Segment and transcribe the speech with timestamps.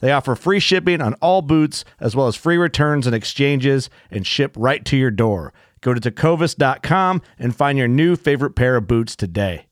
[0.00, 4.26] They offer free shipping on all boots, as well as free returns and exchanges, and
[4.26, 5.52] ship right to your door.
[5.80, 9.66] Go to tecovas.com and find your new favorite pair of boots today.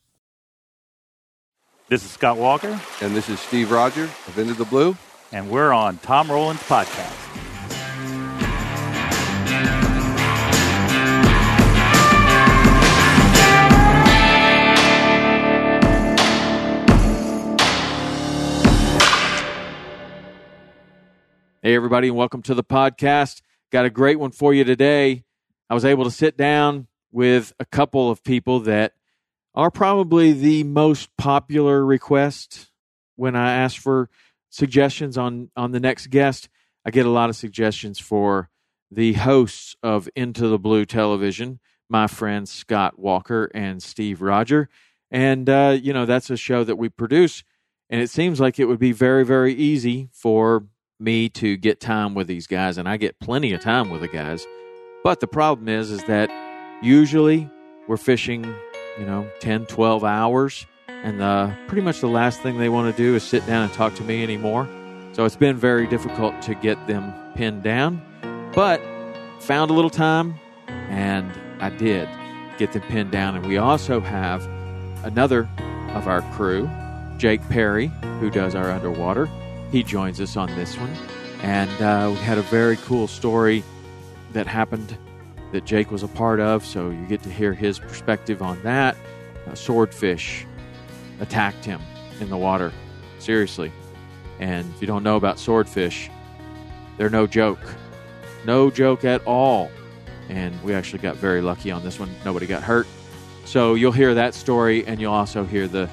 [1.89, 4.97] This is Scott Walker, And this is Steve Roger of Into the Blue.
[5.33, 7.24] and we're on Tom Rowland Podcast.
[21.67, 23.41] Hey, everybody, and welcome to the podcast.
[23.73, 25.25] Got a great one for you today.
[25.71, 28.93] I was able to sit down with a couple of people that
[29.55, 32.71] are probably the most popular request
[33.17, 34.11] when I ask for
[34.51, 36.51] suggestions on, on the next guest.
[36.85, 38.51] I get a lot of suggestions for
[38.91, 44.69] the hosts of Into the Blue television, my friends Scott Walker and Steve Roger.
[45.11, 47.43] And, uh, you know, that's a show that we produce.
[47.89, 50.67] And it seems like it would be very, very easy for
[51.01, 54.09] me to get time with these guys and I get plenty of time with the
[54.09, 54.47] guys.
[55.03, 56.31] But the problem is is that
[56.83, 57.51] usually
[57.89, 58.45] we're fishing,
[58.99, 63.03] you know, 10, 12 hours and the pretty much the last thing they want to
[63.03, 64.69] do is sit down and talk to me anymore.
[65.13, 68.01] So it's been very difficult to get them pinned down,
[68.55, 68.81] but
[69.41, 70.35] found a little time
[70.69, 71.31] and
[71.61, 72.09] I did
[72.57, 74.47] get them pinned down and we also have
[75.05, 75.49] another
[75.95, 76.71] of our crew,
[77.19, 77.89] Jake Perry,
[78.21, 79.29] who does our underwater
[79.75, 80.95] he joins us on this one.
[81.43, 83.65] And uh, we had a very cool story
[84.33, 84.97] that happened
[85.51, 88.97] that Jake was a part of, so you get to hear his perspective on that.
[89.49, 90.47] A swordfish
[91.19, 91.81] attacked him
[92.21, 92.73] in the water.
[93.19, 93.73] Seriously.
[94.39, 96.09] And if you don't know about swordfish,
[96.97, 97.59] they're no joke.
[98.47, 99.73] No joke at all.
[100.29, 102.15] And we actually got very lucky on this one.
[102.25, 102.87] Nobody got hurt.
[103.45, 105.91] So you'll hear that story, and you'll also hear the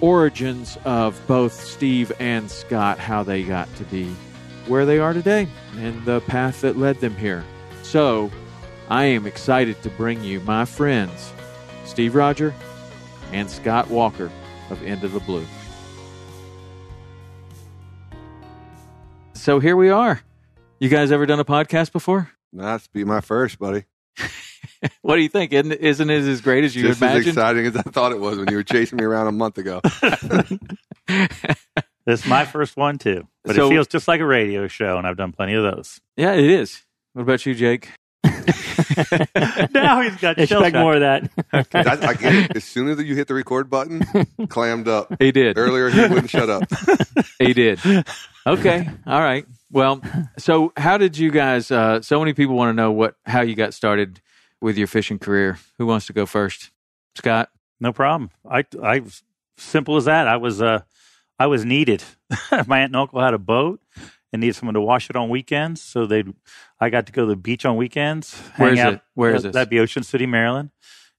[0.00, 4.14] origins of both Steve and Scott, how they got to be
[4.66, 7.44] where they are today, and the path that led them here.
[7.82, 8.30] So,
[8.88, 11.32] I am excited to bring you my friends,
[11.84, 12.54] Steve Roger
[13.32, 14.30] and Scott Walker
[14.70, 15.46] of Into the Blue.
[19.34, 20.20] So, here we are.
[20.78, 22.30] You guys ever done a podcast before?
[22.52, 23.84] That's be my first, buddy.
[25.02, 25.52] What do you think?
[25.52, 28.38] Isn't, isn't it as great as you Just as exciting as I thought it was
[28.38, 29.80] when you were chasing me around a month ago.
[32.06, 34.96] This is my first one too, but So- it feels just like a radio show,
[34.96, 36.00] and I've done plenty of those.
[36.16, 36.82] yeah, it is.
[37.12, 37.90] What about you, Jake?
[39.72, 40.82] now he's got shell Expect shock.
[40.82, 41.30] more of that.
[41.52, 42.56] I, I get it.
[42.56, 44.02] As soon as you hit the record button,
[44.48, 45.14] clammed up.
[45.18, 45.58] He did.
[45.58, 46.64] Earlier, he wouldn't shut up.
[47.38, 47.80] He did.
[48.46, 48.88] Okay.
[49.06, 49.46] All right.
[49.70, 50.02] Well,
[50.38, 51.70] so how did you guys?
[51.70, 54.20] Uh, so many people want to know what how you got started
[54.60, 55.58] with your fishing career.
[55.78, 56.70] Who wants to go first?
[57.16, 57.50] Scott.
[57.80, 58.30] No problem.
[58.48, 59.02] I, I,
[59.56, 60.28] simple as that.
[60.28, 60.80] I was, uh,
[61.38, 62.04] I was needed.
[62.66, 63.80] My aunt and uncle had a boat
[64.32, 66.24] and needed someone to wash it on weekends, so they,
[66.78, 68.34] I got to go to the beach on weekends.
[68.56, 68.92] Where hang out.
[68.94, 69.00] it?
[69.14, 69.54] Where is this?
[69.54, 70.70] That'd be Ocean City, Maryland.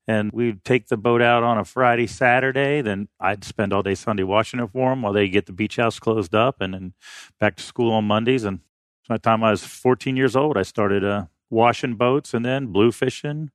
[0.08, 2.82] And we'd take the boat out on a Friday, Saturday.
[2.82, 5.76] Then I'd spend all day Sunday washing it for them while they get the beach
[5.76, 6.94] house closed up, and then
[7.40, 8.44] back to school on Mondays.
[8.44, 8.60] And
[9.08, 12.68] by the time I was 14 years old, I started uh, washing boats and then
[12.68, 13.52] blue fishing.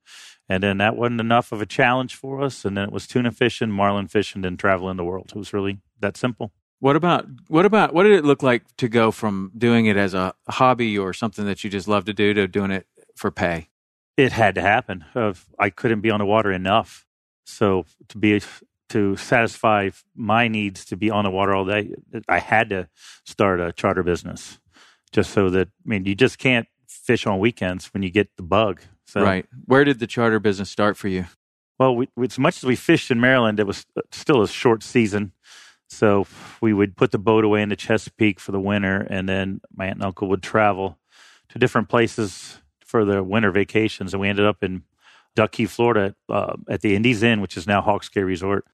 [0.49, 2.65] And then that wasn't enough of a challenge for us.
[2.65, 5.33] And then it was tuna fishing, marlin fishing, and traveling the world.
[5.35, 6.53] It was really that simple.
[6.79, 10.15] What about what about what did it look like to go from doing it as
[10.15, 12.87] a hobby or something that you just love to do to doing it
[13.17, 13.69] for pay.
[14.17, 15.05] It had to happen.
[15.15, 17.07] Uh, I couldn't be on the water enough.
[17.45, 18.41] So to be
[18.91, 21.95] to satisfy my needs to be on the water all day,
[22.29, 22.89] I had to
[23.25, 24.59] start a charter business.
[25.13, 28.43] Just so that I mean, you just can't fish on weekends when you get the
[28.43, 28.81] bug.
[29.07, 29.47] So, Right.
[29.65, 31.27] Where did the charter business start for you?
[31.79, 35.33] Well, we, as much as we fished in Maryland, it was still a short season.
[35.89, 36.27] So
[36.61, 39.87] we would put the boat away in the Chesapeake for the winter, and then my
[39.87, 40.99] aunt and uncle would travel
[41.49, 44.13] to different places for their winter vacations.
[44.13, 44.83] And we ended up in
[45.35, 48.65] Duck Key, Florida, uh, at the Indies Inn, which is now Hawks Cay Resort.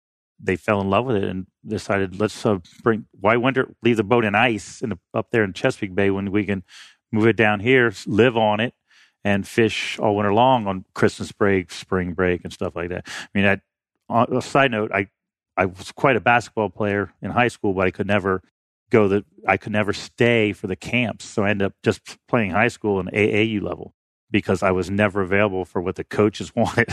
[0.41, 3.07] They fell in love with it and decided, let's uh, bring.
[3.13, 3.75] Why winter?
[3.83, 6.65] Leave the boat in ice in the, up there in Chesapeake Bay when we can
[7.13, 8.75] move it down here, live on it,
[9.23, 13.07] and fish all winter long on Christmas break, spring break, and stuff like that.
[13.07, 13.61] I mean, I,
[14.09, 15.09] on a side note, I
[15.57, 18.43] I was quite a basketball player in high school, but I could never
[18.91, 22.51] go the I could never stay for the camps, so I ended up just playing
[22.51, 23.95] high school and AAU level
[24.31, 26.89] because I was never available for what the coaches wanted.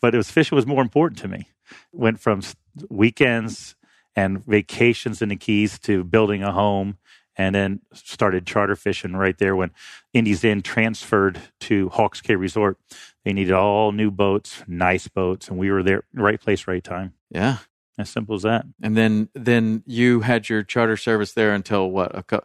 [0.00, 1.48] but it was fishing was more important to me.
[1.92, 2.42] Went from
[2.88, 3.74] weekends
[4.14, 6.98] and vacations in the Keys to building a home
[7.36, 9.70] and then started charter fishing right there when
[10.14, 12.78] Indies Inn transferred to Hawks Cay Resort.
[13.24, 17.12] They needed all new boats, nice boats, and we were there, right place, right time.
[17.30, 17.58] Yeah.
[17.98, 18.66] As simple as that.
[18.82, 22.40] And then then you had your charter service there until what a cu-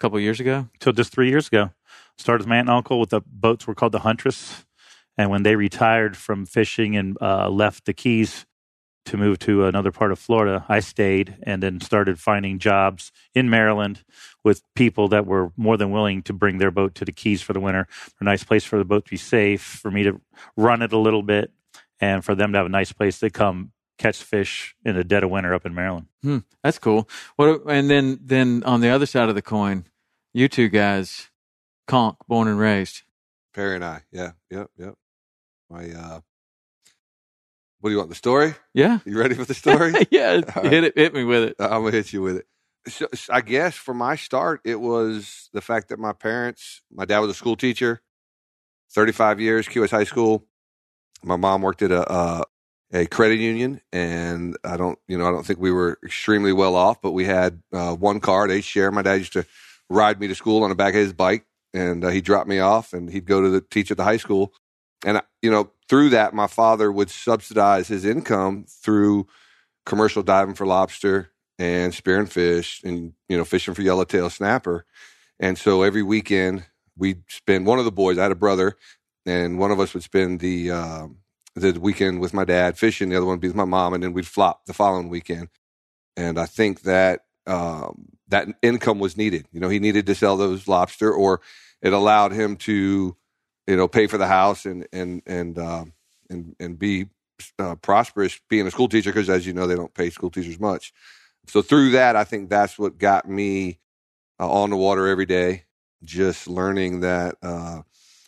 [0.00, 0.68] couple years ago?
[0.80, 1.70] Till just three years ago.
[2.18, 4.64] Started with my aunt and uncle with the boats were called the Huntress.
[5.16, 8.46] And when they retired from fishing and uh, left the Keys
[9.06, 13.48] to move to another part of Florida, I stayed and then started finding jobs in
[13.48, 14.02] Maryland
[14.42, 17.52] with people that were more than willing to bring their boat to the Keys for
[17.52, 17.86] the winter.
[18.20, 20.20] A nice place for the boat to be safe, for me to
[20.56, 21.52] run it a little bit,
[22.00, 25.24] and for them to have a nice place to come catch fish in the dead
[25.24, 26.06] of winter up in Maryland.
[26.22, 27.08] Hmm, that's cool.
[27.36, 29.84] What and then then on the other side of the coin,
[30.32, 31.30] you two guys,
[31.86, 33.02] Conch, born and raised.
[33.54, 34.02] Perry and I.
[34.12, 34.32] Yeah.
[34.50, 34.70] Yep.
[34.78, 34.94] Yep.
[35.70, 36.20] My uh
[37.80, 38.08] what do you want?
[38.08, 38.54] The story?
[38.74, 38.98] Yeah.
[39.04, 39.94] You ready for the story?
[40.10, 40.40] yeah.
[40.56, 41.56] All Hit it hit me with it.
[41.58, 42.46] I'm gonna hit you with it.
[42.88, 47.18] So, I guess for my start, it was the fact that my parents, my dad
[47.18, 48.00] was a school teacher,
[48.92, 50.44] 35 years, Key West High School.
[51.24, 52.44] My mom worked at a, a
[52.92, 56.76] a credit union, and I don't, you know, I don't think we were extremely well
[56.76, 58.46] off, but we had uh, one car.
[58.46, 58.90] They share.
[58.92, 59.44] My dad used to
[59.90, 62.58] ride me to school on the back of his bike, and uh, he dropped me
[62.60, 64.52] off, and he'd go to the teach at the high school.
[65.04, 69.26] And you know, through that, my father would subsidize his income through
[69.84, 74.86] commercial diving for lobster and spearing fish, and you know, fishing for yellowtail snapper.
[75.38, 76.64] And so every weekend
[76.96, 77.66] we'd spend.
[77.66, 78.76] One of the boys, I had a brother,
[79.26, 81.18] and one of us would spend the um,
[81.56, 83.08] the weekend with my dad fishing.
[83.08, 85.48] The other one would be with my mom, and then we'd flop the following weekend.
[86.16, 89.46] And I think that um, that income was needed.
[89.52, 91.40] You know, he needed to sell those lobster, or
[91.80, 93.16] it allowed him to,
[93.66, 95.92] you know, pay for the house and and and um,
[96.28, 97.06] and and be
[97.58, 99.10] uh, prosperous being a school teacher.
[99.10, 100.92] Because as you know, they don't pay school teachers much.
[101.46, 103.78] So through that, I think that's what got me
[104.38, 105.64] uh, on the water every day.
[106.04, 107.82] Just learning that uh,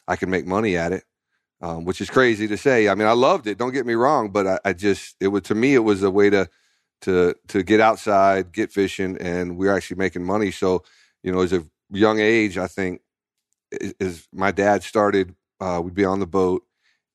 [0.06, 1.04] I can make money at it
[1.60, 2.88] um, which is crazy to say.
[2.88, 3.58] I mean, I loved it.
[3.58, 6.10] Don't get me wrong, but I, I, just it was to me it was a
[6.10, 6.48] way to
[7.02, 10.50] to to get outside, get fishing, and we are actually making money.
[10.50, 10.84] So
[11.22, 13.00] you know, as a young age, I think
[14.00, 16.64] as my dad started, uh, we'd be on the boat,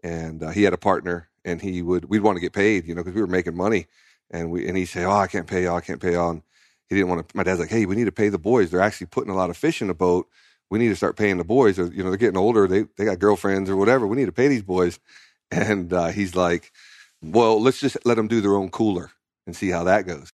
[0.04, 2.96] and uh, he had a partner, and he would we'd want to get paid, you
[2.96, 3.88] know, because we were making money,
[4.29, 6.41] and we and he said, "Oh, I can't pay y'all, I can't pay y'all." And
[6.89, 7.38] he didn't want to.
[7.38, 8.72] My dad's like, "Hey, we need to pay the boys.
[8.72, 10.27] They're actually putting a lot of fish in the boat."
[10.74, 11.77] We need to start paying the boys.
[11.77, 12.68] Or you know they're getting older.
[12.68, 14.08] They they got girlfriends or whatever.
[14.08, 15.00] We need to pay these boys.
[15.51, 16.72] And uh, he's like
[17.22, 19.12] well let's just let them do their own cooler
[19.46, 20.34] and see how that goes.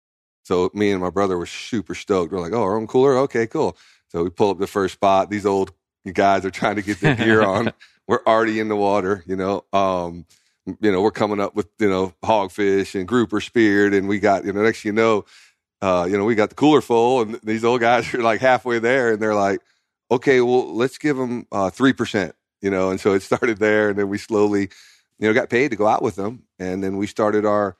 [0.44, 2.32] So me and my brother were super stoked.
[2.32, 3.16] We're like oh our own cooler?
[3.20, 3.78] Okay cool.
[4.08, 5.30] So we pull up the first spot.
[5.30, 5.72] These old
[6.12, 7.74] guys are trying to get their gear on.
[8.08, 9.66] We're already in the water you know?
[9.72, 10.25] Um
[10.80, 14.46] you know we're coming up with you know hogfish and grouper speared and we got
[14.46, 15.25] you know next you know
[15.84, 18.80] uh, you know, we got the cooler full, and these old guys are like halfway
[18.80, 19.60] there, and they're like,
[20.12, 23.90] okay, well, let's give them uh, 3%, you know, and so it started there.
[23.90, 24.70] And then we slowly,
[25.20, 26.44] you know, got paid to go out with them.
[26.60, 27.78] And then we started our,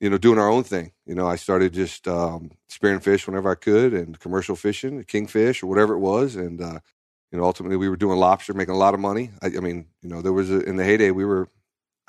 [0.00, 0.92] you know, doing our own thing.
[1.06, 5.62] You know, I started just um, spearing fish whenever I could and commercial fishing, kingfish
[5.62, 6.36] or whatever it was.
[6.36, 6.80] And, uh,
[7.30, 9.30] you know, ultimately we were doing lobster, making a lot of money.
[9.42, 11.48] I, I mean, you know, there was a, in the heyday, we were,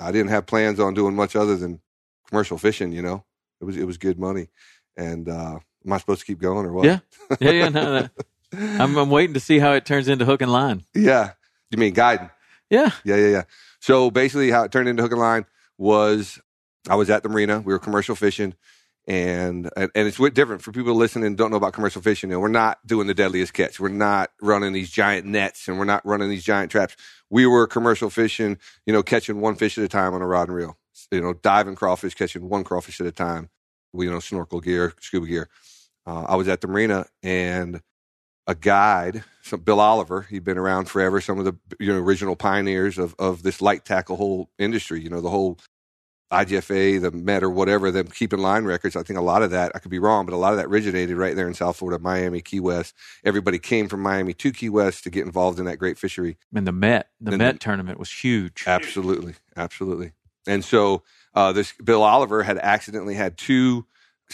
[0.00, 1.80] I didn't have plans on doing much other than
[2.28, 3.24] commercial fishing, you know,
[3.60, 4.48] it was, it was good money.
[4.96, 6.84] And, uh, am I supposed to keep going or what?
[6.86, 6.98] Yeah.
[7.40, 7.50] Yeah.
[7.50, 7.68] Yeah.
[7.68, 8.08] No, no.
[8.52, 10.84] I'm, I'm waiting to see how it turns into hook and line.
[10.94, 11.32] Yeah.
[11.70, 12.30] You mean guiding?
[12.70, 12.90] Yeah.
[13.04, 13.42] Yeah, yeah, yeah.
[13.80, 15.46] So basically, how it turned into hook and line
[15.78, 16.40] was
[16.88, 17.60] I was at the marina.
[17.60, 18.54] We were commercial fishing,
[19.06, 22.30] And, and and it's different for people listening and don't know about commercial fishing.
[22.30, 23.80] You know, we're not doing the deadliest catch.
[23.80, 26.96] We're not running these giant nets and we're not running these giant traps.
[27.30, 30.48] We were commercial fishing, you know, catching one fish at a time on a rod
[30.48, 30.76] and reel.
[31.10, 33.50] You know, diving crawfish, catching one crawfish at a time.
[33.92, 35.48] We you know snorkel gear, scuba gear.
[36.06, 37.80] Uh, I was at the marina and
[38.46, 40.22] a guide, some Bill Oliver.
[40.22, 41.20] He'd been around forever.
[41.20, 45.00] Some of the you know original pioneers of of this light tackle whole industry.
[45.02, 45.58] You know the whole
[46.32, 48.96] IGFA, the Met, or whatever, them keeping line records.
[48.96, 50.66] I think a lot of that, I could be wrong, but a lot of that
[50.66, 52.94] originated right there in South Florida, Miami, Key West.
[53.22, 56.38] Everybody came from Miami to Key West to get involved in that great fishery.
[56.54, 58.64] And the Met, the And Met the- tournament was huge.
[58.66, 60.12] Absolutely, absolutely.
[60.46, 61.02] And so
[61.34, 63.84] uh, this Bill Oliver had accidentally had two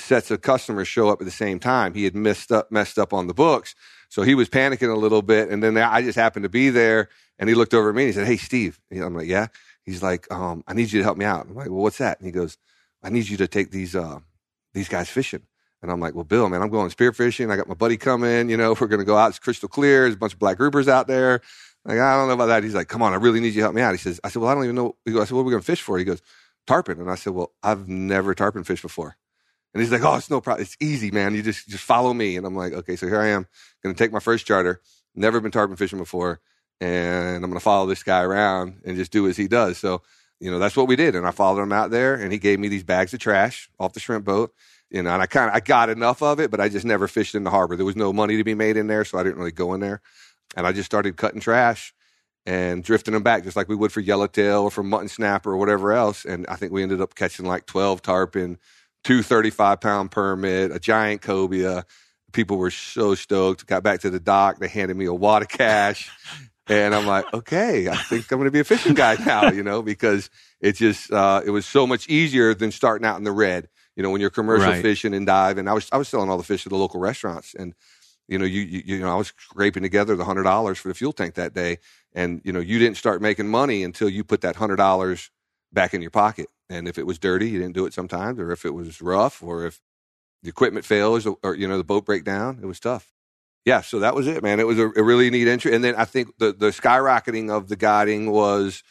[0.00, 1.95] sets of customers show up at the same time.
[1.95, 3.75] He had messed up, messed up on the books,
[4.09, 5.50] so he was panicking a little bit.
[5.50, 8.09] And then I just happened to be there, and he looked over at me and
[8.09, 9.49] he said, "Hey, Steve." I'm like, "Yeah."
[9.83, 12.19] He's like, um, "I need you to help me out." I'm like, "Well, what's that?"
[12.19, 12.59] And he goes,
[13.02, 14.21] "I need you to take these uh,
[14.75, 15.43] these guys fishing."
[15.83, 17.50] And I'm like, "Well, Bill, man, I'm going spear fishing.
[17.50, 18.50] I got my buddy coming.
[18.50, 19.28] You know, we're going to go out.
[19.28, 20.02] It's crystal clear.
[20.02, 21.40] There's a bunch of black groupers out there."
[21.85, 22.64] Like, I don't know about that.
[22.64, 23.93] He's like, come on, I really need you to help me out.
[23.93, 24.97] He says, I said, well, I don't even know.
[25.07, 25.97] He goes, I said, what are we going to fish for?
[25.97, 26.21] He goes,
[26.67, 27.00] tarpon.
[27.00, 29.17] And I said, well, I've never tarpon fished before.
[29.75, 30.62] And he's like, oh, it's no problem.
[30.62, 31.34] It's easy, man.
[31.34, 32.37] You just, just follow me.
[32.37, 33.46] And I'm like, okay, so here I am
[33.82, 34.80] going to take my first charter.
[35.14, 36.40] Never been tarpon fishing before.
[36.80, 39.78] And I'm going to follow this guy around and just do as he does.
[39.78, 40.02] So,
[40.40, 41.14] you know, that's what we did.
[41.14, 43.92] And I followed him out there and he gave me these bags of trash off
[43.92, 44.54] the shrimp boat.
[44.90, 47.08] You know, and I kind of, I got enough of it, but I just never
[47.08, 47.76] fished in the harbor.
[47.76, 49.04] There was no money to be made in there.
[49.04, 50.00] So I didn't really go in there.
[50.56, 51.92] And I just started cutting trash
[52.46, 55.58] and drifting them back just like we would for yellowtail or for mutton snapper or
[55.58, 56.25] whatever else.
[56.25, 58.58] And I think we ended up catching like 12 tarpon,
[59.05, 61.85] two 35 pound permit, a giant cobia.
[62.33, 63.67] People were so stoked.
[63.67, 64.59] Got back to the dock.
[64.59, 66.12] They handed me a wad of cash.
[66.69, 69.62] And I'm like, okay, I think I'm going to be a fishing guy now, you
[69.62, 70.28] know, because
[70.61, 73.69] it just, uh, it was so much easier than starting out in the red.
[73.97, 74.83] You know, when you're commercial Right.
[74.83, 77.55] fishing and diving, I was, I was selling all the fish at the local restaurants
[77.55, 77.75] and,
[78.28, 80.95] you know, you, you, you know, I was scraping together the hundred dollars for the
[80.95, 81.78] fuel tank that day.
[82.12, 85.31] And, you know, you didn't start making money until you put that hundred dollars
[85.73, 86.49] back in your pocket.
[86.70, 89.42] And if it was dirty, you didn't do it sometimes, or if it was rough,
[89.42, 89.80] or if
[90.42, 93.12] the equipment fails, or, you know, the boat break down, it was tough.
[93.64, 94.60] Yeah, so that was it, man.
[94.60, 95.75] It was a, a really neat entry.
[95.75, 98.82] And then I think the the skyrocketing of the guiding was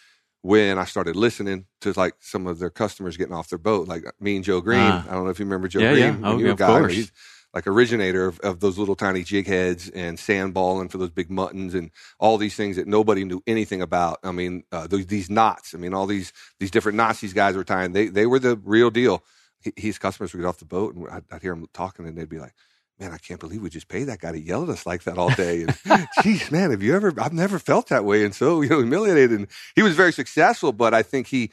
[0.42, 4.04] when I started listening to like some of their customers getting off their boat, like
[4.20, 4.80] me and Joe Green.
[4.80, 5.06] Ah.
[5.10, 6.04] I don't know if you remember Joe Yeah, Green.
[6.04, 6.12] yeah.
[6.16, 6.58] when Oh, you yeah, of.
[6.60, 6.94] Course.
[6.94, 7.12] he's
[7.54, 11.74] like originator of, of those little tiny jig heads and sandballing for those big muttons
[11.74, 14.20] and all these things that nobody knew anything about.
[14.24, 15.74] I mean, uh, those, these knots.
[15.74, 17.94] I mean, all these these different knots these guys were tying.
[17.94, 19.24] They they were the real deal.
[19.62, 22.18] He, his customers would get off the boat and I'd, I'd hear them talking and
[22.18, 22.54] they'd be like,
[23.00, 25.18] "Man, I can't believe we just paid that guy to yell at us like that
[25.18, 27.14] all day." And geez, man, have you ever?
[27.18, 29.32] I've never felt that way and so you know humiliated.
[29.32, 31.52] And he was very successful, but I think he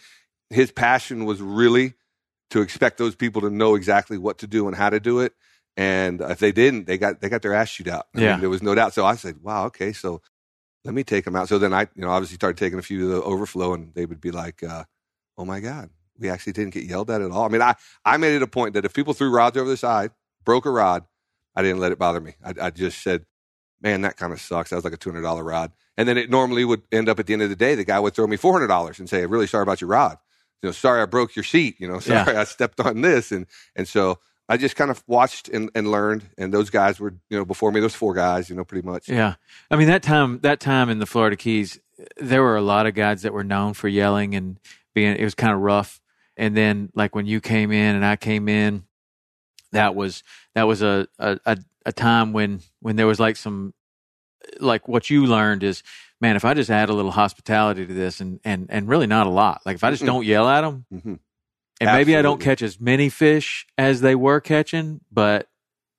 [0.50, 1.94] his passion was really
[2.50, 5.32] to expect those people to know exactly what to do and how to do it.
[5.76, 8.06] And if they didn't, they got they got their ass shoot out.
[8.14, 8.36] I mean, Yeah.
[8.38, 8.94] there was no doubt.
[8.94, 10.22] So I said, "Wow, okay, so
[10.84, 13.04] let me take them out." So then I, you know, obviously started taking a few
[13.04, 14.84] of the overflow, and they would be like, uh,
[15.36, 18.16] "Oh my god, we actually didn't get yelled at at all." I mean, I I
[18.18, 20.12] made it a point that if people threw rods over the side,
[20.44, 21.04] broke a rod,
[21.56, 22.34] I didn't let it bother me.
[22.44, 23.26] I, I just said,
[23.82, 26.16] "Man, that kind of sucks." That was like a two hundred dollar rod, and then
[26.18, 28.28] it normally would end up at the end of the day, the guy would throw
[28.28, 30.18] me four hundred dollars and say, "I'm really sorry about your rod."
[30.62, 31.80] You know, sorry I broke your seat.
[31.80, 32.24] You know, Yeah.
[32.24, 35.90] sorry I stepped on this, and and so I just kind of watched and, and
[35.90, 36.24] learned.
[36.36, 39.08] And those guys were, you know, before me, those four guys, you know, pretty much.
[39.08, 39.34] Yeah,
[39.70, 41.80] I mean that time that time in the Florida Keys,
[42.16, 44.58] there were a lot of guys that were known for yelling and
[44.94, 45.16] being.
[45.16, 46.00] It was kind of rough.
[46.36, 48.84] And then like when you came in and I came in,
[49.72, 50.22] that was
[50.54, 53.72] that was a a, a, time when when there was like some
[54.60, 55.82] like what you learned is
[56.20, 59.26] man if I just add a little hospitality to this and and and really not
[59.26, 61.18] a lot like if I just don't yell at them Mhm.
[61.80, 65.48] And maybe I don't catch as many fish as they were catching, but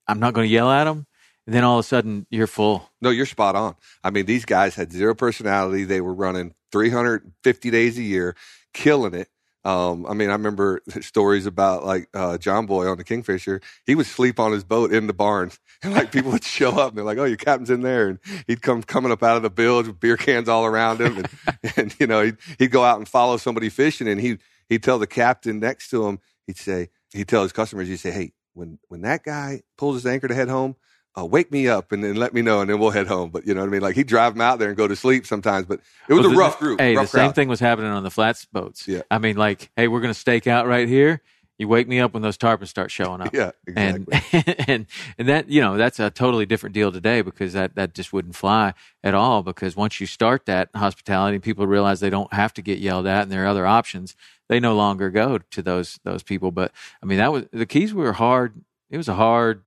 [0.07, 1.05] I'm not going to yell at them.
[1.45, 2.89] And then all of a sudden you're full.
[3.01, 3.75] No, you're spot on.
[4.03, 5.83] I mean, these guys had zero personality.
[5.83, 8.35] They were running 350 days a year,
[8.73, 9.29] killing it.
[9.65, 13.61] Um, I mean, I remember stories about like uh, John Boy on the Kingfisher.
[13.85, 15.51] He would sleep on his boat in the barn,
[15.83, 18.19] and like people would show up and they're like, "Oh, your captain's in there," and
[18.45, 21.29] he'd come coming up out of the bilge with beer cans all around him, and,
[21.77, 24.37] and you know he'd, he'd go out and follow somebody fishing, and he
[24.69, 28.11] he'd tell the captain next to him, he'd say, he'd tell his customers, he'd say,
[28.11, 30.75] "Hey, when when that guy pulls his anchor to head home,
[31.17, 33.29] uh, wake me up and then let me know, and then we'll head home.
[33.29, 33.81] But you know what I mean?
[33.81, 35.65] Like he'd drive them out there and go to sleep sometimes.
[35.65, 35.79] But
[36.09, 36.79] it was Well, a the- rough group.
[36.81, 38.87] Hey, rough the same thing was happening on the flats boats.
[38.87, 39.01] Yeah.
[39.09, 41.21] I mean, like, hey, we're going to stake out right here.
[41.57, 43.33] You wake me up when those tarpons start showing up.
[43.33, 44.21] Yeah, exactly.
[44.31, 44.85] And, and
[45.17, 48.35] and that you know that's a totally different deal today because that that just wouldn't
[48.35, 52.61] fly at all because once you start that hospitality people realize they don't have to
[52.61, 54.15] get yelled at and there are other options
[54.47, 56.71] they no longer go to those those people but
[57.01, 59.63] I mean that was the keys were hard it was a hard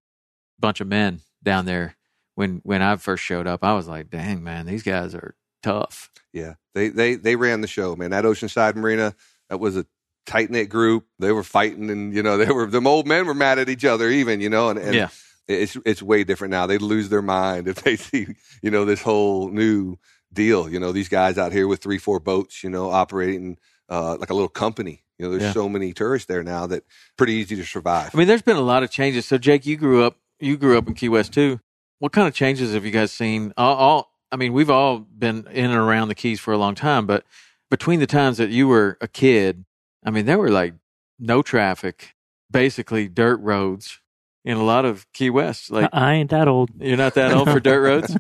[0.59, 1.97] bunch of men down there
[2.35, 6.11] when when I first showed up I was like dang man these guys are tough
[6.33, 8.11] Yeah, they they they ran the show, man.
[8.11, 9.15] That Oceanside Marina,
[9.49, 9.87] that was a
[10.29, 11.07] tight knit group.
[11.19, 13.85] They were fighting, and you know, they were them old men were mad at each
[13.85, 15.09] other, even you know, and, and Yeah.
[15.49, 16.67] it's it's way different now.
[16.67, 18.27] They'd lose their mind if they see
[18.63, 19.97] you know this whole new
[20.33, 20.69] deal.
[20.69, 23.59] You know, these guys out here with three four boats, you know, operating
[23.89, 25.05] uh, like a little company.
[25.19, 25.53] You know, there's Yeah.
[25.53, 26.85] so many tourists there now that
[27.17, 28.11] pretty easy to survive.
[28.15, 29.27] I mean, there's been a lot of changes.
[29.27, 31.59] So, Jake, you grew up, you grew up in Key West too.
[31.99, 33.53] What kind of changes have you guys seen?
[33.57, 36.77] All, all I mean, we've all been in and around the Keys for a long
[36.77, 37.25] time, but
[37.71, 39.65] between the times that you were a kid,
[40.05, 40.75] I mean, there were like
[41.19, 42.15] no traffic,
[42.51, 44.01] basically dirt roads
[44.45, 45.71] in a lot of Key West.
[45.71, 46.71] Like, I ain't that old.
[46.79, 48.17] you're not that old for dirt roads,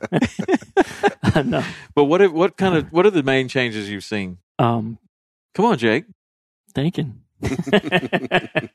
[1.45, 1.65] no.
[1.95, 4.39] but what if, what kind of what are the main changes you've seen?
[4.59, 4.99] Um,
[5.55, 6.05] Come on, Jake.
[6.75, 7.23] thinking.
[7.43, 8.69] I-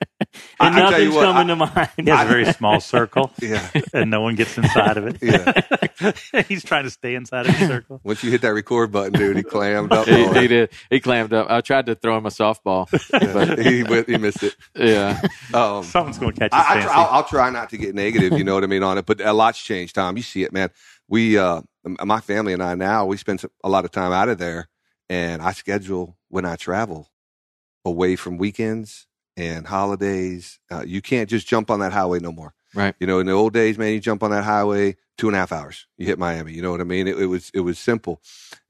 [0.59, 1.89] and tell you nothing's what, coming I- to mind.
[1.97, 5.17] He has a very small circle, yeah, and no one gets inside of it.
[5.21, 6.41] yeah.
[6.47, 8.01] He's trying to stay inside of the circle.
[8.03, 10.07] Once you hit that record button, dude, he clammed up.
[10.07, 10.69] He, on he did.
[10.89, 11.49] He clammed up.
[11.49, 14.55] I tried to throw him a softball, Yeah, he, went- he missed it.
[14.75, 15.21] yeah.
[15.53, 16.87] Um, Something's going to catch his I, I fancy.
[16.87, 19.05] try, I'll, I'll try not to get negative, you know what I mean, on it.
[19.05, 20.17] But a lot's changed, Tom.
[20.17, 20.69] You see it, man.
[21.07, 21.61] We, uh,
[22.03, 24.67] my family and I now, we spend a lot of time out of there,
[25.09, 27.09] and I schedule when I travel
[27.85, 30.59] away from weekends and holidays.
[30.71, 32.53] Uh, you can't just jump on that highway no more.
[32.73, 32.95] Right.
[32.99, 35.39] You know, in the old days, man, you jump on that highway two and a
[35.39, 36.53] half hours, you hit Miami.
[36.53, 37.07] You know what I mean?
[37.07, 38.21] It, it was it was simple.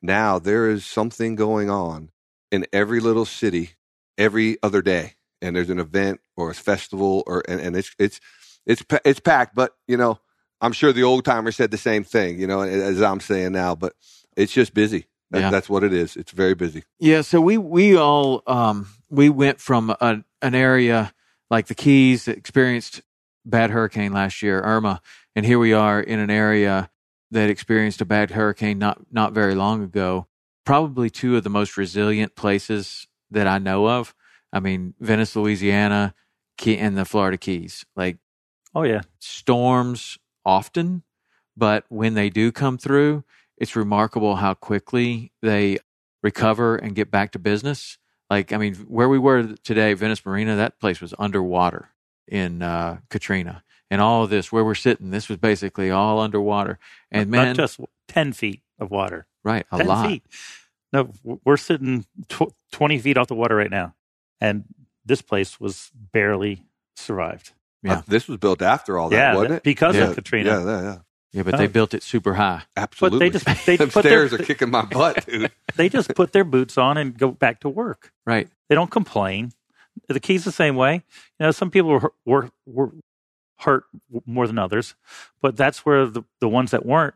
[0.02, 2.12] Now there is something going on
[2.52, 3.72] in every little city
[4.18, 8.20] every other day, and there's an event or a festival, or and, and it's it's
[8.66, 9.56] it's it's packed.
[9.56, 10.20] But you know,
[10.62, 12.40] I'm sure the old timer said the same thing.
[12.40, 13.94] You know, as I'm saying now, but
[14.36, 15.06] it's just busy.
[15.34, 15.50] That, Yeah.
[15.50, 16.16] That's what it is.
[16.16, 16.84] It's very busy.
[17.00, 21.12] Yeah, so we we all um we went from a, an area
[21.50, 23.02] like the Keys that experienced
[23.44, 25.02] bad hurricane last year, Irma,
[25.36, 26.92] and here we are in an area
[27.32, 30.28] that experienced a bad hurricane not not very long ago.
[30.66, 34.14] Probably two of the most resilient places that I know of.
[34.54, 36.14] I mean, Venice, Louisiana,
[36.60, 37.86] Key, and the Florida Keys.
[37.96, 38.18] Like
[38.76, 41.02] oh yeah, storms often,
[41.58, 43.24] but when they do come through,
[43.58, 45.78] it's remarkable how quickly they
[46.22, 47.98] recover and get back to business.
[48.30, 51.90] Like, I mean, where we were today, Venice Marina, that place was underwater
[52.28, 53.64] in uh, Katrina.
[53.92, 56.80] And all of this, where we're sitting, this was basically all underwater.
[57.12, 59.28] And not man, just ten feet of water.
[59.44, 60.08] right, a ten lot.
[60.08, 60.24] feet.
[60.92, 63.94] No, we're sitting tw- twenty feet off the water right now,
[64.42, 64.64] and
[65.06, 67.52] this place was barely survived.
[67.84, 67.98] Yeah.
[67.98, 69.64] Uh, this was built after all that, yeah, wasn't it?
[69.64, 70.10] because Yeah.
[70.10, 70.50] of Katrina.
[70.50, 70.98] Yeah, yeah, yeah.
[71.34, 71.68] Yeah, but they Oh.
[71.68, 72.64] built it super high.
[72.78, 73.32] Absolutely.
[73.32, 75.52] just- they Them put their- stairs are kicking my butt, dude.
[75.76, 78.12] They just put their boots on and go back to work.
[78.26, 78.48] Right.
[78.70, 79.52] They don't complain.
[80.08, 81.04] The keys the same way.
[81.40, 82.92] You know, some people were were, were
[83.60, 83.86] hurt
[84.26, 84.96] more than others,
[85.42, 87.14] but that's where the the ones that weren't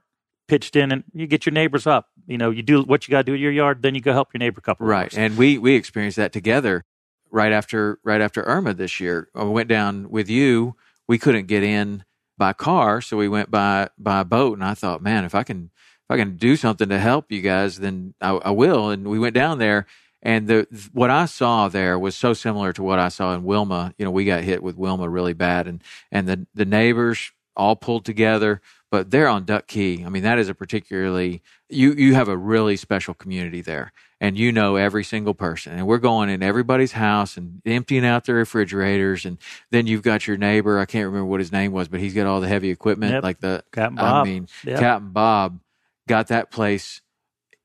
[0.48, 2.10] pitched in and you get your neighbors up.
[2.26, 4.14] You know, you do what you got to do in your yard, then you go
[4.14, 5.04] help your neighbor a couple of Right.
[5.06, 5.18] hours.
[5.18, 6.86] And we we experienced that together
[7.32, 9.28] right after right after Irma this year.
[9.36, 10.76] Uh, I went down with you.
[11.08, 12.04] We couldn't get in
[12.38, 15.72] by car, so we went by by boat and I thought, man, if I can
[15.76, 18.90] if I can do something to help you guys, then I, I will.
[18.90, 19.86] And we went down there
[20.22, 23.94] and the what I saw there was so similar to what I saw in Wilma.
[23.98, 27.76] You know, we got hit with Wilma really bad and and the the neighbors all
[27.76, 30.04] pulled together, but they're on Duck Key.
[30.06, 34.38] I mean, that is a particularly you you have a really special community there and
[34.38, 38.36] you know every single person and we're going in everybody's house and emptying out their
[38.36, 39.38] refrigerators and
[39.72, 42.26] then you've got your neighbor i can't remember what his name was but he's got
[42.26, 43.24] all the heavy equipment Yep.
[43.24, 44.26] like the Captain i Bob.
[44.28, 44.80] mean Yep.
[44.80, 45.60] captain bob
[46.08, 47.02] got that place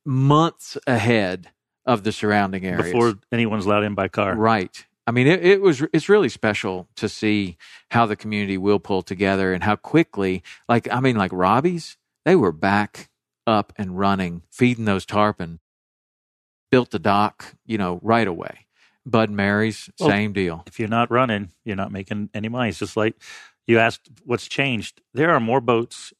[0.05, 1.49] months ahead
[1.87, 4.35] of the surrounding areas before anyone's allowed in by car.
[4.37, 4.85] Right.
[5.07, 7.57] I mean, it, it was, it's really special to see
[7.91, 12.37] how the community will pull together and how quickly, like, I mean, like Robbie's, they
[12.37, 13.11] were back
[13.47, 15.59] up and running, feeding those tarpon,
[16.73, 18.67] built the dock, you know, right away.
[19.05, 20.65] Bud Mary's, Well, same deal.
[20.67, 22.71] If you're not running, you're not making any money.
[22.71, 23.15] It's just like
[23.67, 25.03] you asked what's changed.
[25.13, 26.13] There are more boats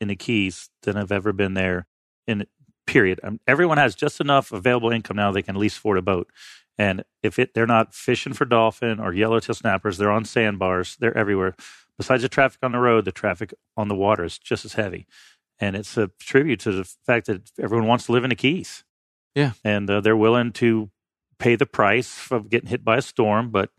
[0.00, 1.86] in the Keys than have ever been there
[2.26, 2.46] in
[2.86, 3.18] period.
[3.22, 6.28] Um, everyone has just enough available income now they can at least afford a boat.
[6.76, 10.96] And if it they're not fishing for dolphin or yellowtail snappers, they're on sandbars.
[11.00, 11.54] They're everywhere.
[11.96, 15.06] Besides the traffic on the road, the traffic on the water is just as heavy.
[15.58, 18.84] And it's a tribute to the fact that everyone wants to live in the Keys.
[19.34, 19.52] Yeah.
[19.64, 20.90] And uh, they're willing to
[21.38, 23.70] pay the price of getting hit by a storm, but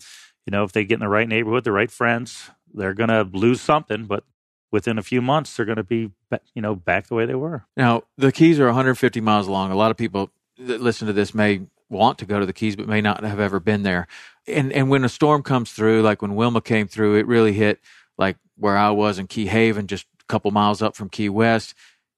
[0.45, 3.23] you know, if they get in the right neighborhood, the right friends, they're going to
[3.23, 4.23] lose something, but
[4.71, 6.11] within a few months, they're going to be,
[6.53, 7.65] you know, back the way they were.
[7.77, 9.71] Now, the Keys are 150 miles long.
[9.71, 12.75] A lot of people that listen to this may want to go to the Keys,
[12.75, 14.07] but may not have ever been there.
[14.47, 17.79] And and when a storm comes through, like when Wilma came through, it really hit
[18.17, 21.73] like where I was in Key Haven, just a couple miles up from Key West.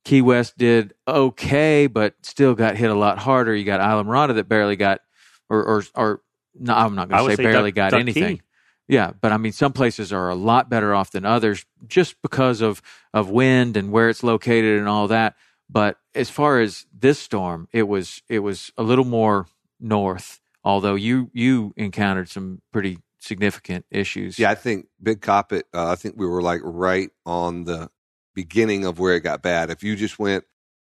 [0.07, 3.53] Key West did okay, but still got hit a lot harder.
[3.53, 5.01] You got Islamorada that barely got,
[5.49, 6.21] or or, or
[6.55, 8.37] no, I'm not going to say, say, barely duck, got duck anything.
[8.37, 8.41] Key.
[8.87, 12.61] Yeah, but I mean, some places are a lot better off than others just because
[12.61, 12.81] of
[13.13, 15.35] of wind and where it's located and all that.
[15.69, 20.39] But as far as this storm, it was it was a little more north.
[20.63, 24.39] Although you you encountered some pretty significant issues.
[24.39, 25.65] Yeah, I think Big Coppitt.
[25.73, 27.89] Uh, I think we were like right on the
[28.37, 29.71] beginning of where it got bad.
[29.71, 30.45] If you just went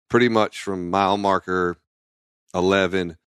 [0.10, 1.78] pretty much from mile marker
[2.54, 3.18] eleven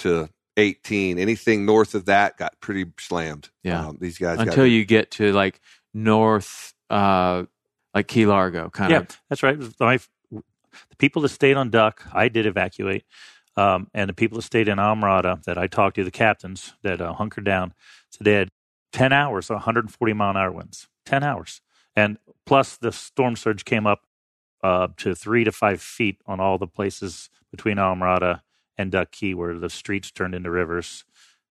[0.00, 1.18] to 18.
[1.18, 3.50] Anything north of that got pretty slammed.
[3.62, 3.88] Yeah.
[3.88, 5.60] Um, these guys until you get to like
[5.92, 7.44] north, uh,
[7.94, 9.20] like Key Largo, kind yeah, of.
[9.28, 9.58] that's right.
[9.80, 9.98] My,
[10.30, 13.04] the people that stayed on Duck, I did evacuate.
[13.56, 17.00] Um, and the people that stayed in Islamorada that I talked to, the captains that
[17.00, 17.72] uh, hunkered down,
[18.10, 18.50] so they had
[18.92, 21.62] 10 hours, 140 mile an hour winds, 10 hours.
[21.96, 24.02] And plus the storm surge came up
[24.62, 28.42] uh, to three to five feet on all the places between Islamorada
[28.76, 31.04] and Duck Key, where the streets turned into rivers.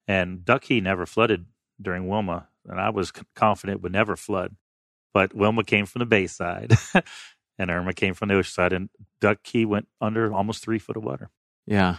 [0.08, 1.46] And Duck Key never flooded
[1.82, 4.56] during Wilma, and I was confident would never flood.
[5.14, 6.74] But Wilma came from the bay side,
[7.58, 8.90] and Irma came from the ocean side, and
[9.22, 11.30] Duck Key went under almost three foot of water.
[11.66, 11.98] Yeah,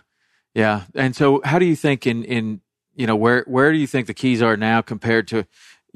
[0.54, 0.82] yeah.
[0.94, 2.60] And so, how do you think in in
[2.94, 5.46] you know where where do you think the Keys are now compared to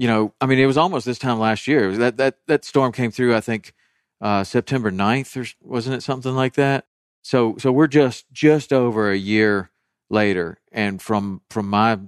[0.00, 1.94] you know I mean it was almost this time last year.
[1.94, 3.74] That that that storm came through I think
[4.22, 6.86] uh, September 9th or wasn't it something like that?
[7.22, 9.70] So so we're just just over a year
[10.08, 11.98] later, and from from my,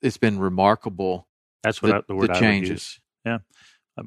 [0.00, 1.28] it's been remarkable.
[1.62, 2.98] That's what the, I, the word the I changes.
[3.26, 3.38] Yeah,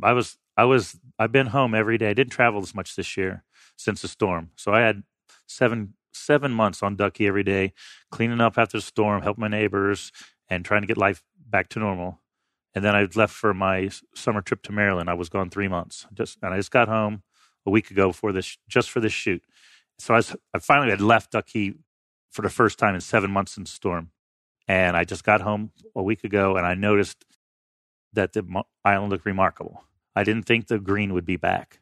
[0.01, 2.09] I was I was I've been home every day.
[2.09, 3.43] I didn't travel as much this year
[3.77, 5.03] since the storm, so I had
[5.45, 7.73] seven seven months on Duck Key every day,
[8.09, 10.11] cleaning up after the storm, helping my neighbors,
[10.49, 12.19] and trying to get life back to normal.
[12.73, 15.09] And then I left for my summer trip to Maryland.
[15.09, 17.23] I was gone three months, just and I just got home
[17.65, 19.43] a week ago before this, just for this shoot.
[19.99, 21.75] So I, was, I finally had left Duck Key
[22.31, 24.11] for the first time in seven months in the storm.
[24.67, 27.25] And I just got home a week ago and I noticed
[28.13, 29.83] that the island looked remarkable.
[30.15, 31.81] I didn't think the green would be back,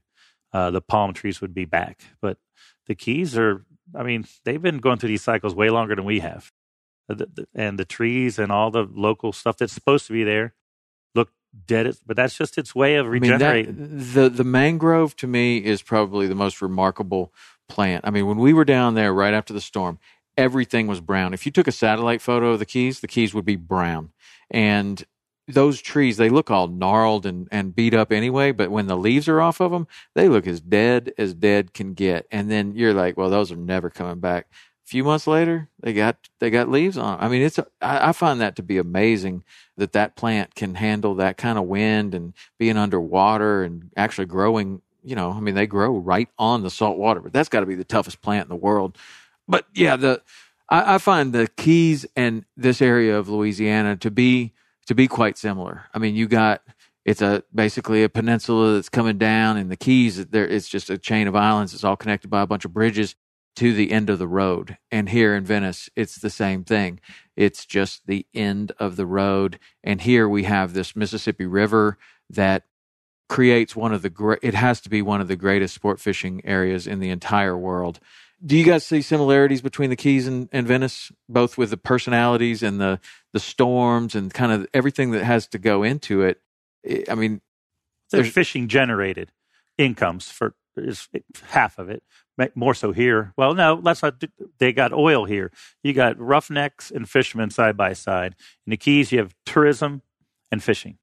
[0.51, 2.01] uh, the palm trees would be back.
[2.21, 2.37] But
[2.87, 6.19] the Keys are, I mean, they've been going through these cycles way longer than we
[6.19, 6.51] have.
[7.55, 10.53] And the trees and all the local stuff that's supposed to be there
[11.65, 13.75] dead, but that's just its way of regenerating.
[13.75, 17.33] I mean, that, the the mangrove to me is probably the most remarkable
[17.67, 18.05] plant.
[18.05, 19.99] I mean, when we were down there right after the storm,
[20.37, 21.33] everything was brown.
[21.33, 24.11] If you took a satellite photo of the keys, the keys would be brown.
[24.49, 25.05] And
[25.47, 29.27] those trees, they look all gnarled and, and beat up anyway, but when the leaves
[29.27, 32.27] are off of them, they look as dead as dead can get.
[32.31, 34.47] And then you're like, well, those are never coming back.
[34.89, 37.19] Few months later, they got they got leaves on.
[37.21, 39.43] I mean, it's I, I find that to be amazing
[39.77, 44.81] that that plant can handle that kind of wind and being underwater and actually growing
[45.03, 47.67] you know, I mean, they grow right on the salt water, but that's got to
[47.67, 48.97] be the toughest plant in the world.
[49.47, 50.23] But yeah, the
[50.69, 54.53] I, I, find the Keys and this area of Louisiana to be
[54.87, 55.85] to be quite similar.
[55.93, 56.63] I mean, you got
[57.05, 60.97] it's a basically a peninsula that's coming down, and the Keys there it's just a
[60.97, 61.75] chain of islands.
[61.75, 63.15] It's all connected by a bunch of bridges
[63.59, 64.77] to the end of the road.
[64.89, 67.01] And here in Venice, it's the same thing.
[67.35, 69.59] It's just the end of the road.
[69.83, 71.97] And here we have this Mississippi River
[72.29, 72.63] that
[73.27, 76.41] creates one of the great, it has to be one of the greatest sport fishing
[76.45, 77.99] areas in the entire world.
[78.45, 82.63] Do you guys see similarities between the Keys and, and Venice, both with the personalities
[82.63, 83.01] and the,
[83.33, 86.39] the storms and kind of everything that has to go into it?
[87.09, 87.41] I mean,
[88.09, 89.33] they're fishing generated
[89.77, 91.09] incomes for is
[91.49, 92.03] half of it,
[92.55, 93.33] more so here.
[93.37, 94.23] Well, no, let's not.
[94.57, 95.51] They got oil here.
[95.83, 98.35] You got roughnecks and fishermen side by side.
[98.65, 100.01] In the Keys, you have tourism
[100.51, 100.97] and fishing.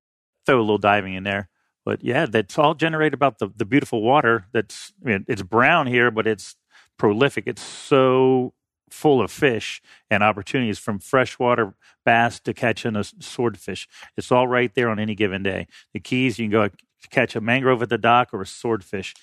[0.44, 1.48] Throw a little diving in there.
[1.84, 4.46] But yeah, that's all generated about the, the beautiful water.
[4.52, 6.56] That's I mean, it's brown here, but it's
[6.98, 7.44] prolific.
[7.46, 8.54] It's so
[8.90, 13.88] full of fish and opportunities from freshwater bass to catching a swordfish.
[14.16, 15.66] It's all right there on any given day.
[15.92, 16.70] The keys you can go
[17.10, 19.14] catch a mangrove at the dock or a swordfish.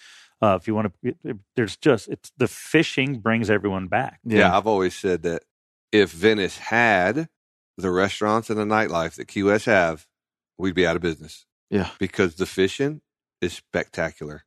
[0.42, 4.20] Uh, if you want to, there's just it's the fishing brings everyone back.
[4.26, 4.40] Yeah.
[4.40, 5.44] yeah, I've always said that
[5.92, 7.30] if Venice had
[7.78, 10.06] the restaurants and the nightlife that Key West have,
[10.58, 11.46] we'd be out of business.
[11.70, 11.90] Yeah.
[11.98, 13.02] Because the fishing
[13.42, 14.44] is spectacular.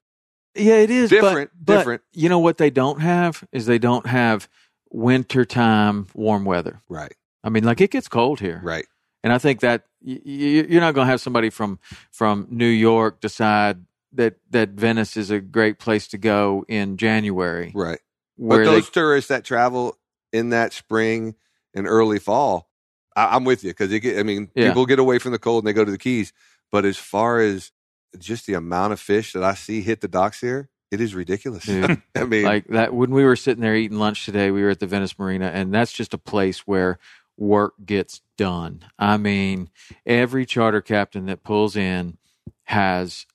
[0.54, 1.50] Yeah, it is different.
[1.54, 2.02] But, but different.
[2.12, 4.48] You know what they don't have is they don't have
[4.90, 6.80] wintertime warm weather.
[6.88, 7.14] Right.
[7.44, 8.60] I mean, like it gets cold here.
[8.62, 8.86] Right.
[9.22, 11.78] And I think that y- y- you're not going to have somebody from
[12.10, 13.84] from New York decide
[14.16, 17.72] that that Venice is a great place to go in January.
[17.74, 17.98] Right.
[18.38, 19.96] But they, those tourists that travel
[20.32, 21.34] in that spring
[21.74, 22.68] and early fall,
[23.14, 24.68] I, I'm with you because I mean, Yeah.
[24.68, 26.32] people get away from the cold and they go to the Keys.
[26.70, 27.70] But as far as
[28.18, 31.64] just the amount of fish that I see hit the docks here, it is ridiculous.
[31.64, 34.70] Dude, I mean, like that when we were sitting there eating lunch today we were
[34.70, 36.98] at the venice marina and that's just a place where
[37.36, 39.68] work gets done i mean
[40.06, 42.16] every charter captain that pulls in
[42.64, 43.26] has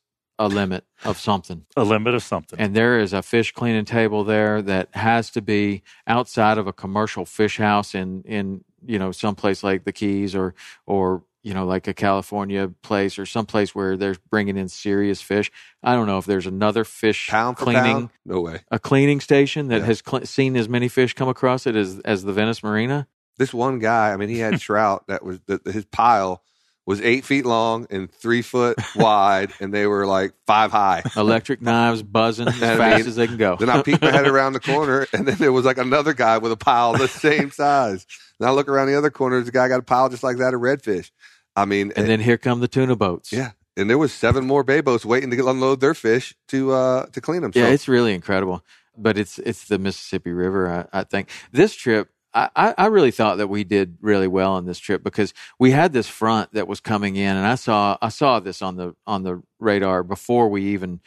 [0.46, 2.60] a limit of something A limit of something.
[2.60, 6.74] and there is a fish cleaning table there that has to be outside of a
[6.74, 10.54] commercial fish house in in you know someplace like the keys or
[10.86, 15.52] or you know like a california place or someplace where they're bringing in serious fish
[15.84, 18.60] i don't know if there's another fish pound cleaning pound, no way.
[18.72, 19.86] a cleaning station that Yeah.
[19.86, 23.08] has cl- seen as many fish come across it as as the Venice Marina.
[23.38, 26.44] This one guy, I mean, he had trout that was the, his pile
[26.86, 31.04] was eight feet long and three foot wide, and they were like five high.
[31.16, 33.56] Electric knives buzzing as I fast mean, as they can go.
[33.56, 36.38] Then I peeked my head around the corner, and then there was like another guy
[36.40, 38.06] with a pile the same size.
[38.40, 40.54] And I look around the other corner, the guy got a pile just like that
[40.54, 41.12] of redfish.
[41.56, 43.32] I mean, and then here come the tuna boats.
[43.32, 47.06] yeah, and there was seven more bay boats waiting to unload their fish to uh
[47.08, 47.52] to clean them.
[47.54, 48.64] yeah, so, it's really incredible.
[48.98, 50.88] But it's it's the Mississippi River.
[50.94, 52.10] I, I think this trip.
[52.34, 55.92] I, I really thought that we did really well on this trip because we had
[55.92, 59.24] this front that was coming in, and I saw I saw this on the on
[59.24, 61.02] the radar before we even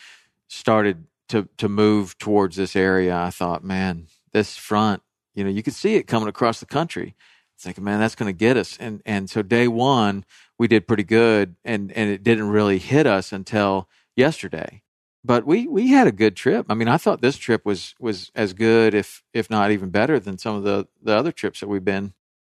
[0.49, 3.17] started to to move towards this area.
[3.17, 5.03] I thought, man, this front,
[5.35, 7.15] you know, you could see it coming across the country.
[7.59, 8.77] Thinking, man, that's going to get us.
[8.79, 10.27] And and so day one,
[10.59, 14.83] we did pretty good, and and it didn't really hit us until yesterday.
[15.25, 16.67] But we we had a good trip.
[16.69, 20.21] I mean, I thought this trip was was as good, if if not even better,
[20.21, 22.13] than some of the the other trips that we've been.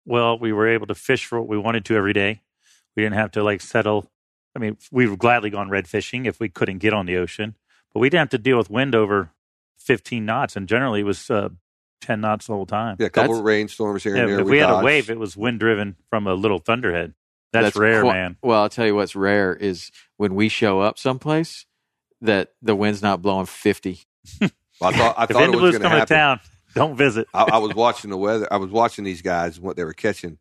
[0.06, 2.42] well, we were able to fish for what we wanted to every day.
[2.96, 4.10] We didn't have to like settle.
[4.56, 7.56] I mean, we would gladly gone red fishing if we couldn't get on the ocean,
[7.94, 9.32] but we didn't have to deal with wind over
[9.78, 11.50] 15 knots, and generally it was uh,
[12.02, 12.98] 10 knots the whole time.
[13.00, 14.40] yeah, a couple That's- of rainstorms here Yeah, and there.
[14.40, 14.82] if we, had dodged.
[14.82, 17.14] a wave, it was wind driven from a little thunderhead.
[17.54, 18.38] That's, rare, qui- man.
[18.42, 21.66] Well, I'll tell you what's rare is when we show up someplace
[22.22, 24.02] that the wind's not blowing fifty.
[24.42, 26.18] Well, I thought I if thought it was going to coming to happen.
[26.18, 26.40] town,
[26.76, 27.28] don't visit.
[27.34, 28.48] I, I was watching the weather.
[28.52, 30.38] I was watching these guys and what they were catching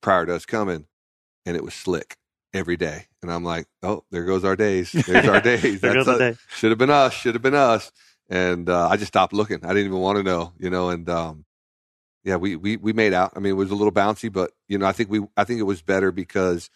[0.00, 0.86] prior to us coming,
[1.44, 2.16] and it was slick
[2.52, 3.06] every day.
[3.22, 4.90] And I'm like, oh, there goes our days.
[4.92, 5.80] There's our days.
[5.80, 6.36] There goes the day.
[6.56, 7.12] Should have been us.
[7.12, 7.92] Should have been us.
[8.28, 9.64] And uh, I just stopped looking.
[9.64, 10.90] I didn't even want to know, you know.
[10.90, 11.44] And um,
[12.24, 13.34] yeah, we we we made out.
[13.36, 15.60] I mean, it was a little bouncy, but you know, I think we I think
[15.60, 16.70] it was better because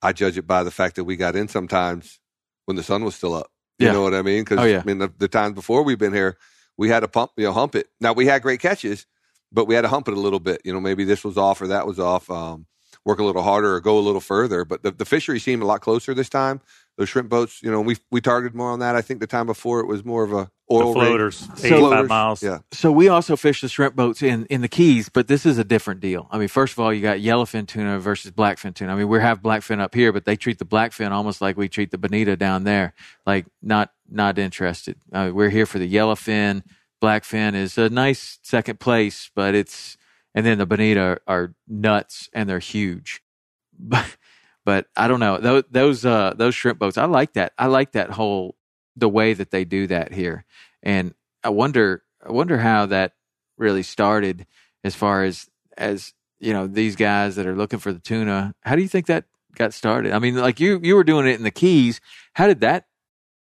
[0.00, 2.20] I judge it by the fact that we got in sometimes
[2.68, 3.50] when the sun was still up.
[3.78, 3.92] You Yeah.
[3.94, 4.42] know what I mean?
[4.44, 4.80] Because Oh, yeah.
[4.80, 6.36] I mean, the, the times before we've been here,
[6.76, 7.88] we had to pump, you know, hump it.
[7.98, 9.06] Now we had great catches,
[9.50, 10.60] but we had to hump it a little bit.
[10.64, 12.30] You know, maybe this was off or that was off.
[12.30, 12.66] Um,
[13.06, 14.66] work a little harder or go a little further.
[14.66, 16.60] But the, the fishery seemed a lot closer this time.
[16.98, 18.94] Those shrimp boats, you know, we we targeted more on that.
[18.96, 21.08] I think the time before it was more of a oil rig.
[21.08, 22.42] floaters, So- 85 Floaters, miles.
[22.42, 25.58] Yeah, So we also fish the shrimp boats in in the Keys, but this is
[25.58, 26.28] a different deal.
[26.30, 28.92] I mean, first of all, you got yellowfin tuna versus blackfin tuna.
[28.92, 31.68] I mean, we have blackfin up here, but they treat the blackfin almost like we
[31.68, 32.94] treat the bonita down there,
[33.26, 34.96] like not not interested.
[35.12, 36.62] Uh, we're here for the yellowfin.
[37.02, 39.96] Blackfin is a nice second place, but it's
[40.34, 43.22] and then the bonita are, are nuts and they're huge.
[43.80, 44.16] But
[44.64, 46.98] but I don't know those those uh, those shrimp boats.
[46.98, 47.52] I like that.
[47.56, 48.56] I like that whole
[48.98, 50.44] the way that they do that here,
[50.82, 53.12] and I wonder I wonder how that
[53.56, 54.46] really started
[54.84, 58.54] as far as as you know these guys that are looking for the tuna.
[58.62, 60.12] How do you think that got started?
[60.12, 62.00] I mean, like you you were doing it in the Keys.
[62.34, 62.84] How did that?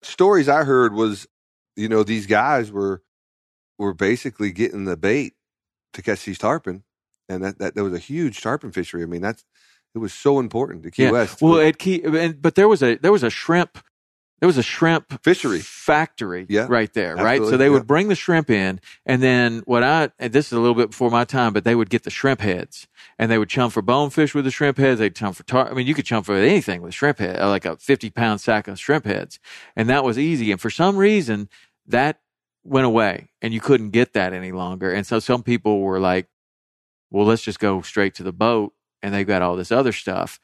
[0.02, 1.26] stories I heard was,
[1.76, 3.02] you know, these guys were
[3.78, 5.34] were basically getting the bait
[5.94, 6.84] to catch these tarpon,
[7.28, 9.02] and that that there was a huge tarpon fishery.
[9.02, 9.44] I mean, that's
[9.94, 11.10] it was so important to Key Yeah.
[11.12, 11.40] West.
[11.40, 13.78] Well, at Key, and, but there was a there was a shrimp
[14.44, 15.58] there was a shrimp Fishery.
[15.60, 16.66] factory Yeah.
[16.68, 17.40] right there, right?
[17.40, 17.70] So they Yeah.
[17.70, 20.90] would bring the shrimp in, and then what I and this is a little bit
[20.90, 22.86] before my time, but they would get the shrimp heads,
[23.18, 25.00] and they would chum for bonefish with the shrimp heads.
[25.00, 25.70] They'd chum for tar.
[25.70, 28.42] I mean, you could chum for anything with shrimp head, uh, like a fifty pound
[28.42, 29.38] sack of shrimp heads,
[29.76, 30.52] and that was easy.
[30.52, 31.48] And for some reason,
[31.86, 32.20] that
[32.64, 34.92] went away, and you couldn't get that any longer.
[34.92, 36.28] And so some people were like,
[37.10, 40.38] "Well, let's just go straight to the boat," and they've got all this other stuff.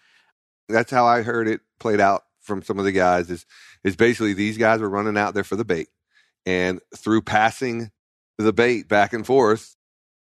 [0.70, 3.28] that's how I heard it played out from some of the guys.
[3.28, 3.44] Is
[3.84, 5.88] is basically these guys were running out there for the bait,
[6.46, 7.90] and through passing
[8.38, 9.76] the bait back and forth,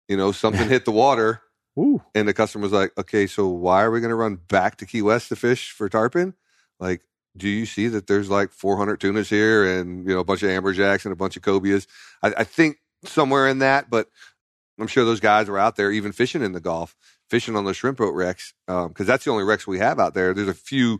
[0.07, 1.41] you know, something hit the water,
[1.77, 2.01] Ooh.
[2.13, 4.85] and the customer was like, "Okay, so why are we going to run back to
[4.85, 6.35] Key West to fish for tarpon?
[6.79, 7.01] Like,
[7.37, 10.49] do you see that there's like 400 tunas here, and you know, a bunch of
[10.49, 11.87] amberjacks and a bunch of cobias?
[12.23, 14.09] I, I think somewhere in that, but
[14.79, 16.95] I'm sure those guys were out there even fishing in the Gulf,
[17.29, 20.13] fishing on those shrimp boat wrecks because um, that's the only wrecks we have out
[20.13, 20.33] there.
[20.33, 20.99] There's a few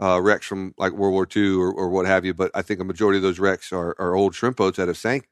[0.00, 2.80] uh, wrecks from like World War II or, or, what have you, but I think
[2.80, 5.28] a majority of those wrecks are, are old shrimp boats that have sank,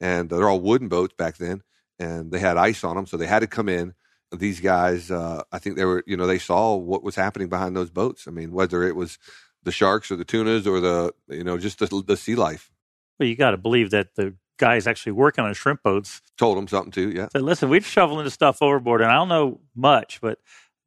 [0.00, 1.62] and they're all wooden boats back then,
[1.98, 3.94] and they had ice on them, so they had to come in.
[4.32, 7.76] These guys, uh, I think they were, you know, they saw what was happening behind
[7.76, 8.26] those boats.
[8.26, 9.18] I mean, whether it was
[9.62, 12.70] the sharks or the tunas or the, you know, just the, the sea life.
[13.18, 16.68] Well, you got to believe that the guys actually working on shrimp boats told them
[16.68, 17.10] something too.
[17.10, 17.28] Yeah.
[17.32, 20.38] Said, listen, we're shoveling this stuff overboard, and I don't know much, but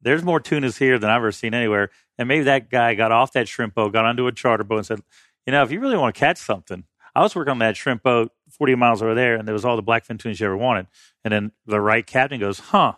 [0.02, 1.90] there's more tunas here than I've ever seen anywhere.
[2.18, 4.86] And maybe that guy got off that shrimp boat, got onto a charter boat, and
[4.86, 5.02] said,
[5.46, 6.84] you know, if you really want to catch something,
[7.14, 9.76] I was working on that shrimp boat 40 miles over there, and there was all
[9.76, 10.86] the blackfin tunas you ever wanted.
[11.24, 12.94] And then the right captain goes, huh.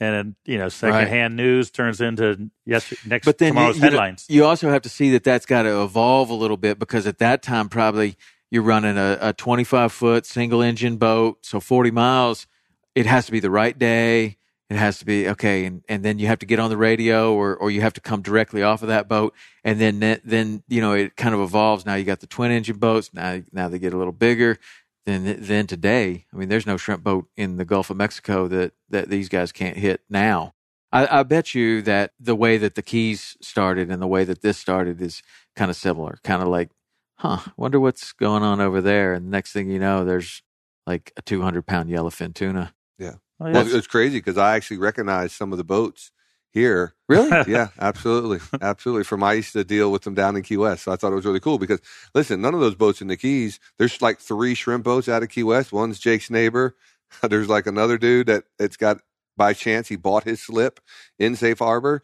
[0.00, 1.44] And then, you know, secondhand right.
[1.44, 4.26] news turns into yes, next but then tomorrow's you, headlines.
[4.28, 7.18] You also have to see that that's got to evolve a little bit because at
[7.18, 8.16] that time, probably
[8.48, 12.46] you're running a, a 25 foot single engine boat, so 40 miles.
[12.94, 14.38] It has to be the right day.
[14.70, 17.32] It has to be okay, and, and then you have to get on the radio,
[17.32, 20.82] or or you have to come directly off of that boat, and then then you
[20.82, 21.86] know it kind of evolves.
[21.86, 23.10] Now you got the twin engine boats.
[23.14, 24.58] Now now they get a little bigger.
[25.06, 28.72] Then then today, I mean, there's no shrimp boat in the Gulf of Mexico that
[28.90, 30.52] that these guys can't hit now.
[30.92, 34.42] I, I bet you that the way that the Keys started and the way that
[34.42, 35.22] this started is
[35.56, 36.18] kind of similar.
[36.24, 36.70] Kind of like
[37.18, 39.14] huh, wonder what's going on over there.
[39.14, 40.42] And next thing you know, there's
[40.86, 42.74] like a 200 pound yellowfin tuna.
[43.40, 46.10] Oh, well, it's crazy because I actually recognize some of the boats
[46.52, 46.94] here.
[47.08, 47.30] Really?
[47.52, 48.40] yeah, absolutely.
[48.60, 49.04] absolutely.
[49.04, 50.84] From I used to deal with them down in Key West.
[50.84, 51.80] So I thought it was really cool because
[52.14, 55.28] listen, none of those boats in the Keys, there's like three shrimp boats out of
[55.28, 55.72] Key West.
[55.72, 56.76] One's Jake's neighbor.
[57.22, 58.98] There's like another dude that it's got
[59.34, 60.78] by chance he bought his slip
[61.18, 62.02] in Safe Harbor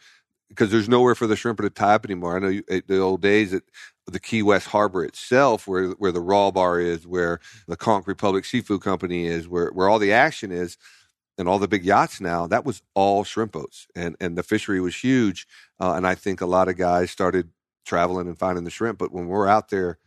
[0.48, 2.36] because there's nowhere for the shrimper to tie up anymore.
[2.36, 3.64] I know you, eh, the old days that
[4.06, 8.44] the Key West Harbor itself, where where the Raw Bar is, where the Conch Republic
[8.44, 10.78] Seafood Company is, where where all the action is,
[11.38, 12.46] and all the big yachts now.
[12.46, 15.46] That was all shrimp boats, and and the fishery was huge.
[15.80, 17.50] Uh, and I think a lot of guys started
[17.84, 18.98] traveling and finding the shrimp.
[18.98, 19.98] But when we're out there,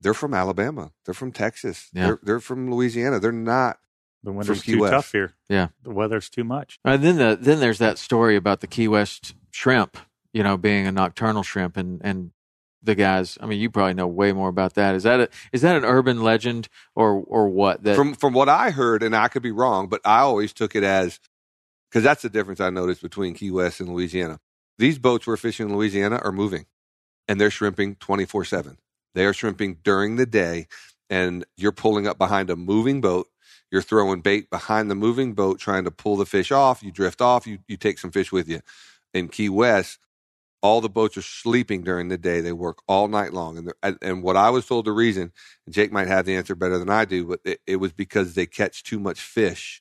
[0.00, 2.06] they're from Alabama, they're from Texas, yeah.
[2.06, 3.20] they're they're from Louisiana.
[3.20, 3.78] They're not.
[4.22, 4.92] The winter's too West.
[4.92, 5.34] tough here.
[5.48, 6.80] Yeah, the weather's too much.
[6.84, 9.96] And then the then there's that story about the Key West shrimp
[10.36, 12.30] you know, being a nocturnal shrimp and, and
[12.86, 13.36] the guys.
[13.40, 14.94] I mean, you probably know way more about that.
[14.94, 17.82] Is that a, is that an urban legend or or what?
[17.82, 20.74] That from from what I heard, and I could be wrong, but I always took
[20.74, 21.20] it as
[21.90, 24.40] because that's the difference I noticed between Key West and Louisiana.
[24.78, 26.66] These boats we're fishing in Louisiana are moving,
[27.28, 28.78] and they're shrimping twenty four seven.
[29.14, 30.66] They are shrimping during the day,
[31.10, 33.28] and you're pulling up behind a moving boat.
[33.70, 36.82] You're throwing bait behind the moving boat, trying to pull the fish off.
[36.82, 37.46] You drift off.
[37.46, 38.60] You you take some fish with you.
[39.12, 39.98] In Key West,
[40.66, 42.40] all the boats are sleeping during the day.
[42.40, 43.72] They work all night long.
[43.82, 45.32] And and what I was told the reason,
[45.70, 48.46] Jake might have the answer better than I do, but it, it, was because they
[48.46, 49.80] catch too much fish.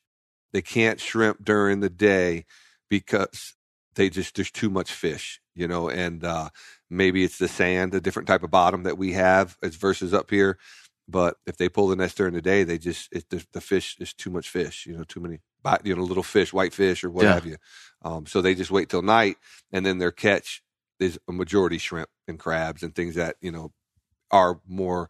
[0.53, 2.45] They can't shrimp during the day
[2.87, 3.55] because
[3.95, 5.89] they just there's too much fish, you know.
[5.89, 6.49] And uh,
[6.87, 10.29] maybe it's the sand, a different type of bottom that we have as versus up
[10.29, 10.59] here.
[11.07, 13.97] But if they pull the nest during the day, they just it, the, the fish
[13.99, 15.39] is too much fish, you know, too many
[15.83, 17.33] you know little fish, white fish or what yeah.
[17.33, 17.57] have you.
[18.03, 19.37] Um, so they just wait till night,
[19.71, 20.61] and then their catch
[20.99, 23.71] is a majority shrimp and crabs and things that you know
[24.31, 25.09] are more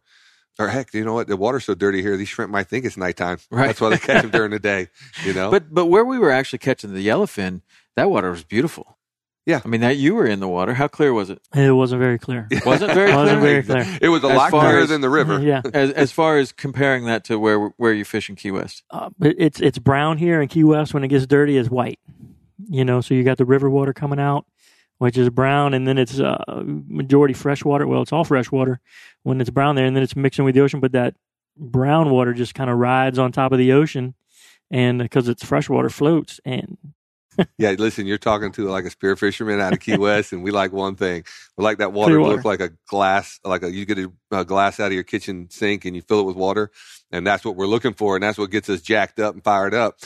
[0.58, 1.28] or heck, you know what?
[1.28, 3.38] The water's so dirty here; these shrimp might think it's nighttime.
[3.50, 3.68] Right.
[3.68, 4.88] That's why they catch them during the day.
[5.24, 5.50] You know.
[5.50, 7.62] But but where we were actually catching the yellowfin,
[7.94, 8.98] that water was beautiful.
[9.46, 10.74] Yeah, I mean that you were in the water.
[10.74, 11.40] How clear was it?
[11.54, 12.48] It wasn't very clear.
[12.66, 13.16] wasn't very clear.
[13.16, 13.98] wasn't very clear.
[14.02, 15.40] It was a as lot clearer as, than the river.
[15.40, 15.62] Yeah.
[15.72, 19.10] As, as far as comparing that to where where you fish in Key West, uh,
[19.20, 20.92] it's it's brown here in Key West.
[20.92, 22.00] When it gets dirty, it's white.
[22.68, 24.46] You know, so you got the river water coming out
[24.98, 27.86] which is brown, and then it's uh, majority freshwater.
[27.86, 28.80] Well, it's all freshwater
[29.22, 30.80] when it's brown there, and then it's mixing with the ocean.
[30.80, 31.14] But that
[31.56, 34.14] brown water just kind of rides on top of the ocean,
[34.70, 36.40] and because it's freshwater, floats.
[36.44, 36.78] And
[37.58, 40.50] yeah, listen, you're talking to like a spear fisherman out of Key West, and we
[40.50, 41.24] like one thing:
[41.56, 42.36] we like that water, water.
[42.36, 45.48] look like a glass, like a you get a, a glass out of your kitchen
[45.50, 46.70] sink and you fill it with water,
[47.10, 49.74] and that's what we're looking for, and that's what gets us jacked up and fired
[49.74, 49.98] up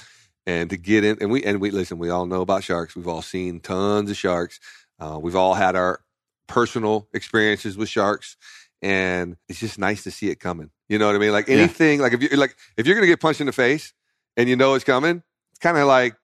[0.46, 3.09] and to get in and we and we listen we all know about sharks we've
[3.09, 4.59] all seen tons of sharks
[5.01, 6.01] uh, we've all had our
[6.47, 8.37] personal experiences with sharks,
[8.83, 10.71] and it's just nice to see it coming.
[10.89, 11.33] You know what I mean?
[11.33, 12.05] Like anything, yeah.
[12.05, 13.93] like if you're like if you're gonna get punched in the face
[14.37, 16.17] and you know it's coming, it's kind of like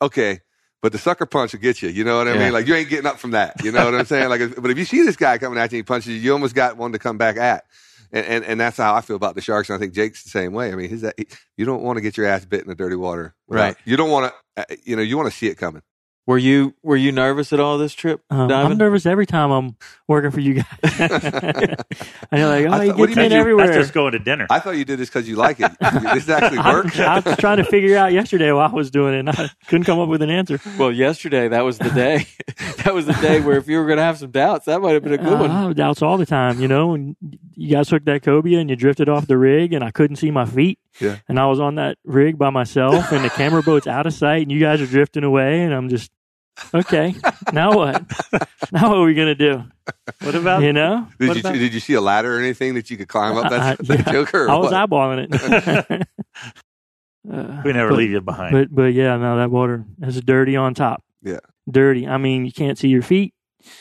[0.00, 0.40] okay,
[0.80, 1.88] but the sucker punch will get you.
[1.88, 2.44] You know what I yeah.
[2.44, 2.52] mean?
[2.52, 3.62] Like you ain't getting up from that.
[3.62, 4.28] You know what I'm saying?
[4.28, 6.32] Like, but if you see this guy coming at you and he punches you, you
[6.32, 7.64] almost got one to come back at.
[8.10, 9.68] And, and, and that's how I feel about the sharks.
[9.68, 10.72] And I think Jake's the same way.
[10.72, 11.16] I mean, that,
[11.58, 13.34] you don't want to get your ass bit in the dirty water.
[13.48, 13.76] Right.
[13.84, 15.82] You don't want to, uh, you know, you want to see it coming.
[16.28, 19.76] Were you were you nervous at all this trip, Um, I'm nervous every time I'm
[20.06, 20.66] working for you guys.
[20.82, 21.76] and
[22.32, 23.32] you're like, oh, I he thought- what gets do in mean?
[23.32, 23.66] everywhere.
[23.68, 24.46] That's just going to dinner.
[24.50, 25.72] I thought you did this because you like it.
[25.80, 26.98] this actually I, works.
[27.00, 29.84] I was trying to figure out yesterday while I was doing it, and I couldn't
[29.84, 30.60] come up with an answer.
[30.78, 32.26] Well, yesterday that was the day.
[32.84, 34.92] that was the day where if you were going to have some doubts, that might
[34.92, 35.50] have been a good Uh, one.
[35.50, 36.92] I have doubts all the time, you know.
[36.92, 37.16] And
[37.54, 40.30] you guys took that cobia and you drifted off the rig, and I couldn't see
[40.30, 40.78] my feet.
[41.00, 41.16] Yeah.
[41.26, 44.42] And I was on that rig by myself, and the camera boat's out of sight,
[44.42, 46.10] and you guys are drifting away, and I'm just
[46.74, 47.14] okay.
[47.52, 48.02] now what?
[48.70, 49.64] Now what are we gonna do?
[50.20, 51.08] What about You know?
[51.18, 53.50] Did you about- did you see a ladder or anything that you could climb up
[53.50, 54.12] that, I- that yeah.
[54.12, 54.50] joker?
[54.50, 54.90] I was what?
[54.90, 56.08] eyeballing it.
[57.30, 58.52] Uh, we never but- leave you behind?
[58.52, 61.02] But but yeah, no, that water is dirty on top.
[61.22, 61.40] Yeah.
[61.70, 62.06] dirty.
[62.06, 63.34] I mean, you can't see your feet.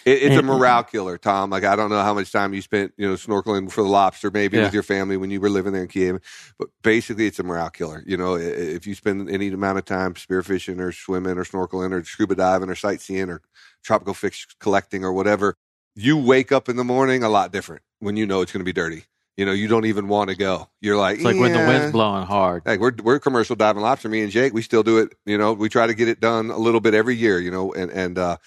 [0.06, 1.50] It, it's a And- morale killer, Tom.
[1.50, 4.32] Like I don't know how much time you spent, you know, snorkeling for the lobster,
[4.32, 4.64] maybe Yeah.
[4.66, 6.24] with your family when you were living there in Key West.
[6.60, 8.04] But basically, it's a morale killer.
[8.06, 12.04] You know, if you spend any amount of time spearfishing or swimming or snorkeling or
[12.04, 13.42] scuba diving or sightseeing or
[13.84, 15.56] tropical fish collecting or whatever,
[15.96, 18.66] you wake up in the morning a lot different when you know it's going to
[18.66, 19.04] be dirty.
[19.36, 20.68] You know, you don't even want to go.
[20.82, 22.64] You're like, It's like when the wind's blowing hard.
[22.66, 24.10] Like we're we're commercial diving lobster.
[24.10, 25.14] Me and Jake, we still do it.
[25.28, 27.40] You know, we try to get it done a little bit every year.
[27.40, 28.38] You know, and and uh,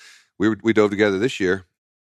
[0.41, 1.67] we were- we dove together this year.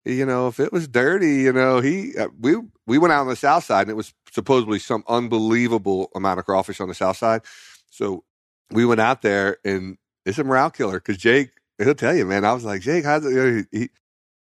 [0.04, 2.56] You know, if it was dirty, you know, he uh, we
[2.86, 6.44] we went out on the south side, and it was supposedly some unbelievable amount of
[6.44, 7.42] crawfish on the south side.
[7.90, 8.24] So
[8.70, 12.44] we went out there, and it's a morale killer because Jake, he'll tell you, man.
[12.44, 13.66] I was like, Jake, how's it?
[13.72, 13.90] He,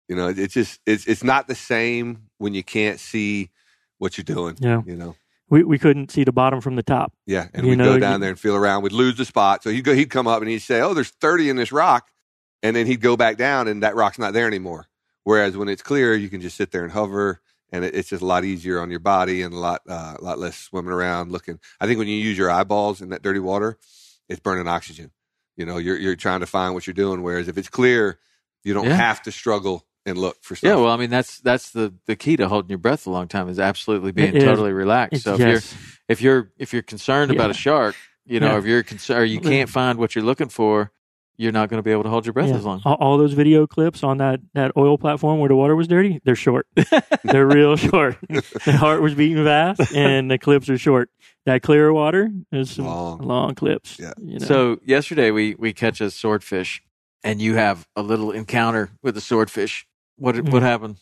[0.07, 3.49] you know, it's just it's it's not the same when you can't see
[3.97, 4.55] what you're doing.
[4.59, 4.81] Yeah.
[4.85, 5.15] You know.
[5.49, 7.11] We we couldn't see the bottom from the top.
[7.25, 8.83] Yeah, and You we'd know, go down you- there and feel around.
[8.83, 9.93] We'd lose the spot, so he'd go.
[9.93, 12.07] He'd come up and he'd say, "Oh, there's 30 in this rock,"
[12.63, 14.87] and then he'd go back down, and that rock's not there anymore.
[15.23, 17.41] Whereas when it's clear, you can just sit there and hover,
[17.71, 20.23] and it, it's just a lot easier on your body and a lot, uh, a
[20.23, 21.59] lot less swimming around looking.
[21.79, 23.77] I think when you use your eyeballs in that dirty water,
[24.27, 25.11] it's burning oxygen.
[25.57, 27.21] You know, you're you're trying to find what you're doing.
[27.21, 28.17] Whereas if it's clear,
[28.63, 28.95] you don't Yeah.
[28.95, 30.67] have to struggle and look for stuff.
[30.69, 33.27] Yeah, well, I mean that's that's the the key to holding your breath a long
[33.27, 34.43] time is absolutely being It is.
[34.45, 35.15] totally relaxed.
[35.15, 35.47] It's So if yes.
[35.49, 37.95] you're if you're if you're concerned about a shark,
[38.25, 38.57] you know, Yeah.
[38.59, 40.91] if you're concerned or you can't find what you're looking for,
[41.39, 42.57] you're not going to be able to hold your breath Yeah.
[42.57, 42.81] as long.
[42.83, 46.19] All, all those video clips on that, that oil platform where the water was dirty,
[46.25, 46.67] they're short.
[47.23, 48.17] they're real short.
[48.29, 51.09] the heart was beating fast, and the clips are short.
[51.45, 53.19] That clear water is some Long.
[53.19, 53.97] long, clips.
[53.97, 54.11] Yeah.
[54.21, 54.45] You know?
[54.45, 56.83] So yesterday we we catch a swordfish,
[57.23, 59.87] and you have a little encounter with a swordfish.
[60.17, 60.97] What what happened?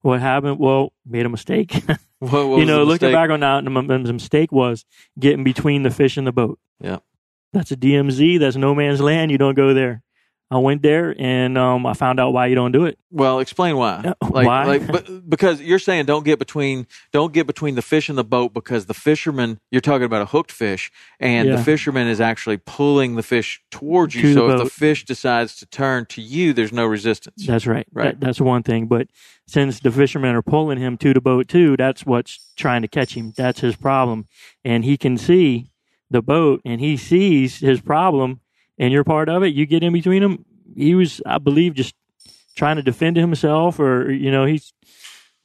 [0.00, 0.58] what happened?
[0.58, 1.82] Well, made a mistake.
[2.22, 3.14] What, what you was know, the looking mistake?
[3.14, 4.84] back on that, the, the mistake was
[5.18, 6.60] getting between the fish and the boat.
[6.80, 6.98] Yeah.
[7.52, 8.38] That's a DMZ.
[8.38, 9.30] That's no man's land.
[9.30, 10.02] You don't go there.
[10.52, 12.98] I went there and um, I found out why you don't do it.
[13.10, 14.02] Well, explain why.
[14.04, 14.64] Yeah, Like, why?
[14.64, 18.24] like, but, because you're saying don't get between don't get between the fish and the
[18.24, 22.58] boat because the fisherman you're talking about a hooked fish and the fisherman is actually
[22.58, 24.20] pulling the fish towards you.
[24.20, 27.46] To the so if the fish decides to turn to you, there's no resistance.
[27.46, 27.86] That's right.
[27.90, 28.20] Right.
[28.20, 28.88] That, that's one thing.
[28.88, 29.08] But
[29.46, 33.14] since the fishermen are pulling him to the boat too, that's what's trying to catch
[33.14, 33.32] him.
[33.38, 34.28] That's his problem.
[34.66, 35.71] And he can see
[36.12, 38.40] the boat and he sees his problem
[38.78, 39.54] and you're part of it.
[39.54, 40.44] You get in between him.
[40.76, 41.94] He was, I believe, just
[42.54, 44.72] trying to defend himself or, you know, he's,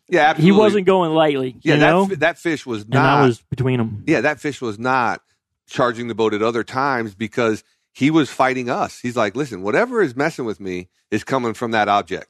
[0.10, 2.06] yeah, he wasn't going lightly, Yeah, you that know?
[2.06, 3.24] that fish was and not.
[3.24, 4.04] I was between them.
[4.08, 5.22] Yeah, that fish was not
[5.68, 9.00] charging the boat at other times because he was fighting us.
[9.00, 12.28] He's like, listen, whatever is messing with me is coming from that object.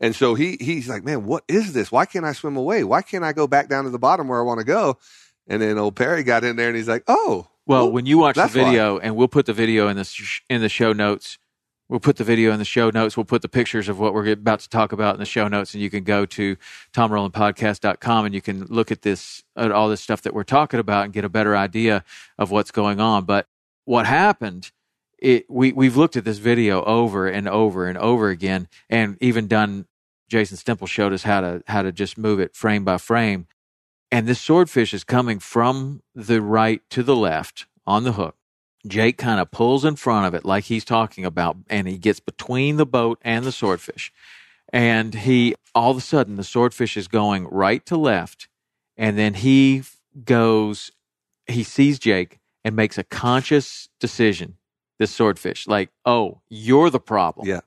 [0.00, 1.90] And so he he's like, man, what is this?
[1.90, 2.84] Why can't I swim away?
[2.84, 4.98] Why can't I go back down to the bottom where I want to go?
[5.46, 8.36] And then old Perry got in there and he's like, oh, Well, when you watch
[8.36, 8.64] the that's why.
[8.64, 11.38] video, and we'll put the video in the sh- in the show notes.
[11.88, 13.16] We'll put the video in the show notes.
[13.16, 15.74] We'll put the pictures of what we're about to talk about in the show notes,
[15.74, 16.56] and you can go to
[16.94, 21.04] tomrowlandpodcast.com and you can look at this at all this stuff that we're talking about
[21.04, 22.02] and get a better idea
[22.38, 23.24] of what's going on.
[23.24, 23.48] But
[23.84, 24.72] what happened?
[25.18, 29.46] It we we've looked at this video over and over and over again, and even
[29.46, 29.86] done.
[30.26, 33.46] Jason Stemple showed us how to how to just move it frame by frame
[34.14, 38.36] and this swordfish is coming from the right to the left on the hook.
[38.86, 42.20] Jake kind of pulls in front of it like he's talking about, and he gets
[42.20, 44.12] between the boat and the swordfish.
[44.72, 48.46] And he, all of a sudden, the swordfish is going right to left.
[48.96, 49.82] And then he
[50.24, 50.92] goes,
[51.48, 54.58] he sees Jake and makes a conscious decision,
[55.00, 57.48] this swordfish, like, oh, you're the problem.
[57.48, 57.62] Yeah.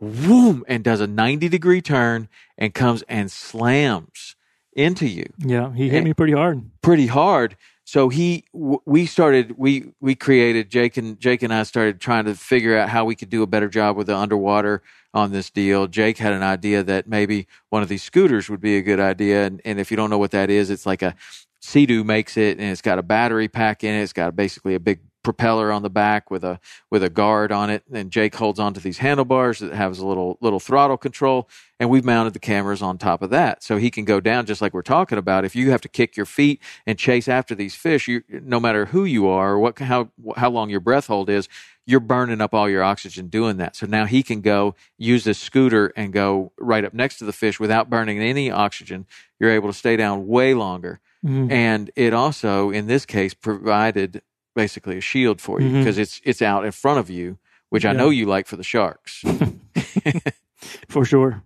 [0.00, 4.34] Whoom, and does a 90 degree turn and comes and slams
[4.74, 5.72] into you Yeah.
[5.74, 6.62] He hit And- me pretty hard.
[6.82, 7.56] pretty hard.
[7.84, 12.24] So he, w- we started, we we created Jake and Jake and I started trying
[12.26, 14.80] to figure out how we could do a better job with the underwater
[15.12, 15.88] on this deal.
[15.88, 19.44] Jake had an idea that maybe one of these scooters would be a good idea,
[19.44, 21.16] and, and if you don't know what that is, it's like a
[21.62, 24.02] Sea-Doo makes it, and it's got a battery pack in it.
[24.02, 26.58] It's got basically a big propeller on the back with a
[26.90, 27.82] with a guard on it.
[27.92, 31.48] And Jake holds onto these handlebars that has a little little throttle control.
[31.78, 33.62] And we've mounted the cameras on top of that.
[33.62, 35.44] So he can go down just like we're talking about.
[35.44, 38.86] If you have to kick your feet and chase after these fish you no matter
[38.86, 41.48] who you are or what how how long your breath hold is
[41.86, 43.74] you're burning up all your oxygen doing that.
[43.74, 47.32] So now he can go use this scooter and go right up next to the
[47.32, 49.06] fish without burning any oxygen.
[49.40, 51.00] You're able to stay down way longer.
[51.22, 51.50] Mhm.
[51.52, 54.22] and it also in this case provided
[54.54, 55.78] basically a shield for you Mhm.
[55.78, 57.38] because it's it's out in front of you
[57.68, 57.98] which i Yeah.
[57.98, 59.22] know you like for the sharks
[60.88, 61.42] for sure,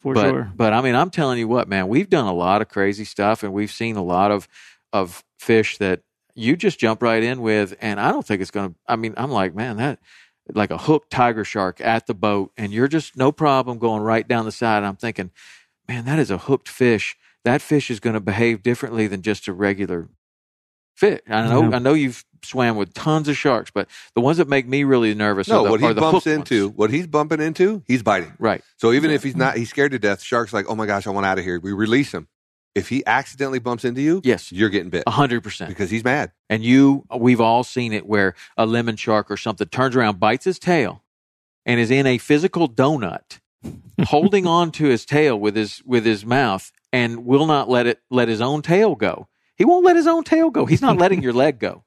[0.00, 0.52] for but sure.
[0.56, 3.42] but i mean i'm telling you what man we've done a lot of crazy stuff
[3.42, 4.48] and we've seen a lot of
[4.92, 6.00] of fish that
[6.34, 9.30] you just jump right in with and i don't think it's gonna i mean i'm
[9.30, 9.98] like man that
[10.54, 14.26] like a hooked tiger shark at the boat and you're just no problem going right
[14.28, 15.30] down the side i'm thinking
[15.88, 19.46] man that is a hooked fish that fish is going to behave differently than just
[19.48, 20.08] a regular
[20.98, 21.76] fish i know Yeah.
[21.76, 25.14] i know you've swam with tons of sharks but the ones that make me really
[25.14, 26.78] nervous No, are the, what he bumps into, ones.
[26.78, 28.32] what he's bumping into, he's biting.
[28.38, 30.22] right So even if he's not, he's scared to death.
[30.22, 31.58] Shark's like, oh my gosh, I want out of here.
[31.60, 32.28] We release him.
[32.76, 36.04] If he accidentally bumps into you, yes you're getting bit a hundred percent because he's
[36.04, 36.30] mad.
[36.48, 40.44] And you, we've all seen it where a lemon shark or something turns around, bites
[40.44, 41.02] his tail,
[41.66, 43.40] and is in a physical donut,
[44.06, 48.00] holding on to his tail with his with his mouth, and will not let it
[48.10, 49.26] let his own tail go.
[49.58, 50.64] He won't let his own tail go.
[50.64, 51.84] He's not letting your leg go.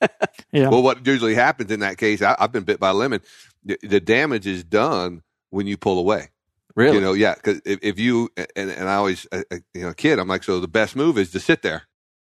[0.52, 0.68] Yeah.
[0.68, 3.20] Well, what usually happens in that case, I, I've been bit by a lemon.
[3.64, 6.28] The, the damage is done when you pull away.
[6.76, 6.96] Really?
[6.98, 7.34] You know, yeah.
[7.34, 10.44] Because if, if you and, and I always, uh, uh, you know, kid, I'm like,
[10.44, 11.82] so the best move is to sit there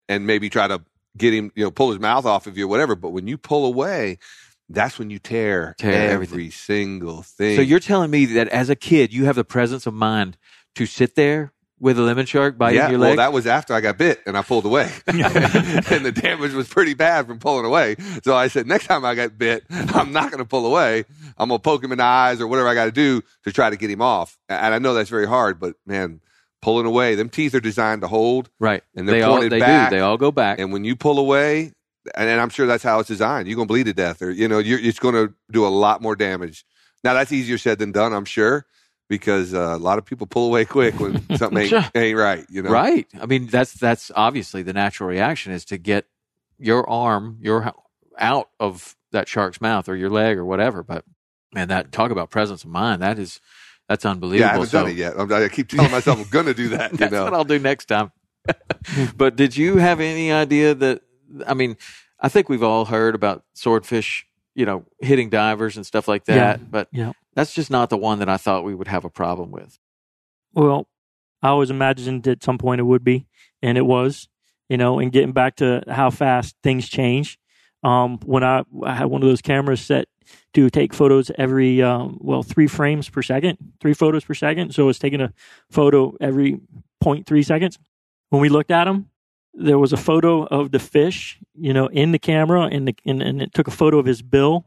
[0.09, 0.81] and maybe try to
[1.15, 2.95] get him, you know, pull his mouth off of you, or whatever.
[2.95, 4.17] But when you pull away,
[4.67, 6.51] that's when you tear, Tear every everything.
[6.51, 7.55] single thing.
[7.55, 10.37] so you're telling me that as a kid, you have the presence of mind
[10.75, 13.09] to sit there with a lemon shark biting yeah, your leg?
[13.09, 15.19] well, that was after I got bit and I pulled away, and
[16.05, 17.95] the damage was pretty bad from pulling away.
[18.23, 21.05] So I said, next time I get bit, I'm not going to pull away.
[21.38, 23.51] I'm going to poke him in the eyes or whatever I got to do to
[23.51, 24.38] try to get him off.
[24.49, 26.21] And I know that's very hard, but man,
[26.61, 28.84] pulling away, them teeth are designed to hold, right.
[28.95, 29.89] and they're they all pointed they back.
[29.89, 29.95] do.
[29.95, 30.59] They all go back.
[30.59, 31.73] and when you pull away,
[32.15, 34.32] and, and I'm sure that's how it's designed, you're going to bleed to death, or
[34.32, 36.65] you know, you're, it's going to do a lot more damage.
[37.03, 38.65] Now that's easier said than done, I'm sure,
[39.10, 41.86] because uh, a lot of people pull away quick when something ain't, Sure.
[41.95, 42.45] ain't right.
[42.49, 43.08] You know, Right.
[43.20, 46.05] I mean, that's that's obviously the natural reaction is to get
[46.60, 47.74] your arm, your
[48.18, 50.84] out of that shark's mouth or your leg or whatever.
[50.84, 51.05] But
[51.53, 53.01] man, that talk about presence of mind.
[53.01, 53.39] That is
[53.88, 54.41] that's unbelievable.
[54.41, 55.14] Yeah, I haven't So done it yet.
[55.18, 56.91] I'm, I keep telling myself I'm going to do that.
[56.91, 58.12] You That's know, what I'll do next time.
[59.18, 61.01] but did you have any idea that?
[61.45, 61.78] I mean,
[62.20, 66.60] I think we've all heard about swordfish, you know, hitting divers and stuff like that.
[66.60, 66.66] Yeah.
[66.70, 67.12] But Yeah.
[67.38, 69.77] That's just not the one that I thought we would have a problem with.
[70.55, 70.88] Well,
[71.43, 73.27] I always imagined at some point it would be,
[73.61, 74.27] and it was.
[74.69, 77.38] You know, and getting back to how fast things change.
[77.83, 80.07] Um, when I, I had one of those cameras set
[80.55, 84.73] to take photos every um, well three frames per second, three photos per second.
[84.73, 85.31] So it's taking a
[85.69, 86.59] photo every
[87.03, 87.77] 0.3 seconds.
[88.29, 89.11] When we looked at them,
[89.53, 93.21] there was a photo of the fish, you know, in the camera, and the and,
[93.21, 94.65] and it took a photo of his bill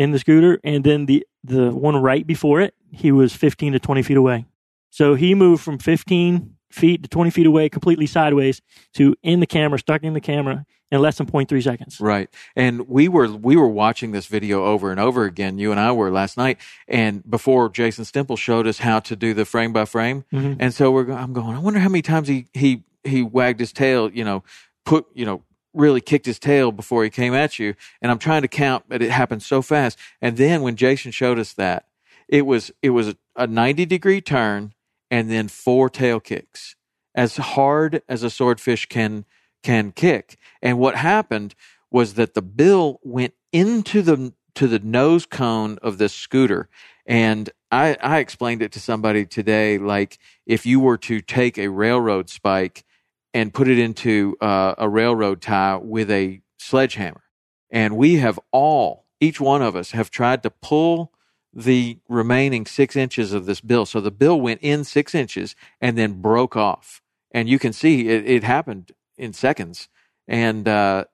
[0.00, 3.78] in the scooter, and then the the one right before it, he was 15 to
[3.78, 4.46] 20 feet away.
[4.90, 8.60] So he moved from 15 feet to 20 feet away, completely sideways,
[8.94, 12.00] to in the camera, stuck in the camera in less than 0.3 seconds.
[12.00, 12.28] Right.
[12.56, 15.58] And we were we were watching this video over and over again.
[15.58, 19.34] You and I were last night, and before Jason Stemple showed us how to do
[19.34, 20.56] the frame by frame, Mhm.
[20.60, 21.54] and so we're I'm going.
[21.56, 24.10] I wonder how many times he he he wagged his tail.
[24.10, 24.42] You know,
[24.84, 25.42] put you know
[25.72, 27.74] really kicked his tail before he came at you.
[28.02, 29.98] And I'm trying to count, but it happened so fast.
[30.20, 31.86] And then when Jason showed us that,
[32.28, 34.74] it was it was a 90 degree turn
[35.10, 36.76] and then four tail kicks,
[37.14, 39.24] as hard as a swordfish can
[39.62, 40.38] can kick.
[40.62, 41.54] And what happened
[41.90, 46.68] was that the bill went into the to the nose cone of this scooter.
[47.06, 51.68] And I, I explained it to somebody today, like if you were to take a
[51.68, 52.84] railroad spike
[53.32, 57.22] and put it into uh, a railroad tie with a sledgehammer.
[57.70, 61.12] And we have all, each one of us, have tried to pull
[61.52, 63.86] the remaining six inches of this bill.
[63.86, 67.02] So the bill went in six inches and then broke off.
[67.32, 69.88] And you can see it, it happened in seconds.
[70.26, 71.04] And uh,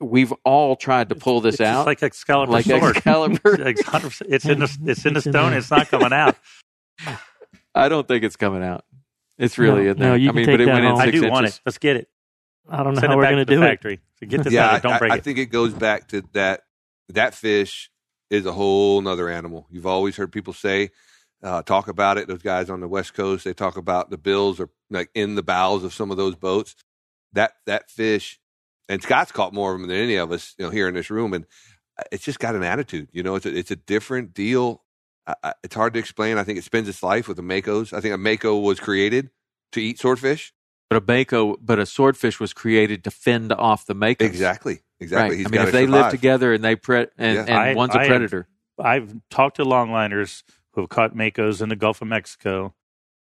[0.00, 1.86] we've all tried to pull this it's out.
[1.86, 2.96] like Excalibur Like sword.
[2.96, 3.56] Excalibur.
[4.28, 5.52] It's in the it's in the stone.
[5.52, 6.36] It's not coming out.
[7.74, 8.84] I don't think it's coming out.
[9.38, 10.10] It's really No, in there.
[10.10, 11.00] no, you I can mean, take but it that went in home.
[11.00, 11.60] I six do want it.
[11.66, 12.08] Let's get it.
[12.68, 13.66] I don't know Send how we're going to to the do it.
[13.66, 14.00] factory.
[14.20, 14.82] So get this yeah, out.
[14.82, 15.24] Don't I, break I it.
[15.24, 16.62] think it goes back to that.
[17.10, 17.90] That fish
[18.30, 19.66] is a whole nother animal.
[19.70, 20.90] You've always heard people say,
[21.42, 22.26] uh, talk about it.
[22.28, 25.42] Those guys on the West Coast, they talk about the bills are like in the
[25.42, 26.74] bowels of some of those boats.
[27.34, 28.40] That that fish
[28.88, 31.10] and Scott's caught more of them than any of us, you know, here in this
[31.10, 31.34] room.
[31.34, 31.44] And
[31.98, 33.08] uh, it's just got an attitude.
[33.12, 34.82] You know, it's a, it's a different deal.
[35.26, 36.38] I, I, it's hard to explain.
[36.38, 37.92] I think it spends its life with the makos.
[37.92, 39.30] I think a mako was created
[39.72, 40.52] to eat swordfish.
[40.88, 44.20] But a mako, but a swordfish was created to fend off the makos.
[44.22, 44.80] Exactly.
[45.00, 45.30] Exactly.
[45.30, 45.38] Right.
[45.38, 46.02] He's I mean, if they survive.
[46.04, 47.40] live together and they pre- and, Yeah.
[47.48, 48.48] and I- one's a I am- predator.
[48.78, 52.74] I've talked to longliners who have caught makos in the Gulf of Mexico,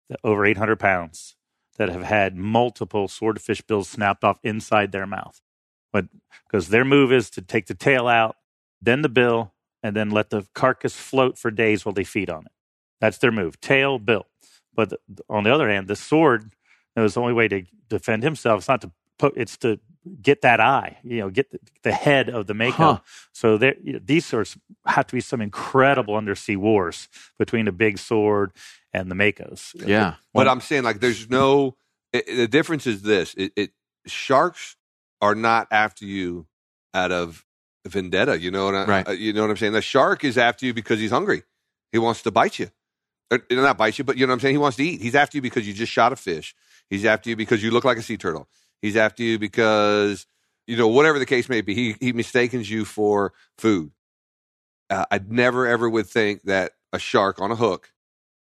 [0.10, 1.36] that over 800 pounds,
[1.78, 5.40] that have had multiple swordfish bills snapped off inside their mouth.
[5.94, 6.08] But
[6.48, 8.38] because their move is to take the tail out,
[8.82, 9.54] then the bill,
[9.84, 12.52] and then let the carcass float for days while they feed on it.
[13.00, 14.28] That's their move: tail, bill.
[14.74, 14.94] But
[15.30, 16.54] on the other hand, the sword
[16.96, 18.60] knows the only way to defend himself.
[18.60, 19.80] It's not to put; it's to
[20.22, 20.98] get that eye.
[21.04, 22.72] You know, get the, the head of the mako.
[22.72, 23.00] Huh.
[23.34, 27.08] So there, you know, these sorts have to be some incredible undersea wars
[27.38, 28.52] between the big sword
[28.94, 29.74] and the makos.
[29.88, 30.16] Yeah.
[30.34, 31.76] But I'm saying like there's no
[32.14, 33.34] it, the difference is this.
[33.36, 33.72] It, it
[34.06, 34.76] sharks
[35.22, 36.48] are not after you
[36.94, 37.46] out of
[37.90, 39.08] vendetta, you know what I, Right.
[39.08, 39.74] uh, you know what I'm saying?
[39.74, 41.44] The shark is after you because he's hungry.
[41.92, 42.70] He wants to bite you.
[43.32, 44.56] Or, not bite you, but you know what I'm saying?
[44.56, 45.02] He wants to eat.
[45.02, 46.54] He's after you because you just shot a fish.
[46.90, 48.48] He's after you because you look like a sea turtle.
[48.82, 50.26] He's after you because
[50.68, 51.74] you know whatever the case may be.
[51.74, 53.92] He he mistakes you for food.
[54.90, 57.94] Uh, I never ever would think that a shark on a hook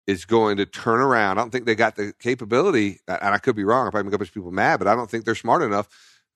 [0.07, 1.37] is going to turn around.
[1.37, 3.85] I don't think they got the capability, and I could be wrong.
[3.87, 5.87] I probably make a bunch of people mad, but I don't think they're smart enough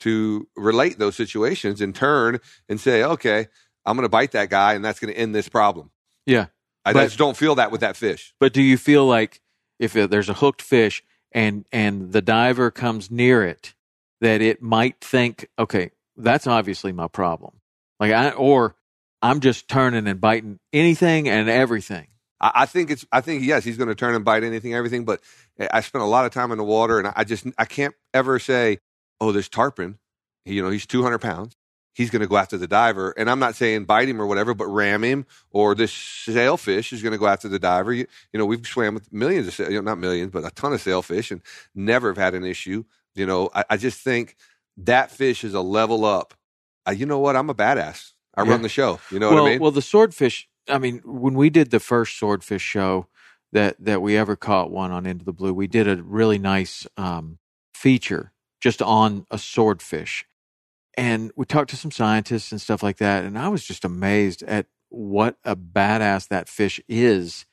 [0.03, 2.39] to relate those situations and turn
[2.69, 3.47] and say, "Okay,
[3.85, 5.91] I'm going to bite that guy, and that's going to end this problem."
[6.25, 6.47] Yeah.
[6.85, 8.33] I But- just don't feel that with that fish.
[8.39, 9.41] But do you feel like
[9.79, 13.73] if there's a hooked fish and and the diver comes near it,
[14.21, 17.59] that it might think, okay, that's obviously my problem.
[17.99, 18.75] Like I or
[19.21, 22.07] I'm just turning and biting anything and everything.
[22.41, 23.05] I, I think it's.
[23.11, 25.05] I think yes, he's going to turn and bite anything, everything.
[25.05, 25.21] But
[25.71, 28.37] I spent a lot of time in the water, and I just I can't ever
[28.39, 28.79] say,
[29.23, 29.97] "Oh, there's tarpon."
[30.45, 31.55] You know, he's 200 pounds.
[31.93, 34.53] He's going to go after the diver, and I'm not saying bite him or whatever,
[34.55, 35.25] but ram him.
[35.51, 37.93] Or this sailfish is going to go after the diver.
[37.93, 40.49] You, you know, we've swam with millions of, sail- you know, not millions, but a
[40.49, 41.41] ton of sailfish, and
[41.75, 42.83] never have had an issue.
[43.15, 44.35] You know, I, I just think
[44.77, 46.33] that fish is a level up.
[46.87, 47.35] Uh, you know what?
[47.35, 48.13] I'm a badass.
[48.35, 48.49] I Yeah.
[48.51, 48.99] run the show.
[49.11, 49.61] You know well, what I mean?
[49.61, 50.49] well, the swordfish.
[50.67, 53.05] I mean, when we did the first swordfish show
[53.51, 56.87] that that we ever caught one on Into the Blue, we did a really nice
[56.97, 57.37] um,
[57.75, 58.32] feature
[58.63, 60.25] just on a swordfish,
[60.97, 63.25] and we talked to some scientists and stuff like that.
[63.25, 67.45] And I was just amazed at what a badass that fish is.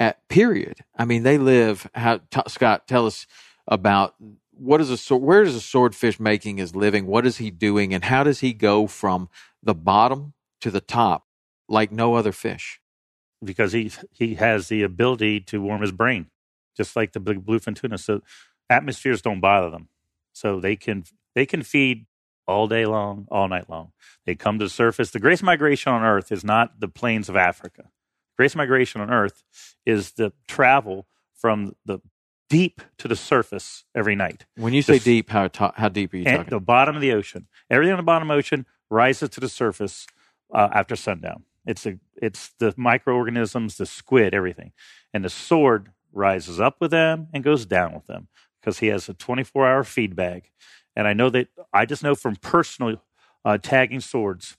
[0.00, 0.80] At period.
[0.98, 1.88] I mean, they live.
[1.94, 3.26] How t- Scott tell us
[3.68, 4.14] about
[4.52, 5.16] what is a?
[5.16, 7.06] Where is a swordfish making his living?
[7.06, 9.30] What is he doing, and how does he go from
[9.62, 11.26] the bottom to the top
[11.68, 12.80] like no other fish.
[13.44, 16.28] because he he has the ability to warm his brain,
[16.76, 17.98] just like the big bluefin tuna.
[17.98, 18.22] So
[18.70, 19.88] atmospheres don't bother them,
[20.32, 21.04] so they can
[21.34, 22.06] they can feed
[22.46, 23.92] all day long, all night long.
[24.26, 25.10] They come to the surface.
[25.10, 27.84] The greatest migration on Earth is not the plains of Africa.
[28.36, 29.44] Greatest migration on Earth
[29.86, 32.00] is the travel from the
[32.48, 34.44] deep to the surface every night.
[34.56, 36.50] When you say deep, how how deep are you talking?
[36.50, 37.46] the bottom of the ocean.
[37.70, 40.06] Everything on the bottom of the ocean rises to the surface
[40.52, 41.44] uh, after sundown.
[41.64, 44.72] It's a it's the microorganisms, the squid, everything,
[45.14, 48.28] and the sword rises up with them and goes down with them
[48.62, 50.52] because he has a 24 hour feedback.
[50.94, 53.02] And I know that I just know from personal
[53.44, 54.56] uh, tagging swords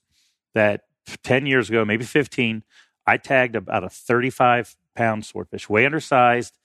[0.53, 0.81] that
[1.23, 2.63] 10 years ago, maybe 15,
[3.07, 6.57] I tagged about a 35 pound swordfish, way undersized,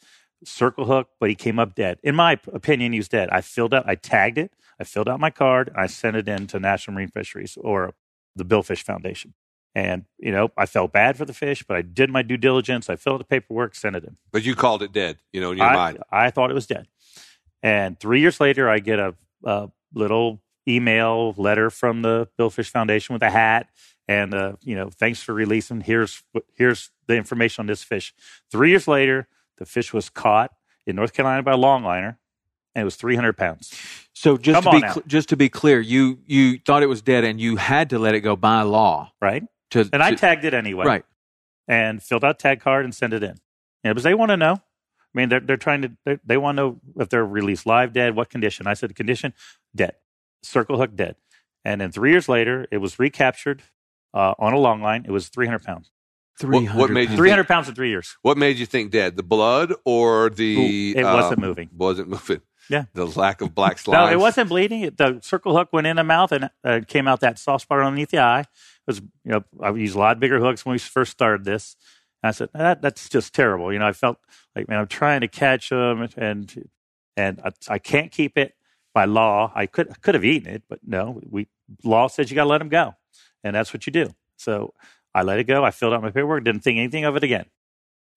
[0.44, 1.98] circle hook, but he came up dead.
[2.02, 3.28] In my opinion, he was dead.
[3.30, 6.28] I filled out, I tagged it, I filled out my card, and I sent it
[6.28, 7.94] in to National Marine Fisheries or
[8.36, 9.34] the Billfish Foundation.
[9.74, 12.88] And, you know, I felt bad for the fish, but I did my due diligence.
[12.88, 14.16] I filled out the paperwork, sent it in.
[14.32, 15.98] But you called it dead, you know, in your I, mind.
[16.10, 16.88] I thought it was dead.
[17.62, 23.12] And three years later, I get a, a little email letter from the Billfish Foundation
[23.14, 23.68] with a hat
[24.06, 25.80] and, uh, you know, thanks for releasing.
[25.82, 26.22] Here's
[26.54, 28.14] here's the information on this fish.
[28.50, 29.28] Three years later,
[29.58, 30.52] the fish was caught
[30.86, 32.16] in North Carolina by a longliner,
[32.74, 33.74] and it was 300 pounds.
[34.14, 37.02] so just Come to be cl- just to be clear, you you thought it was
[37.02, 40.16] dead and you had to let it go by law Right, to and I to-
[40.16, 40.86] tagged it anyway.
[40.86, 41.04] right.
[41.66, 43.36] and filled out tag card and sent it in.
[43.84, 44.60] Yeah, because they want to know.
[45.14, 47.92] I mean, they're they're trying to they, they want to know if they're released live,
[47.92, 48.66] dead, what condition.
[48.66, 49.32] I said condition
[49.74, 49.94] dead,
[50.42, 51.16] circle hook dead,
[51.64, 53.62] and then three years later, it was recaptured
[54.14, 55.04] uh, on a long line.
[55.06, 55.90] It was three hundred pounds,
[56.38, 57.18] Three What- what made you hundred.
[57.18, 58.16] three hundred pounds in three years.
[58.22, 59.16] What made you think dead?
[59.16, 60.94] The blood or the?
[60.96, 61.70] It wasn't um, moving.
[61.76, 62.42] Wasn't moving.
[62.70, 62.84] Yeah.
[62.92, 63.98] The lack of black slime.
[64.06, 64.82] No, it wasn't bleeding.
[64.94, 68.10] The circle hook went in the mouth and uh, came out that soft spot underneath
[68.10, 68.40] the eye.
[68.40, 68.46] It
[68.86, 71.76] was you know I used a lot bigger hooks when we first started this.
[72.28, 73.72] And I said that that's just terrible.
[73.72, 74.18] You know, I felt
[74.54, 76.68] like man, I'm trying to catch them and
[77.16, 78.54] and I, I can't keep it.
[78.92, 81.48] by law, I could could have eaten it, but no, we
[81.84, 82.94] law says you got to let them go,
[83.42, 84.14] and that's what you do.
[84.36, 84.74] So
[85.14, 85.64] I let it go.
[85.64, 86.44] I filled out my paperwork.
[86.44, 87.46] Didn't think anything of it again.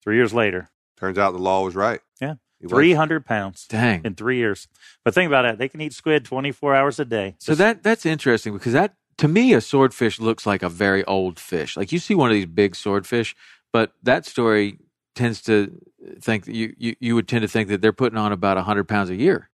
[0.04, 2.00] Three years later, Turns out the law was right.
[2.20, 2.34] Yeah.
[2.60, 2.72] He was.
[2.72, 4.02] three hundred pounds Dang.
[4.04, 4.68] in three years.
[5.04, 7.34] But think about it; they can eat squid twenty four hours a day.
[7.38, 11.38] So that that's interesting because that to me a swordfish looks like a very old
[11.40, 11.76] fish.
[11.76, 13.34] Like you see one of these big swordfish,
[13.72, 14.78] but that story
[15.14, 15.72] tends to
[16.20, 18.84] think that you you, you would tend to think that they're putting on about hundred
[18.84, 19.50] pounds a year.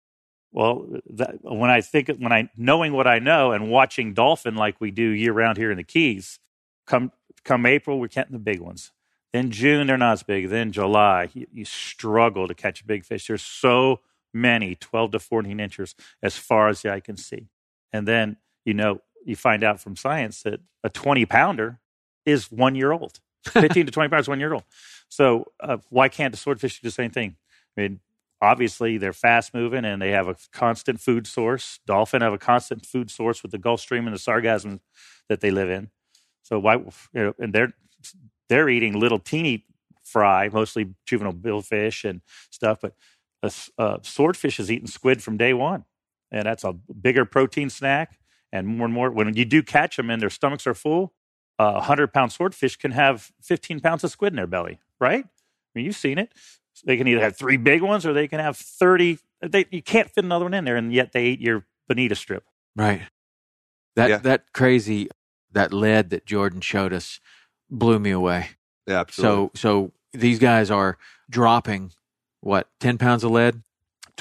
[0.51, 4.79] Well, that, when I think when I knowing what I know and watching dolphin like
[4.79, 6.39] we do year round here in the Keys,
[6.87, 7.11] come
[7.43, 8.91] come April we're catching the big ones.
[9.33, 10.49] Then June they're not as big.
[10.49, 13.27] Then July you, you struggle to catch a big fish.
[13.27, 13.99] There's so
[14.33, 15.93] many, twelve to fourteen inches
[16.23, 17.49] as far as the eye can see.
[17.91, 21.79] And then you know you find out from science that a twenty pounder
[22.25, 23.19] is one year old.
[23.47, 24.63] Fifteen to twenty pounds, one year old.
[25.09, 27.35] So uh, why can't the swordfish do the same thing?
[27.77, 27.99] I mean,
[28.41, 31.79] obviously they're fast moving and they have a constant food source.
[31.85, 34.79] Dolphin have a constant food source with the Gulf Stream and the sargassum
[35.29, 35.89] that they live in.
[36.43, 37.73] So why, you know, and they're
[38.49, 39.65] they're eating little teeny
[40.03, 42.21] fry, mostly juvenile billfish and
[42.51, 42.79] stuff.
[42.81, 42.93] But
[43.77, 45.85] a swordfish is eating squid from day one,
[46.31, 48.17] and that's a bigger protein snack.
[48.51, 51.13] And more and more, when you do catch them and their stomachs are full,
[51.59, 55.23] a hundred pound swordfish can have fifteen pounds of squid in their belly, right?
[55.25, 55.29] I
[55.73, 56.31] mean, you've seen it.
[56.85, 59.19] They can either have three big ones or they can have 30.
[59.41, 62.43] They, you can't fit another one in there, and yet they eat your bonita strip.
[62.75, 63.01] Right.
[63.95, 64.17] That Yeah.
[64.17, 65.09] that crazy
[65.53, 67.21] that lead that Jordan showed us
[67.69, 68.49] blew me away.
[68.87, 69.51] Yeah, absolutely.
[69.55, 70.97] So so these guys are
[71.29, 71.91] dropping
[72.41, 73.63] what ten pounds of lead.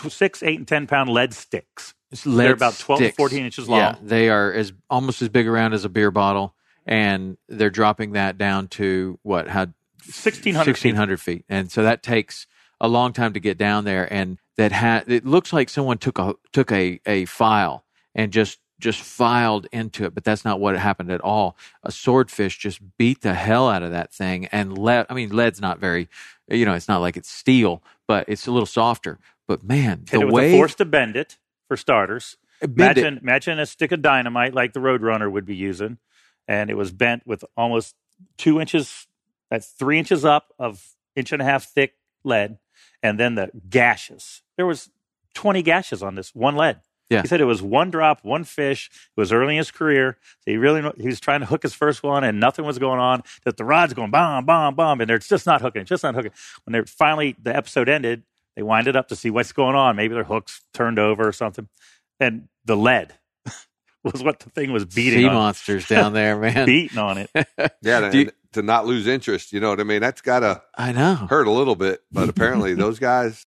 [0.08, 1.94] Six, eight, and 10 pound lead sticks.
[2.10, 3.78] It's lead They're about 12 to 14 inches long.
[3.78, 6.54] Yeah, they are as almost as big around as a beer bottle,
[6.86, 9.72] and they're dropping that down to what had
[10.04, 10.66] 1,600 feet.
[10.94, 11.44] 1600 feet.
[11.48, 12.46] And so that takes
[12.80, 14.12] a long time to get down there.
[14.12, 18.58] And that had, it looks like someone took a, took a, a file and just,
[18.80, 21.56] just filed into it, but that's not what happened at all.
[21.84, 25.60] A swordfish just beat the hell out of that thing and lead, I mean, lead's
[25.60, 26.08] not very,
[26.48, 29.18] you know, it's not like it's steel, but it's a little softer.
[29.46, 32.36] But man, the it with way forced to bend it, for starters.
[32.60, 35.98] bend it- Imagine, imagine a stick of dynamite like the Roadrunner would be using,
[36.48, 37.94] and it was bent with almost
[38.36, 39.06] two inches,
[39.50, 42.58] at three inches up of inch and a half thick lead,
[43.02, 44.42] and then the gashes.
[44.56, 44.90] There was
[45.34, 46.80] 20 gashes on this one lead.
[47.10, 47.22] Yeah.
[47.22, 48.90] He said it was one drop, one fish.
[49.16, 50.16] It was early in his career.
[50.40, 52.98] So he really he was trying to hook his first one, and nothing was going
[52.98, 53.22] on.
[53.44, 56.32] That the rod's going bomb, bomb, bomb, and they're just not hooking, just not hooking.
[56.64, 58.22] When they finally the episode ended,
[58.56, 59.96] they wind it up to see what's going on.
[59.96, 61.68] Maybe their hooks turned over or something,
[62.18, 63.14] and the lead
[64.12, 66.66] was what the thing was beating sea on, monsters down there, man.
[66.66, 67.30] beating on it.
[67.82, 70.00] yeah, and, Do you- to not lose interest, you know what I mean?
[70.00, 71.14] That's got to I know.
[71.16, 73.44] hurt a little bit, but apparently those guys,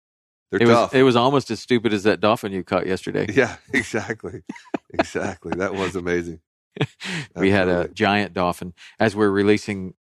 [0.50, 0.94] they're It was, tough.
[0.94, 3.26] it was almost as stupid as that dolphin you caught yesterday.
[3.32, 4.42] yeah, exactly.
[4.92, 5.52] exactly.
[5.56, 6.40] That was amazing.
[7.34, 9.94] we had a giant dolphin as we're releasing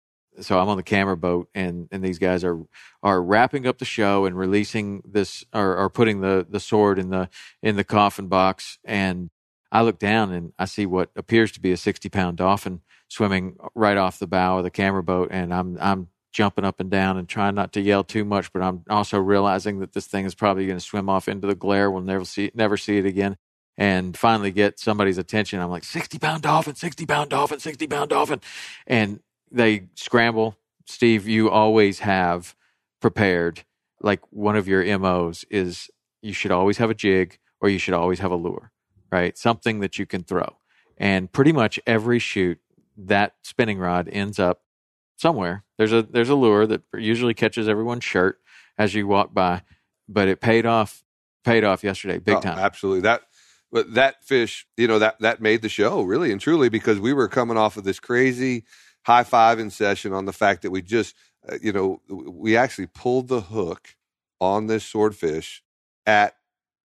[0.40, 2.61] so i'm on the camera boat and and these guys are
[3.05, 7.09] are wrapping up the show and releasing this or, or putting the the sword in
[7.11, 7.28] the
[7.62, 9.30] in the coffin box and
[9.78, 13.56] i look down and i see what appears to be a 60 pound dolphin swimming
[13.74, 17.16] right off the bow of the camera boat and i'm i'm jumping up and down
[17.16, 20.34] and trying not to yell too much but i'm also realizing that this thing is
[20.34, 23.36] probably going to swim off into the glare we'll never see never see it again
[23.78, 25.60] and finally get somebody's attention.
[25.60, 28.40] I'm like, 60 pound dolphin, 60 pound dolphin, 60 pound dolphin.
[28.86, 29.20] And
[29.50, 30.56] they scramble.
[30.86, 32.54] Steve, you always have
[33.00, 33.64] prepared,
[34.00, 35.90] like one of your MOs is
[36.22, 38.70] you should always have a jig or you should always have a lure,
[39.11, 39.36] right?
[39.36, 40.57] Something that you can throw.
[40.98, 42.59] And pretty much every shoot,
[42.96, 44.62] that spinning rod ends up
[45.16, 45.64] somewhere.
[45.78, 48.40] There's a there's a lure that usually catches everyone's shirt
[48.78, 49.62] as you walk by,
[50.09, 51.02] but it paid off
[51.44, 52.59] paid off yesterday, big Oh, time.
[52.59, 53.02] Absolutely.
[53.02, 53.22] That
[53.70, 57.12] but that fish, you know, that that made the show really and truly because we
[57.12, 58.64] were coming off of this crazy
[59.04, 61.14] high fiving session on the fact that we just,
[61.48, 63.94] uh, you know, we actually pulled the hook
[64.40, 65.62] on this swordfish
[66.07, 66.34] at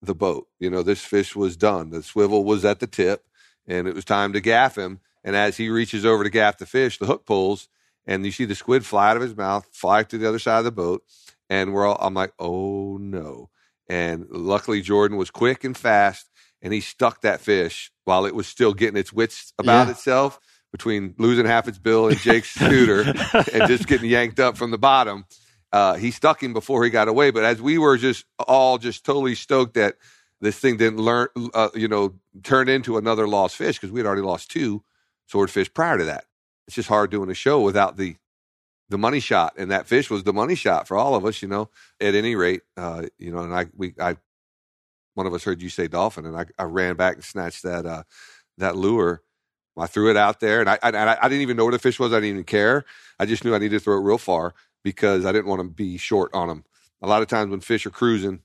[0.01, 0.47] the boat.
[0.59, 1.89] You know, this fish was done.
[1.91, 3.25] The swivel was at the tip,
[3.67, 4.99] and it was time to gaff him.
[5.23, 7.67] And as he reaches over to gaff the fish, the hook pulls,
[8.07, 10.59] and you see the squid fly out of his mouth, fly to the other side
[10.59, 11.03] of the boat,
[11.49, 11.97] and we're all.
[11.99, 13.49] I'm like, oh no.
[13.87, 16.29] And luckily, Jordan was quick and fast,
[16.61, 19.91] and he stuck that fish while it was still getting its wits about Yeah.
[19.91, 20.39] itself
[20.71, 24.77] between losing half its bill and Jake's scooter and just getting yanked up from the
[24.77, 25.25] bottom.
[25.71, 27.31] Uh, he stuck him before he got away.
[27.31, 29.95] But as we were just all just totally stoked that
[30.41, 34.07] this thing didn't learn, uh, you know, turn into another lost fish because we had
[34.07, 34.83] already lost two
[35.27, 36.25] swordfish prior to that.
[36.67, 38.15] It's just hard doing a show without the
[38.89, 41.41] the money shot, and that fish was the money shot for all of us.
[41.41, 41.69] You know,
[42.01, 44.17] at any rate, uh, you know, and I we I
[45.13, 47.85] one of us heard you say dolphin, and I, I ran back and snatched that
[47.85, 48.03] uh,
[48.57, 49.21] that lure.
[49.77, 51.99] I threw it out there, and I, I I didn't even know where the fish
[51.99, 52.11] was.
[52.11, 52.83] I didn't even care.
[53.17, 54.53] I just knew I needed to throw it real far
[54.83, 56.63] because I didn't want to be short on them.
[57.01, 58.41] A lot of times when fish are cruising,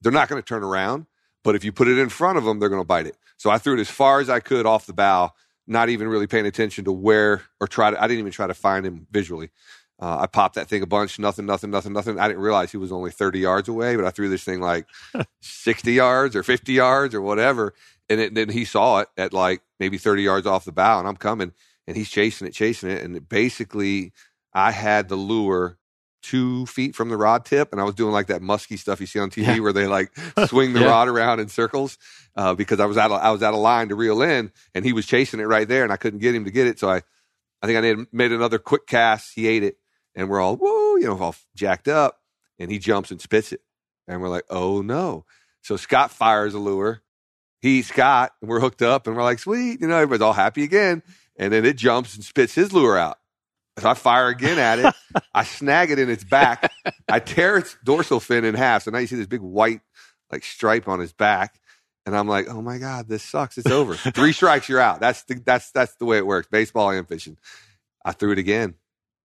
[0.00, 1.06] they're not going to turn around,
[1.44, 3.16] but if you put it in front of them, they're going to bite it.
[3.36, 5.32] So I threw it as far as I could off the bow,
[5.66, 8.02] not even really paying attention to where or try to.
[8.02, 9.50] I didn't even try to find him visually.
[9.98, 12.18] Uh, I popped that thing a bunch, nothing, nothing, nothing, nothing.
[12.18, 14.86] I didn't realize he was only 30 yards away, but I threw this thing like
[15.40, 17.72] 60 yards or 50 yards or whatever.
[18.10, 21.08] And it, then he saw it at like maybe 30 yards off the bow, and
[21.08, 21.52] I'm coming,
[21.86, 23.02] and he's chasing it, chasing it.
[23.02, 24.12] And it basically,
[24.56, 25.76] I had the lure
[26.22, 29.06] two feet from the rod tip, and I was doing like that musky stuff you
[29.06, 29.58] see on TV yeah.
[29.60, 30.10] where they like
[30.46, 30.86] swing the yeah.
[30.86, 31.98] rod around in circles
[32.36, 34.82] uh, because I was out of, I was out of line to reel in, and
[34.82, 36.78] he was chasing it right there, and I couldn't get him to get it.
[36.78, 37.02] So I,
[37.60, 39.34] I think I made, made another quick cast.
[39.34, 39.76] He ate it,
[40.14, 42.18] and we're all woo, you know, all jacked up,
[42.58, 43.60] and he jumps and spits it,
[44.08, 45.26] and we're like, oh no.
[45.60, 47.02] So Scott fires a lure.
[47.60, 50.64] He Scott, and we're hooked up, and we're like, sweet, you know, everybody's all happy
[50.64, 51.02] again,
[51.36, 53.18] and then it jumps and spits his lure out.
[53.78, 55.22] So I fire again at it.
[55.34, 56.72] I snag it in its back.
[57.08, 58.84] I tear its dorsal fin in half.
[58.84, 59.80] So now you see this big white
[60.32, 61.60] like stripe on his back.
[62.06, 63.58] And I'm like, oh my God, this sucks.
[63.58, 63.94] It's over.
[64.12, 65.00] Three strikes, you're out.
[65.00, 66.48] That's the that's that's the way it works.
[66.50, 67.36] Baseball and fishing.
[68.04, 68.74] I threw it again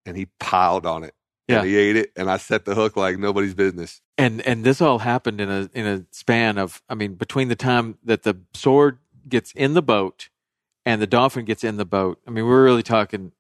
[0.05, 1.13] and he piled on it.
[1.47, 1.59] Yeah.
[1.59, 4.01] And he ate it and I set the hook like nobody's business.
[4.17, 7.55] And and this all happened in a in a span of I mean, between the
[7.55, 8.97] time that the sword
[9.29, 10.29] gets in the boat
[10.85, 12.19] and the dolphin gets in the boat.
[12.27, 13.31] I mean, we're really talking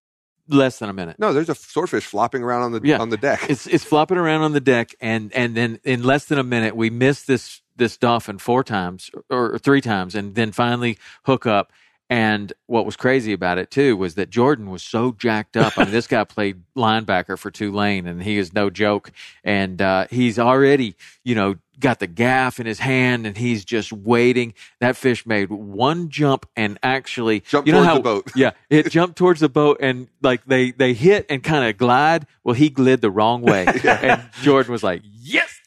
[0.47, 1.17] less than a minute.
[1.19, 2.99] No, there's a swordfish flopping around on the yeah.
[2.99, 3.49] on the deck.
[3.49, 6.75] It's it's flopping around on the deck, and and then in less than a minute,
[6.75, 11.45] we miss this this dolphin four times or, or three times, and then finally hook
[11.45, 11.71] up.
[12.09, 15.77] And what was crazy about it too was that Jordan was so jacked up.
[15.77, 19.13] I mean, this guy played linebacker for Tulane, and he is no joke.
[19.45, 23.91] And uh, he's already, you know, got the gaff in his hand, and he's just
[23.91, 24.53] waiting.
[24.79, 28.31] That fish made one jump and actually jumped you know towards how, the boat.
[28.35, 32.25] yeah, it jumped towards the boat, and like they they hit and kind of glide.
[32.43, 33.99] Well, he glid the wrong way, yeah.
[34.01, 35.59] and Jordan was like, "Yes,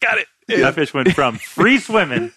[0.00, 0.60] got it." Yeah.
[0.62, 2.32] That fish went from free swimming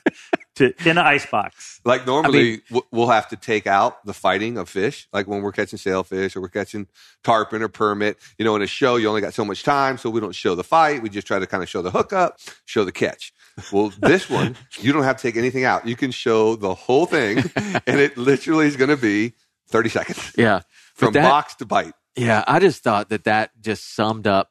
[0.55, 1.82] to in an ice box.
[1.84, 5.07] Like normally, I mean, we'll have to take out the fighting of fish.
[5.11, 6.88] Like when we're catching sailfish or we're catching
[7.24, 8.18] tarpon or permit.
[8.38, 10.55] You know, in a show, you only got so much time, so we don't show
[10.55, 11.01] the fight.
[11.01, 13.34] We just try to kind of show the hookup, show the catch.
[13.72, 15.88] Well, this one, you don't have to take anything out.
[15.88, 19.34] You can show the whole thing, and it literally is going to be
[19.68, 20.34] thirty seconds.
[20.38, 20.61] Yeah,
[20.95, 21.93] from that, box to bite.
[22.16, 24.49] Yeah, I just thought that that just summed up.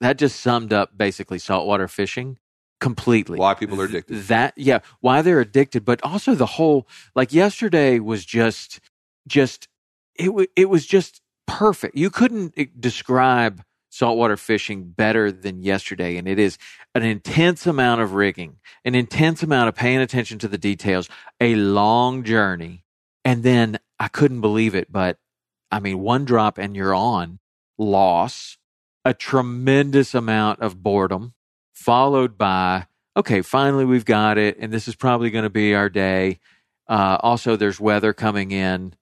[0.00, 2.38] That just summed up basically saltwater fishing
[2.80, 3.38] completely.
[3.38, 4.24] Why people are addicted.
[4.24, 8.80] That yeah, why they're addicted, but also the whole like yesterday was just
[9.26, 9.68] just
[10.16, 11.96] it w- it was just perfect.
[11.96, 16.56] You couldn't eh, describe saltwater fishing better than yesterday and it is
[16.94, 21.08] an intense amount of rigging, an intense amount of paying attention to the details,
[21.40, 22.84] a long journey.
[23.24, 25.18] And then I couldn't believe it, but
[25.70, 27.40] I mean one drop and you're on
[27.78, 28.58] loss,
[29.04, 31.34] a tremendous amount of boredom
[31.80, 35.88] followed by, okay, finally we've got it, and this is probably going to be our
[35.88, 36.38] day.
[36.86, 38.94] Uh, also, there's weather coming in,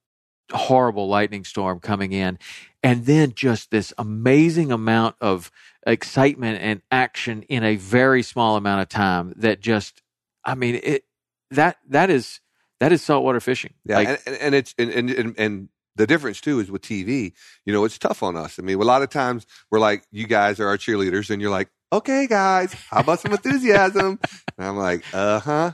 [0.53, 2.39] horrible lightning storm coming in,
[2.85, 5.51] and then just this amazing amount of
[5.87, 10.01] excitement and action in a very small amount of time that just,
[10.45, 11.05] I mean, it
[11.51, 12.41] that that is
[12.79, 13.75] that is saltwater fishing.
[13.85, 17.33] Yeah, like, and, and, it's and, and and the difference too is with TV.
[17.65, 18.61] You know, it's tough on us.
[18.61, 21.51] I mean, a lot of times we're like, you guys are our cheerleaders, and you're
[21.51, 24.19] like, okay, guys, how about some enthusiasm?
[24.59, 25.73] and I'm like, uh huh.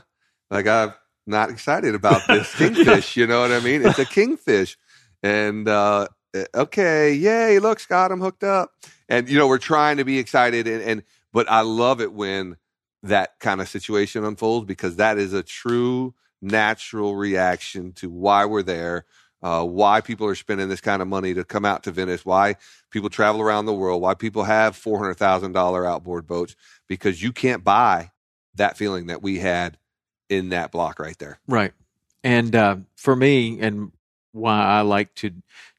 [0.49, 0.93] Like, I'm
[1.25, 3.17] not excited about this kingfish.
[3.17, 3.85] You know what I mean?
[3.85, 4.77] It's a kingfish.
[5.23, 8.71] And, uh, eh, okay, yay, look, Scott, I'm hooked up.
[9.09, 10.67] And, you know, we're trying to be excited.
[10.67, 11.03] And, and,
[11.33, 12.57] but I love it when
[13.03, 18.63] that kind of situation unfolds because that is a true natural reaction to why we're
[18.63, 19.05] there
[19.41, 22.55] uh, why people are spending this kind of money to come out to Venice, why
[22.91, 26.55] people travel around the world, why people have $400,000 outboard boats,
[26.87, 28.11] because you can't buy
[28.55, 29.77] that feeling that we had
[30.29, 31.39] in that block right there.
[31.47, 31.73] Right.
[32.23, 33.91] And uh, for me, and
[34.31, 35.31] why I like to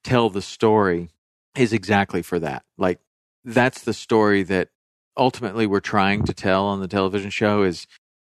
[0.05, 1.11] tell the story
[1.57, 2.65] is exactly for that.
[2.79, 3.01] Like,
[3.45, 4.69] that's the story that
[5.17, 7.87] ultimately we're trying to tell on the television show is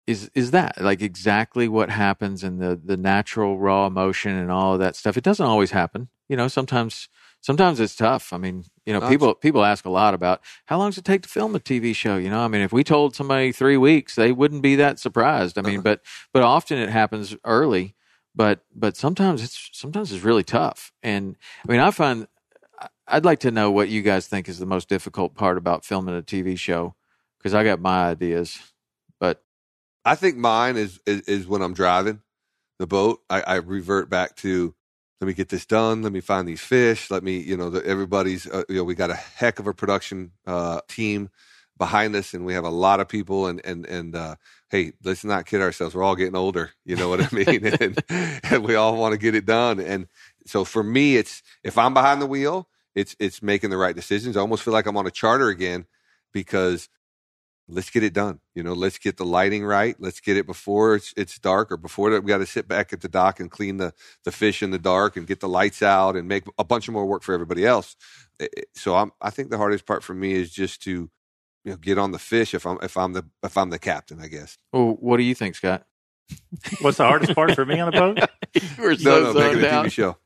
[0.06, 4.74] is is that like exactly what happens in the the natural raw emotion and all
[4.74, 5.16] of that stuff.
[5.16, 7.08] It doesn't always happen you know sometimes
[7.40, 8.32] sometimes it's tough.
[8.32, 11.22] I mean you know people people ask a lot about how long does it take
[11.22, 12.40] to film a tv show you know?
[12.40, 15.58] I mean if we told somebody three weeks they wouldn't be that surprised.
[15.58, 15.82] I mean uh-huh.
[15.82, 16.00] but
[16.32, 17.94] but often it happens early
[18.34, 20.92] but but sometimes it's sometimes it's really tough.
[21.02, 21.36] And
[21.66, 22.26] i mean i find
[23.08, 26.16] i'd like to know what you guys think is the most difficult part about filming
[26.16, 26.94] a tv show
[27.38, 28.58] because i got my ideas
[30.06, 32.22] I think mine is, is, is when I'm driving
[32.78, 33.22] the boat.
[33.28, 34.72] I, I, revert back to
[35.20, 36.02] let me get this done.
[36.02, 37.10] Let me find these fish.
[37.10, 39.74] Let me, you know, the, everybody's, uh, you know, we got a heck of a
[39.74, 41.28] production uh, team
[41.76, 43.48] behind us, and we have a lot of people.
[43.48, 44.36] And and and uh,
[44.70, 45.94] hey, let's not kid ourselves.
[45.94, 46.70] We're all getting older.
[46.84, 47.66] You know what I mean?
[47.66, 47.98] and,
[48.44, 49.80] and we all want to get it done.
[49.80, 50.06] And
[50.46, 54.36] so for me, it's if I'm behind the wheel, it's it's making the right decisions.
[54.36, 55.86] I almost feel like I'm on a charter again
[56.32, 56.88] because
[57.68, 58.40] let's get it done.
[58.54, 59.96] You know, let's get the lighting right.
[59.98, 62.92] Let's get it before it's, it's dark or before that we got to sit back
[62.92, 63.92] at the dock and clean the,
[64.24, 66.94] the fish in the dark and get the lights out and make a bunch of
[66.94, 67.96] more work for everybody else.
[68.74, 71.10] So I'm, I think the hardest part for me is just to,
[71.64, 74.20] you know, get on the fish if I'm, if I'm the, if I'm the captain,
[74.20, 74.58] I guess.
[74.72, 75.84] Well, what do you think, Scott?
[76.80, 78.18] What's the hardest part for me on the boat?
[78.78, 80.16] We're so no, no, making a TV show.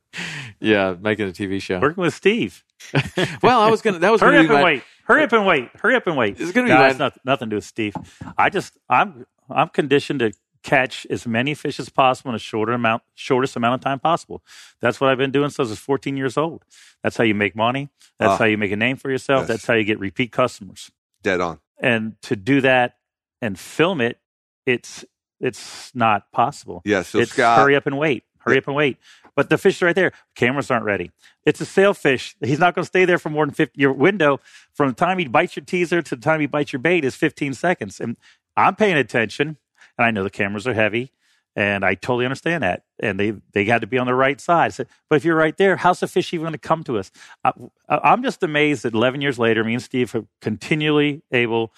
[0.61, 1.81] Yeah, making a TV show.
[1.81, 2.65] Working with Steve.
[3.43, 3.99] well, I was gonna.
[3.99, 4.83] That was hurry gonna up and my, wait.
[5.11, 5.71] Hurry up and wait.
[5.75, 6.41] Hurry up and wait.
[6.41, 7.95] It's gonna be no, my, nothing to do with Steve.
[8.39, 10.33] I just I'm I'm conditioned to
[10.63, 14.43] catch as many fish as possible in a shorter amount, shortest amount of time possible.
[14.81, 16.65] That's what I've been doing since I was 14 years old.
[17.03, 17.89] That's how you make money.
[18.19, 19.43] That's uh, how you make a name for yourself.
[19.43, 19.49] Yes.
[19.49, 20.91] That's how you get repeat customers.
[21.23, 21.61] Dead on.
[21.81, 22.97] And to do that
[23.41, 24.19] and film it,
[24.67, 25.05] it's
[25.41, 26.83] it's not possible.
[26.85, 27.03] Yeah.
[27.03, 28.25] So it's Scott, hurry up and wait.
[28.41, 28.99] Hurry up and wait.
[29.35, 30.13] But the fish are right there.
[30.35, 31.13] Cameras aren't ready.
[31.47, 32.37] It's a sailfish.
[32.41, 33.81] He's not going to stay there for more than 50.
[33.81, 34.41] Your window
[34.73, 37.15] from the time he bites your teaser to the time he bites your bait is
[37.15, 38.01] 15 seconds.
[38.01, 38.17] And
[38.57, 39.57] I'm paying attention,
[39.97, 41.13] and I know the cameras are heavy,
[41.57, 42.85] and I totally understand that.
[42.99, 44.75] And they they got to be on the right side.
[44.75, 47.11] So, but if you're right there, how's the fish even going to come to us?
[47.45, 47.53] I,
[47.89, 51.73] I'm just amazed that 11 years later, me and Steve are continually able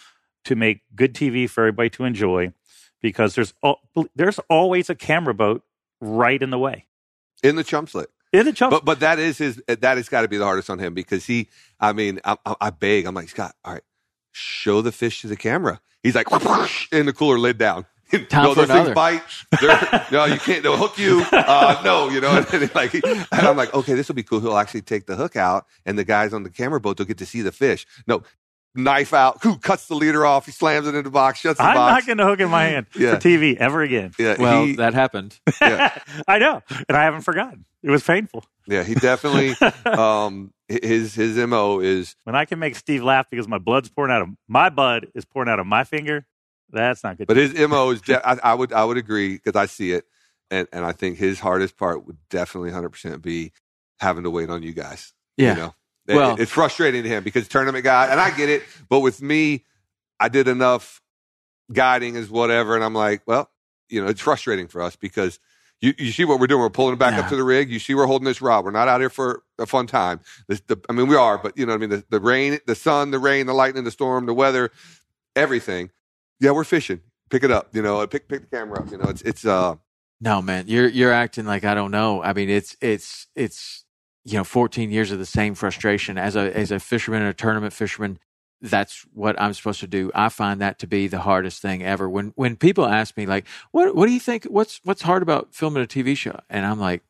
[0.44, 2.52] to make good TV for everybody to enjoy
[3.00, 3.52] because there's
[4.14, 5.62] there's always a camera boat
[6.02, 6.86] right in the way
[7.42, 8.08] in the chum slick.
[8.32, 9.62] In the chum, but but that is his.
[9.66, 11.48] That has got to be the hardest on him because he.
[11.78, 13.04] I mean, I, I, I beg.
[13.04, 13.54] I'm like Scott.
[13.62, 13.82] All right,
[14.30, 15.80] show the fish to the camera.
[16.02, 16.28] He's like,
[16.92, 17.86] in the cooler lid down.
[18.28, 19.22] Time no, those things bite.
[20.10, 20.62] no, you can't.
[20.62, 21.24] They'll hook you.
[21.32, 22.44] Uh, no, you know.
[22.52, 24.40] And, like, and I'm like, okay, this will be cool.
[24.40, 27.18] He'll actually take the hook out, and the guys on the camera boat will get
[27.18, 27.86] to see the fish.
[28.06, 28.22] No,
[28.74, 31.64] knife out, who cuts the leader off, he slams it in the box, shuts the
[31.64, 31.90] I'm box.
[31.90, 33.14] I'm not going to hook in my hand yeah.
[33.14, 34.12] for TV ever again.
[34.18, 35.38] Yeah, well, he, that happened.
[35.60, 35.98] Yeah.
[36.28, 37.64] I know, and I haven't forgotten.
[37.82, 38.44] It was painful.
[38.66, 39.54] Yeah, he definitely.
[39.86, 44.12] um, his his mo is when I can make Steve laugh because my blood's pouring
[44.12, 46.24] out of my blood is pouring out of my finger.
[46.70, 47.26] That's not good.
[47.26, 48.00] But his mo is.
[48.00, 50.04] De- I, I would I would agree because I see it,
[50.50, 53.52] and and I think his hardest part would definitely 100 percent be
[54.00, 55.12] having to wait on you guys.
[55.36, 55.54] Yeah.
[55.54, 55.74] You know?
[56.08, 58.62] Well, it's frustrating to him because tournament guy, and I get it.
[58.88, 59.64] But with me,
[60.18, 61.00] I did enough
[61.72, 63.50] guiding as whatever, and I'm like, well,
[63.88, 65.38] you know, it's frustrating for us because
[65.80, 66.60] you, you see what we're doing.
[66.60, 67.20] We're pulling it back yeah.
[67.20, 67.70] up to the rig.
[67.70, 68.64] You see, we're holding this rod.
[68.64, 70.20] We're not out here for a fun time.
[70.48, 71.90] This, the, I mean, we are, but you know what I mean.
[71.90, 74.70] The, the rain, the sun, the rain, the lightning, the storm, the weather,
[75.36, 75.90] everything.
[76.40, 77.00] Yeah, we're fishing.
[77.30, 77.74] Pick it up.
[77.74, 78.90] You know, pick pick the camera up.
[78.90, 79.76] You know, it's it's uh.
[80.20, 82.22] No man, you're you're acting like I don't know.
[82.22, 83.81] I mean, it's it's it's
[84.24, 87.34] you know 14 years of the same frustration as a as a fisherman and a
[87.34, 88.18] tournament fisherman
[88.62, 90.12] that's what I'm supposed to do.
[90.14, 92.08] I find that to be the hardest thing ever.
[92.08, 94.44] When when people ask me like, "What what do you think?
[94.44, 97.02] What's what's hard about filming a TV show?" and I'm like,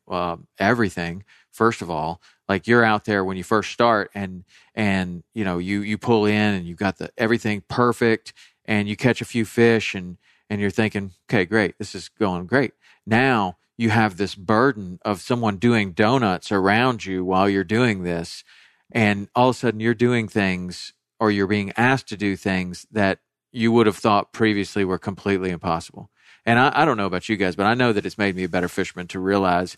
[0.59, 1.23] everything.
[1.51, 4.43] First of all, like you're out there when you first start, and
[4.73, 8.33] and you know you you pull in and you got the everything perfect,
[8.65, 10.17] and you catch a few fish, and
[10.49, 12.73] and you're thinking, okay, great, this is going great.
[13.05, 18.43] Now you have this burden of someone doing donuts around you while you're doing this.
[18.91, 22.85] And all of a sudden you're doing things or you're being asked to do things
[22.91, 23.19] that
[23.51, 26.09] you would have thought previously were completely impossible.
[26.45, 28.43] And I, I don't know about you guys, but I know that it's made me
[28.43, 29.77] a better fisherman to realize,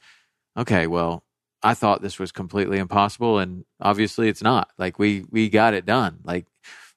[0.58, 1.24] okay, well,
[1.66, 4.70] I thought this was completely impossible, and obviously it's not.
[4.78, 6.20] Like we we got it done.
[6.24, 6.46] Like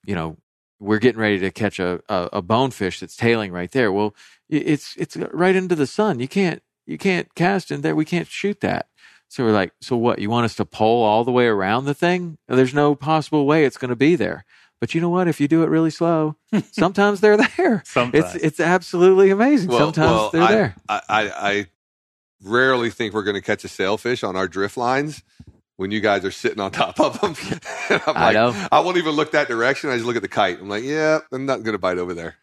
[0.04, 0.36] you know,
[0.78, 3.90] we're getting ready to catch a, a, a bonefish that's tailing right there.
[3.90, 4.14] Well,
[4.48, 6.20] it's it's right into the sun.
[6.20, 7.94] You can't you can't cast in there.
[7.94, 8.88] We can't shoot that.
[9.28, 10.20] So we're like, so what?
[10.20, 12.38] You want us to pole all the way around the thing?
[12.48, 14.46] There's no possible way it's going to be there.
[14.80, 15.28] But you know what?
[15.28, 16.36] If you do it really slow,
[16.72, 17.82] sometimes they're there.
[17.84, 18.34] Sometimes.
[18.34, 19.68] It's it's absolutely amazing.
[19.68, 20.76] Well, sometimes well, they're I, there.
[20.88, 21.66] I, I, I
[22.42, 25.22] rarely think we're going to catch a sailfish on our drift lines
[25.78, 27.36] when you guys are sitting on top of them.
[28.06, 28.68] I'm I know.
[28.72, 29.90] I won't even look that direction.
[29.90, 30.58] I just look at the kite.
[30.60, 32.34] I'm like, yeah, I'm not going to bite over there.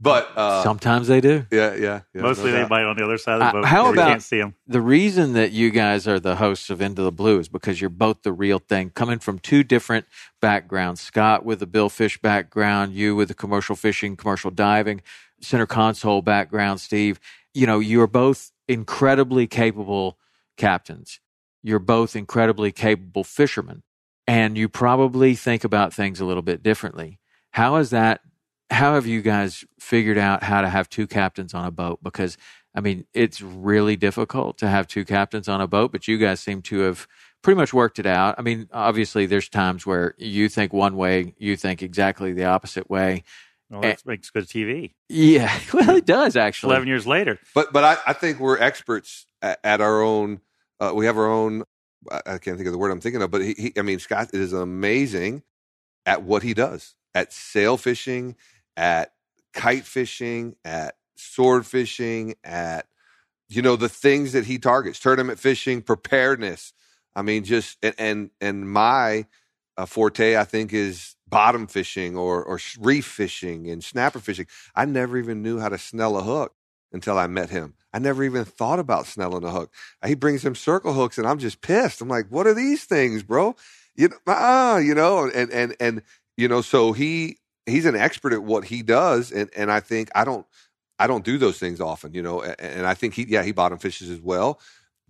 [0.00, 1.46] But uh, sometimes they do.
[1.52, 2.00] Yeah, yeah.
[2.12, 3.64] yeah Mostly no they bite on the other side of the boat.
[3.64, 4.56] Uh, how about can't see them.
[4.66, 7.90] the reason that you guys are the hosts of Into the Blue is because you're
[7.90, 10.06] both the real thing, coming from two different
[10.40, 11.00] backgrounds.
[11.00, 15.00] Scott with the billfish background, you with the commercial fishing, commercial diving,
[15.40, 16.80] center console background.
[16.80, 17.20] Steve,
[17.54, 20.18] you know, you are both incredibly capable
[20.56, 21.20] captains
[21.64, 23.82] you're both incredibly capable fishermen
[24.26, 27.18] and you probably think about things a little bit differently.
[27.50, 28.20] How is that
[28.70, 32.00] how have you guys figured out how to have two captains on a boat?
[32.02, 32.36] Because
[32.74, 36.40] I mean, it's really difficult to have two captains on a boat, but you guys
[36.40, 37.06] seem to have
[37.42, 38.34] pretty much worked it out.
[38.36, 42.90] I mean, obviously, there's times where you think one way, you think exactly the opposite
[42.90, 43.22] way.
[43.70, 44.94] Well, that makes good TV.
[45.08, 46.70] Yeah, well, it does actually.
[46.70, 50.40] Eleven years later, But but I, I think we're experts at, at our own.
[50.80, 51.64] Uh, we have our own.
[52.10, 54.30] I can't think of the word I'm thinking of, but he, he, I mean, Scott
[54.34, 55.42] is amazing
[56.06, 58.36] at what he does at sail fishing,
[58.76, 59.12] at
[59.52, 62.86] kite fishing, at sword fishing, at
[63.48, 66.72] you know the things that he targets, tournament fishing, preparedness.
[67.16, 69.26] I mean, just and and, and my
[69.76, 74.46] uh, forte, I think, is bottom fishing or or reef fishing and snapper fishing.
[74.74, 76.54] I never even knew how to snell a hook
[76.94, 77.74] until I met him.
[77.92, 79.72] I never even thought about snelling a hook.
[80.06, 82.00] He brings him circle hooks, and I'm just pissed.
[82.00, 83.56] I'm like, what are these things, bro?
[83.96, 86.02] You know, ah, you know, and and and
[86.36, 90.08] you know, so he he's an expert at what he does, and and I think
[90.14, 90.46] I don't
[90.98, 93.52] I don't do those things often, you know, and, and I think he yeah he
[93.52, 94.60] bottom fishes as well,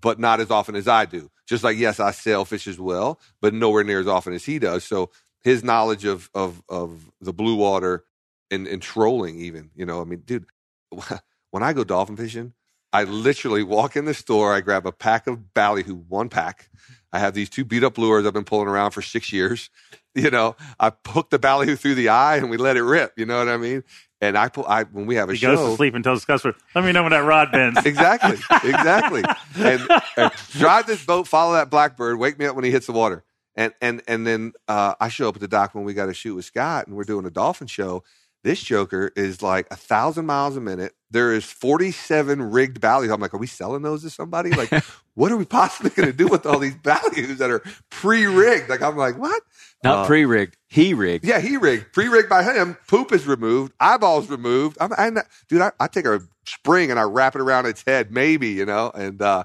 [0.00, 1.30] but not as often as I do.
[1.46, 4.58] Just like yes, I sail fish as well, but nowhere near as often as he
[4.58, 4.84] does.
[4.84, 5.10] So
[5.42, 8.04] his knowledge of of of the blue water
[8.50, 10.46] and, and trolling, even you know, I mean, dude,
[11.54, 12.52] when I go dolphin fishing,
[12.92, 16.68] I literally walk in the store, I grab a pack of ballyhoo, one pack.
[17.12, 19.70] I have these two beat up lures I've been pulling around for six years.
[20.16, 23.14] You know, I hook the ballyhoo through the eye and we let it rip.
[23.16, 23.82] You know what I mean?
[24.20, 26.20] And I pull, I when we have a he show, goes to sleep and tells
[26.20, 29.24] his customer, "Let me know when that rod bends." exactly, exactly.
[29.56, 32.92] And, and drive this boat, follow that blackbird, wake me up when he hits the
[32.92, 33.24] water.
[33.56, 36.14] And and and then uh, I show up at the dock when we got to
[36.14, 38.04] shoot with Scott, and we're doing a dolphin show.
[38.44, 40.94] This joker is like a thousand miles a minute.
[41.10, 43.12] There is forty-seven rigged ballyhoo.
[43.12, 44.50] I'm like, are we selling those to somebody?
[44.50, 44.70] Like,
[45.14, 48.68] what are we possibly going to do with all these ballyhoos that are pre-rigged?
[48.68, 49.42] Like, I'm like, what?
[49.82, 51.24] Not Uh, pre rigged, he rigged.
[51.24, 52.76] yeah, he rigged, pre-rigged by him.
[52.86, 54.76] Poop is removed, eyeballs removed.
[54.80, 55.62] I'm, I'm not, dude.
[55.62, 58.90] I, I take a spring and I wrap it around its head, maybe you know.
[58.94, 59.44] And uh,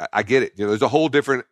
[0.00, 0.52] I, I get it.
[0.56, 1.44] You know, there's a whole different.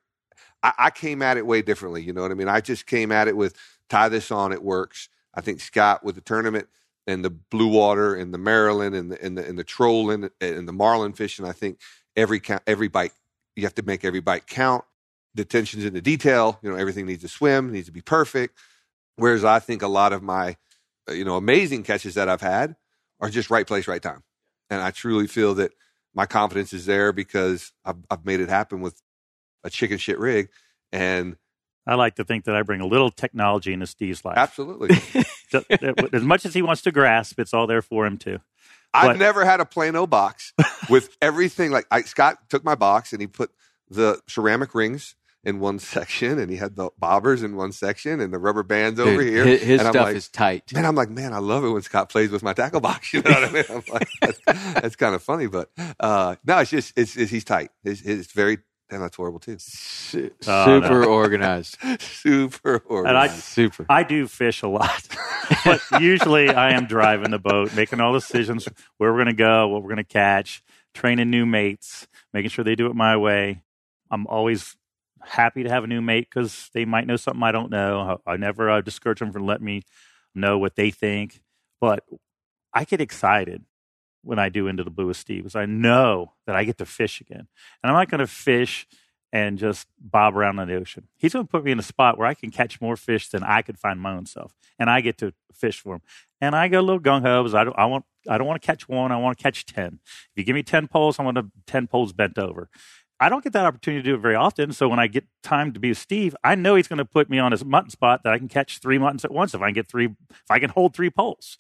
[0.63, 2.03] I, I came at it way differently.
[2.03, 2.49] You know what I mean?
[2.49, 3.55] I just came at it with
[3.89, 5.09] tie this on, it works.
[5.33, 6.67] I think Scott with the tournament
[7.07, 10.69] and the blue water and the Maryland and the and the, and the trolling and
[10.69, 11.45] the marlin fishing.
[11.45, 11.81] I think
[12.17, 13.13] every count, every bite
[13.57, 14.85] you have to make every bite count.
[15.35, 16.59] The attention's in the detail.
[16.63, 18.59] You know, everything needs to swim, needs to be perfect.
[19.17, 20.57] Whereas I think a lot of my,
[21.09, 22.77] uh, you know, amazing catches that I've had
[23.21, 24.23] are just right place, right time.
[24.71, 25.73] And I truly feel that
[26.15, 29.01] my confidence is there because I've, I've made it happen with
[29.63, 30.49] a chicken shit rig.
[30.91, 31.37] And
[31.87, 34.37] I like to think that I bring a little technology into Steve's life.
[34.37, 34.97] absolutely,
[36.13, 38.39] as much as he wants to grasp, it's all there for him too.
[38.93, 40.53] I've But- never had a Plano box
[40.91, 41.71] with everything.
[41.71, 43.51] Like I, Scott took my box and he put
[43.89, 48.33] the ceramic rings in one section and he had the bobbers in one section and
[48.33, 49.45] the rubber bands over here.
[49.45, 50.73] His, his and I'm stuff like, is tight.
[50.75, 53.13] Man, I'm like, man, I love it when Scott plays with my tackle box.
[53.15, 53.65] You know what I mean?
[53.71, 54.41] I'm like, that's,
[54.75, 57.71] that's kind of funny, but uh, no, it's just it's, it's he's tight.
[57.85, 58.59] It's, it's very
[58.91, 59.57] and that's horrible too.
[59.59, 61.77] Su- Oh, super organized.
[62.01, 62.83] Super And
[63.17, 63.43] I, organized.
[63.45, 63.87] Super.
[63.89, 65.07] I do fish a lot,
[65.65, 68.69] but usually I am driving the boat, making all the decisions
[68.99, 70.63] where we're going to go, what we're going to catch,
[70.95, 73.63] training new mates, making sure they do it my way.
[74.11, 74.77] I'm always
[75.23, 78.19] happy to have a new mate because they might know something I don't know.
[78.27, 79.83] I, I never uh, discourage them from letting me
[80.35, 81.41] know what they think,
[81.81, 82.05] but
[82.75, 83.65] I get excited
[84.23, 86.87] when I do into the blue with Steve is I know that I get to
[86.87, 87.47] fish again,
[87.83, 88.87] and I'm not going to fish
[89.33, 91.07] and just bob around in the ocean.
[91.17, 93.45] He's going to put me in a spot where I can catch more fish than
[93.45, 96.03] I could find my own self, and I get to fish for him.
[96.41, 98.61] And I go a little gung ho because I don't, I want, I don't want
[98.61, 99.13] to catch one.
[99.13, 100.01] I want to catch ten.
[100.05, 102.69] If you give me ten poles, I want to ten poles bent over.
[103.23, 104.73] I don't get that opportunity to do it very often.
[104.73, 107.29] So when I get time to be with Steve, I know he's going to put
[107.29, 109.67] me on his mutton spot that I can catch three muttons at once if I
[109.67, 111.59] can get three, if I can hold three poles.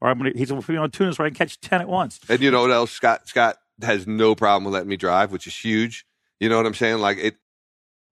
[0.00, 1.80] Or I'm gonna, he's going to put me on tunas where I can catch ten
[1.80, 2.20] at once.
[2.28, 2.90] And you know what else?
[2.90, 6.04] Scott Scott has no problem with letting me drive, which is huge.
[6.40, 6.98] You know what I'm saying?
[6.98, 7.36] Like it,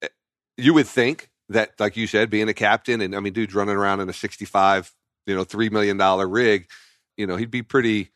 [0.03, 0.13] it-
[0.57, 3.77] you would think that, like you said, being a captain, and I mean, dude's running
[3.77, 4.93] around in a 65,
[5.27, 6.69] you know, three million dollar rig.
[7.17, 8.11] You know, he'd be pretty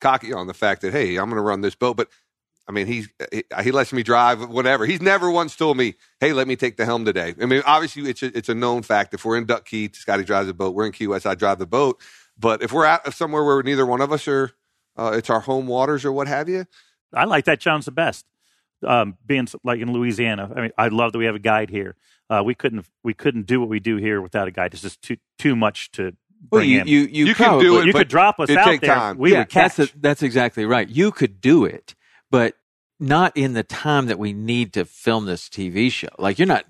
[0.00, 1.96] cocky on the fact that hey, I'm going to run this boat.
[1.96, 2.08] But
[2.68, 4.86] I mean, he's he, he lets me drive whatever.
[4.86, 7.34] He's never once told me, hey, let me take the helm today.
[7.40, 9.14] I mean, obviously, it's a, it's a known fact.
[9.14, 10.74] If we're in Duck Key, Scotty drives the boat.
[10.74, 12.00] We're in Key West, I drive the boat.
[12.38, 14.52] But if we're out somewhere where neither one of us are,
[14.96, 16.66] uh, it's our home waters or what have you.
[17.14, 18.24] I like that challenge the best.
[18.86, 21.96] Um, being like in Louisiana, I mean, I love that we have a guide here.
[22.28, 24.74] Uh, we couldn't we couldn't do what we do here without a guide.
[24.74, 26.12] It's just too too much to
[26.50, 26.86] Well, bring you, in.
[26.86, 28.94] you, you, You can probably, do it, you could drop us it out there.
[28.94, 29.16] time.
[29.18, 29.76] We yeah, would catch.
[29.76, 30.88] That's, a, that's exactly right.
[30.88, 31.94] You could do it,
[32.30, 32.54] but
[33.00, 36.08] not in the time that we need to film this TV show.
[36.18, 36.66] Like you're not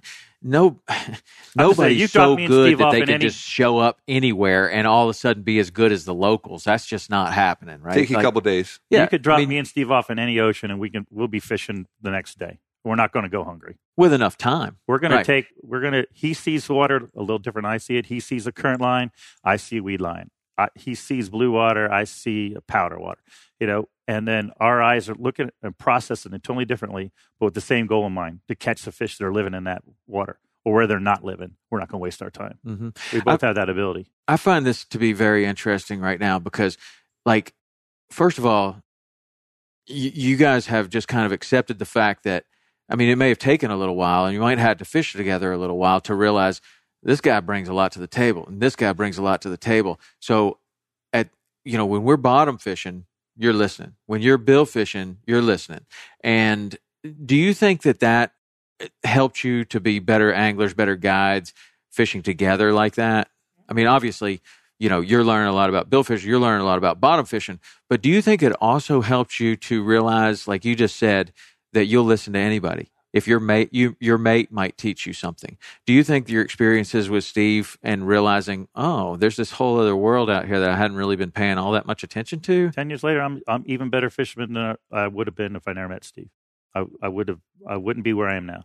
[0.47, 1.17] no say,
[1.57, 4.71] nobody's you so drop me and good that they can any- just show up anywhere
[4.71, 6.65] and all of a sudden be as good as the locals.
[6.65, 7.95] That's just not happening, right?
[7.95, 8.81] Take you a couple days.
[8.89, 10.91] Yeah, you could drop I mean, me and Steve off in any ocean, and we
[10.91, 12.61] can we'll be fishing the next day.
[12.85, 13.79] We're not going to go hungry.
[13.97, 14.77] with enough time.
[14.87, 15.47] We're going to take.
[15.61, 16.07] We're going to.
[16.13, 17.67] He sees water a little different.
[17.67, 18.07] I see it.
[18.07, 19.11] He sees a current line.
[19.43, 20.31] I see weed line.
[20.59, 21.91] I, he sees blue water.
[21.93, 23.21] I see powder water.
[23.61, 27.55] You know, and then our eyes are looking and processing it totally differently, but with
[27.55, 30.39] the same goal in mind: to catch the fish that are living in that water
[30.67, 31.53] or where they're not living.
[31.71, 32.59] We're not going to waste our time.
[32.65, 34.11] hmm We both have that ability.
[34.27, 36.77] I find this to be very interesting right now because,
[37.25, 37.55] like,
[38.11, 38.83] first of all,
[39.87, 42.47] you guys have just kind of accepted the fact that,
[42.91, 44.85] I mean, it may have taken a little while and you might have had to
[44.85, 46.61] fish together a little while to realize
[47.03, 49.49] this guy brings a lot to the table and this guy brings a lot to
[49.49, 50.01] the table.
[50.21, 50.59] So,
[51.13, 51.29] at,
[51.65, 53.07] you know, when we're bottom fishing,
[53.37, 53.95] you're listening.
[54.07, 55.87] When you're bill fishing, you're listening.
[56.23, 56.77] And
[57.25, 58.33] do you think that that
[58.81, 61.53] eh, helped you to be better anglers, better guides,
[61.91, 63.29] fishing together like that?
[63.69, 64.41] I mean, obviously,
[64.79, 67.25] you know, you're learning a lot about bill fishing, you're learning a lot about bottom
[67.25, 71.33] fishing, but do you think it also helped you to realize, like you just said,
[71.73, 72.89] that you'll listen to anybody?
[73.17, 75.57] If your mate, you, your mate might teach you something.
[75.87, 80.29] Do you think your experiences with Steve and realizing, oh, there's this whole other world
[80.29, 82.71] out here that I hadn't really been paying all that much attention to?
[82.73, 85.73] Ten years later, I'm I'm even better fisherman than I would have been if I
[85.73, 86.29] never met Steve.
[86.75, 88.65] I I would have I wouldn't be where I am now.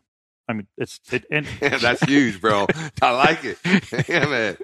[0.50, 2.68] I mean, it's it, and Yeah, that's huge, bro.
[3.02, 3.58] I like it.
[4.10, 4.58] yeah, man.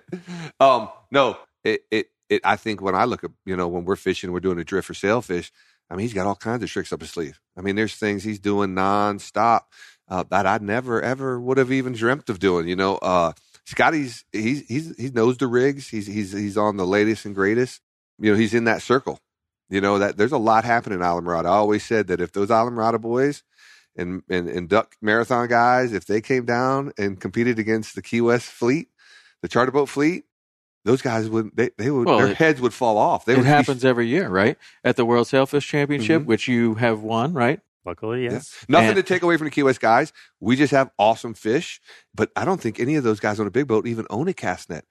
[0.60, 3.96] Um, no, it, it, it, I think when I look at, you know, when we're
[3.96, 5.52] fishing, we're doing a drift for sailfish.
[5.90, 7.40] I mean, he's got all kinds of tricks up his sleeve.
[7.58, 9.62] I mean, there's things he's doing nonstop
[10.10, 12.68] uh, that I never, ever would have even dreamt of doing.
[12.68, 13.34] You know, uh,
[13.66, 15.88] Scotty's, he's, he's, he knows the rigs.
[15.88, 17.82] He's, he's, he's on the latest and greatest.
[18.20, 19.20] You know, he's in that circle.
[19.70, 21.46] You know, that there's a lot happening in Islamorada.
[21.46, 23.44] I always said that if those Islamorada boys,
[23.98, 28.22] and, and and duck marathon guys, if they came down and competed against the Key
[28.22, 28.90] West fleet,
[29.42, 30.26] the charter boat fleet,
[30.88, 33.26] those guys would they, they would Well, their it- heads would fall off.
[33.26, 34.58] They it would be- happens every year, right?
[34.84, 36.26] At the World Sailfish Championship, Mhm.
[36.26, 37.60] which you have won, right?
[37.86, 38.32] luckily, Yeah.
[38.34, 38.66] yes.
[38.68, 40.12] Nothing And- to take away from the Key West guys.
[40.42, 41.80] We just have awesome fish,
[42.14, 44.34] but I don't think any of those guys on a big boat even own a
[44.34, 44.84] cast net.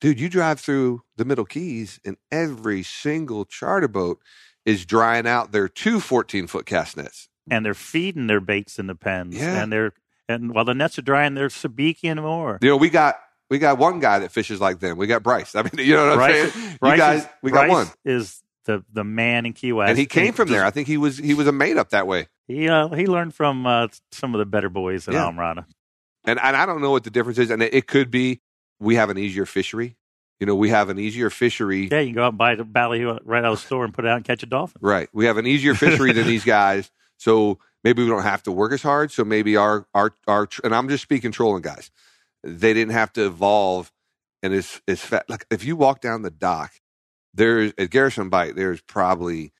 [0.00, 4.20] Dude, you drive through the Middle Keys and every single charter boat
[4.64, 7.28] is drying out their two 14 foot cast nets.
[7.50, 9.60] And they're feeding their baits in the pens, Yeah.
[9.60, 9.92] and they're
[10.28, 12.58] and while the nets are drying, they're sabiking more.
[12.62, 13.16] You know, we got
[13.50, 14.96] we got one guy that fishes like them.
[14.96, 15.54] We got Bryce.
[15.54, 16.76] I mean, you know what I'm saying?
[16.80, 17.86] Bryce you guys, is- we got Bryce one.
[18.04, 20.64] Is the the man in Key West, and he came from just- there.
[20.64, 22.28] I think he was he was a made up that way.
[22.46, 25.30] He uh, he learned from uh, some of the better boys in Yeah.
[25.30, 25.64] Islamorada.
[26.24, 27.50] And and I don't know what the difference is.
[27.50, 28.40] And it, it could be
[28.80, 29.96] we have an easier fishery.
[30.40, 31.88] You know, we have an easier fishery.
[31.92, 33.94] Yeah, you can go out and buy the ballyhoo right out of the store and
[33.94, 34.80] put it out and catch a dolphin.
[34.82, 35.08] Right.
[35.12, 36.90] We have an easier fishery than these guys.
[37.18, 39.12] So maybe we don't have to work as hard.
[39.12, 41.90] So maybe our our our and I'm just speaking trolling guys.
[42.44, 43.90] They didn't have to evolve
[44.44, 45.24] and it's it's fat.
[45.28, 46.72] Like if you walk down the dock,
[47.32, 49.52] there's at Garrison Bight, there's probably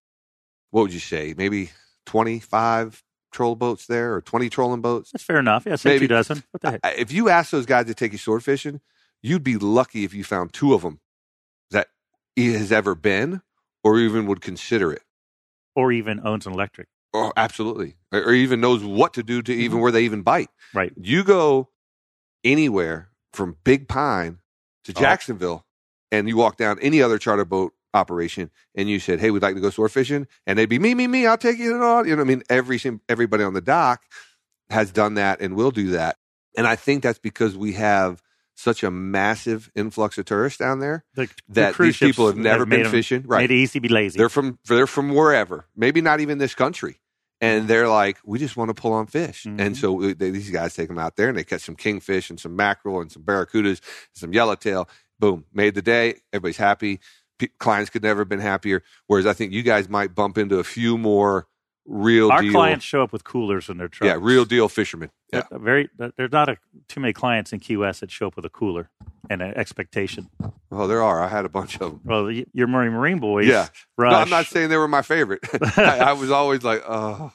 [0.71, 1.71] what would you say, maybe
[2.07, 3.03] 25
[3.33, 5.11] troll boats there or 20 trolling boats.
[5.11, 5.65] That's fair enough.
[5.67, 6.01] Yeah, say Maybe.
[6.01, 6.43] two dozen.
[6.51, 6.99] What the heck?
[6.99, 8.81] If you ask those guys to take you sword fishing,
[9.23, 11.01] you'd be lucky if you found two of them
[11.71, 11.89] that
[12.37, 13.41] he has ever been
[13.83, 15.03] or even would consider it.
[15.75, 16.89] Or even owns an electric.
[17.15, 17.97] Oh, absolutely.
[18.13, 19.81] Or, or even knows what to do to even mm-hmm.
[19.83, 20.51] where they even bite.
[20.75, 20.93] Right.
[20.97, 21.69] You go
[22.45, 24.39] anywhere from Big Pine
[24.85, 25.01] to Oh.
[25.01, 25.65] Jacksonville
[26.13, 29.55] and you walk down any other charter boat operation and you said, Hey, we'd like
[29.55, 30.27] to go sword fishing.
[30.47, 32.05] And they'd be me, me, me, I'll take you on.
[32.07, 32.43] You know what I mean?
[32.51, 34.03] Every everybody on the dock
[34.71, 36.17] has done that and will do that.
[36.57, 38.23] And I think that's because we have
[38.57, 42.37] such a massive influx of tourists down there The, the that cruise these people have
[42.37, 43.25] never been 'em- fishing.
[43.27, 43.41] Right.
[43.41, 44.17] Made it easy to be lazy.
[44.19, 47.01] They're from they're from wherever, maybe not even this country,
[47.45, 49.61] and they're like, we just want to pull on fish, Mhm.
[49.61, 52.31] and so uh, they, these guys take them out there and they catch some kingfish
[52.31, 54.89] and some mackerel and some barracudas, and some yellowtail.
[55.19, 56.07] Boom, made the day.
[56.33, 57.01] Everybody's happy.
[57.39, 58.83] P- clients could never have been happier.
[59.07, 61.47] Whereas I think you guys might bump into a few more
[61.87, 64.09] real Our deal, clients show up with coolers in their trucks.
[64.09, 65.11] yeah, real deal fishermen.
[65.33, 65.89] Yeah, They're Very.
[66.17, 66.57] There's not a,
[66.89, 68.91] too many clients in Key West that show up with a cooler
[69.29, 70.31] and an expectation.
[70.71, 71.23] oh, there are.
[71.23, 72.01] I had a bunch of them.
[72.05, 73.47] Well, your Marine Marine boys.
[73.47, 73.69] Yeah.
[73.99, 74.13] Rush.
[74.13, 75.41] No, I'm not saying they were my favorite.
[75.77, 77.33] I, I was always like, oh,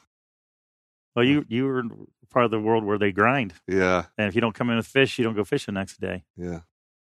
[1.14, 1.82] Well, you you were
[2.30, 4.04] part of the world where they grind, yeah.
[4.16, 6.22] and if you don't come in with fish, you don't go fishing the next day.
[6.36, 6.60] Yeah,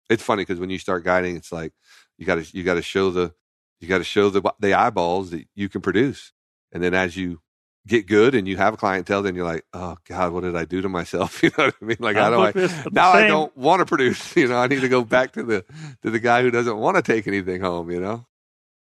[0.09, 1.71] it's funny because when you start guiding, it's like
[2.17, 3.34] you got to you got to show the
[3.80, 6.34] you got to show the the eyeballs that you can produce,
[6.71, 7.41] and then as you
[7.87, 10.65] get good and you have a clientele, then you're like, oh God, what did I
[10.65, 11.41] do to myself?
[11.43, 11.97] You know what I mean?
[11.99, 13.11] Like, how I'm do I with this- the now?
[13.11, 14.35] I don't want to produce.
[14.37, 15.65] You know, I need to go back to the
[16.03, 17.89] to the guy who doesn't want to take anything home.
[17.91, 18.25] You know?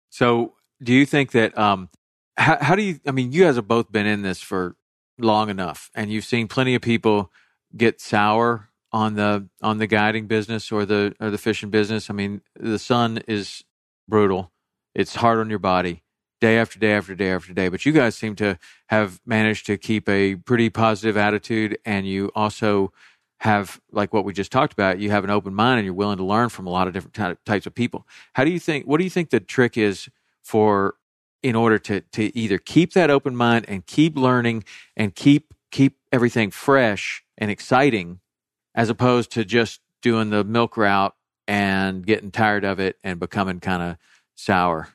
[0.09, 1.57] So, do you think that?
[1.57, 1.89] Um,
[2.37, 2.99] how, how do you?
[3.07, 4.75] I mean, you guys have both been in this for
[5.17, 7.31] long enough, and you've seen plenty of people
[7.75, 12.09] get sour on the on the guiding business or the or the fishing business.
[12.09, 13.63] I mean, the sun is
[14.07, 14.51] brutal.
[14.95, 16.03] It's hard on your body
[16.39, 17.69] day after day after day after day.
[17.69, 18.57] But you guys seem to
[18.87, 22.91] have managed to keep a pretty positive attitude, and you also
[23.39, 24.99] have like what we just talked about.
[24.99, 27.39] You have an open mind, and you're willing to learn from a lot of different
[27.45, 28.07] types of people.
[28.33, 28.85] How do you think?
[28.85, 30.09] What do you think the trick is
[30.43, 30.95] for
[31.43, 34.63] in order to to either keep that open mind and keep learning
[34.95, 38.19] and keep keep everything fresh and exciting,
[38.73, 41.15] as opposed to just doing the milk route
[41.47, 43.97] and getting tired of it and becoming kind of
[44.35, 44.89] sour.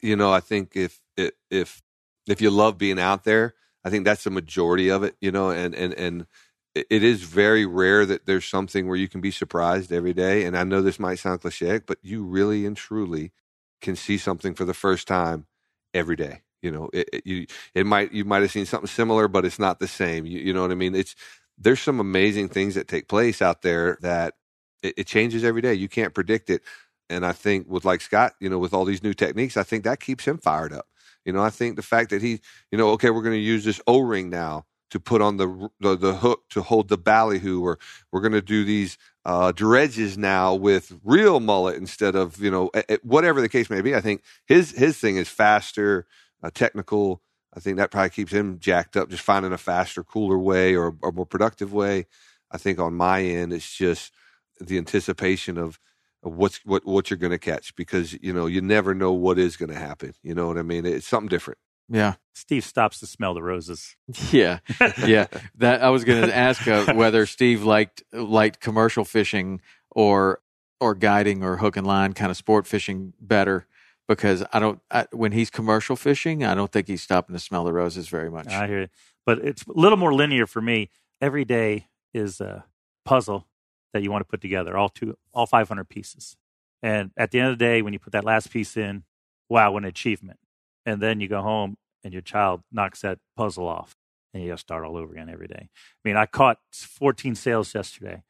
[0.00, 1.82] You know, I think if if
[2.28, 3.54] if you love being out there,
[3.84, 5.16] I think that's the majority of it.
[5.20, 6.26] You know, and and and
[6.74, 10.44] it is very rare that there's something where you can be surprised every day.
[10.44, 13.32] And I know this might sound cliche, but you really and truly
[13.80, 15.46] can see something for the first time
[15.94, 16.42] every day.
[16.62, 19.58] You know, it, it you it might you might have seen something similar, but it's
[19.58, 20.26] not the same.
[20.26, 20.94] You, you know what I mean?
[20.94, 21.14] It's
[21.58, 24.34] there's some amazing things that take place out there that
[24.82, 25.74] it, it changes every day.
[25.74, 26.62] You can't predict it.
[27.08, 29.84] And I think with like Scott, you know, with all these new techniques, I think
[29.84, 30.86] that keeps him fired up.
[31.24, 33.64] You know, I think the fact that he, you know, okay, we're going to use
[33.64, 37.60] this O ring now to put on the, the, the hook to hold the ballyhoo,
[37.60, 37.78] or
[38.12, 42.70] we're going to do these uh, dredges now with real mullet instead of you know
[43.02, 43.94] whatever the case may be.
[43.94, 46.06] I think his his thing is faster,
[46.42, 47.20] uh, technical.
[47.54, 50.94] I think that probably keeps him jacked up, just finding a faster, cooler way or
[51.02, 52.06] a more productive way.
[52.50, 54.12] I think on my end, it's just
[54.60, 55.80] the anticipation of
[56.26, 59.56] what's what what you're going to catch because you know you never know what is
[59.56, 60.14] going to happen.
[60.22, 60.84] You know what I mean?
[60.86, 61.58] It's something different.
[61.88, 62.14] Yeah.
[62.34, 63.96] Steve stops to smell the roses.
[64.32, 64.58] Yeah,
[65.04, 65.26] yeah.
[65.56, 70.40] That I was going to ask uh, whether Steve liked liked commercial fishing or
[70.80, 73.66] or guiding or hook and line kind of sport fishing better
[74.08, 77.64] because I don't I, when he's commercial fishing, I don't think he's stopping to smell
[77.64, 78.48] the roses very much.
[78.48, 78.88] I hear, you.
[79.24, 80.90] but it's a little more linear for me.
[81.20, 82.64] Every day is a
[83.04, 83.46] puzzle
[83.92, 86.36] that you want to put together, all two, all 500 pieces.
[86.82, 89.04] And at the end of the day, when you put that last piece in,
[89.48, 90.38] wow, what an achievement!
[90.84, 93.96] And then you go home and your child knocks that puzzle off,
[94.32, 95.68] and you got to start all over again every day.
[95.70, 98.22] I mean, I caught 14 sales yesterday.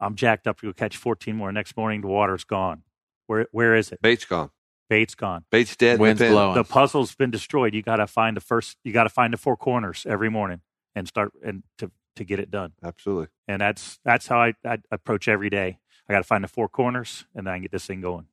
[0.00, 1.52] I'm jacked up to go catch 14 more.
[1.52, 2.82] Next morning, the water's gone.
[3.26, 4.00] Where where is it?
[4.00, 4.50] Bait's gone.
[4.88, 5.44] Bait's gone.
[5.50, 5.98] Bait's dead.
[5.98, 6.54] Wind's the blowing.
[6.54, 7.74] The puzzle's been destroyed.
[7.74, 8.78] You got to find the first.
[8.84, 10.60] You got to find the four corners every morning
[10.94, 12.72] and start and to to get it done.
[12.84, 13.28] Absolutely.
[13.48, 15.78] And that's that's how I, I approach every day.
[16.08, 18.26] I got to find the four corners and then I can get this thing going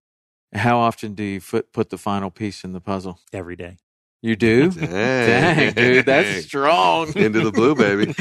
[0.54, 3.20] How often do you put put the final piece in the puzzle?
[3.34, 3.78] every day.
[4.22, 4.72] You do?
[4.72, 7.10] Dang, Dang, dude, that's strong.
[7.16, 8.08] into the blue, baby.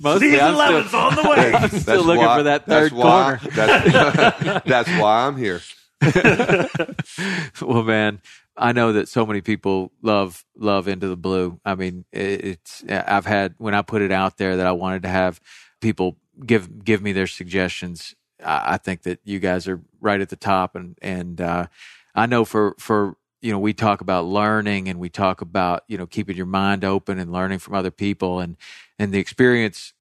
[0.00, 1.52] Mostly, Season I'm 11's still, on the way.
[1.52, 3.56] I'm still That's looking why- for that that's third why- corner.
[3.56, 5.60] That's, that's why I'm here.
[7.62, 8.20] well, man,
[8.56, 11.60] I know that so many people love love Into the Blue.
[11.64, 15.08] I mean, it's I've had when I put it out there that I wanted to
[15.08, 15.40] have
[15.80, 18.14] people give give me their suggestions.
[18.44, 21.66] I, think that you guys are right at the top, and and uh,
[22.14, 25.96] I know for for you know we talk about learning and we talk about you
[25.96, 28.56] know keeping your mind open and learning from other people and
[28.98, 29.94] and the experience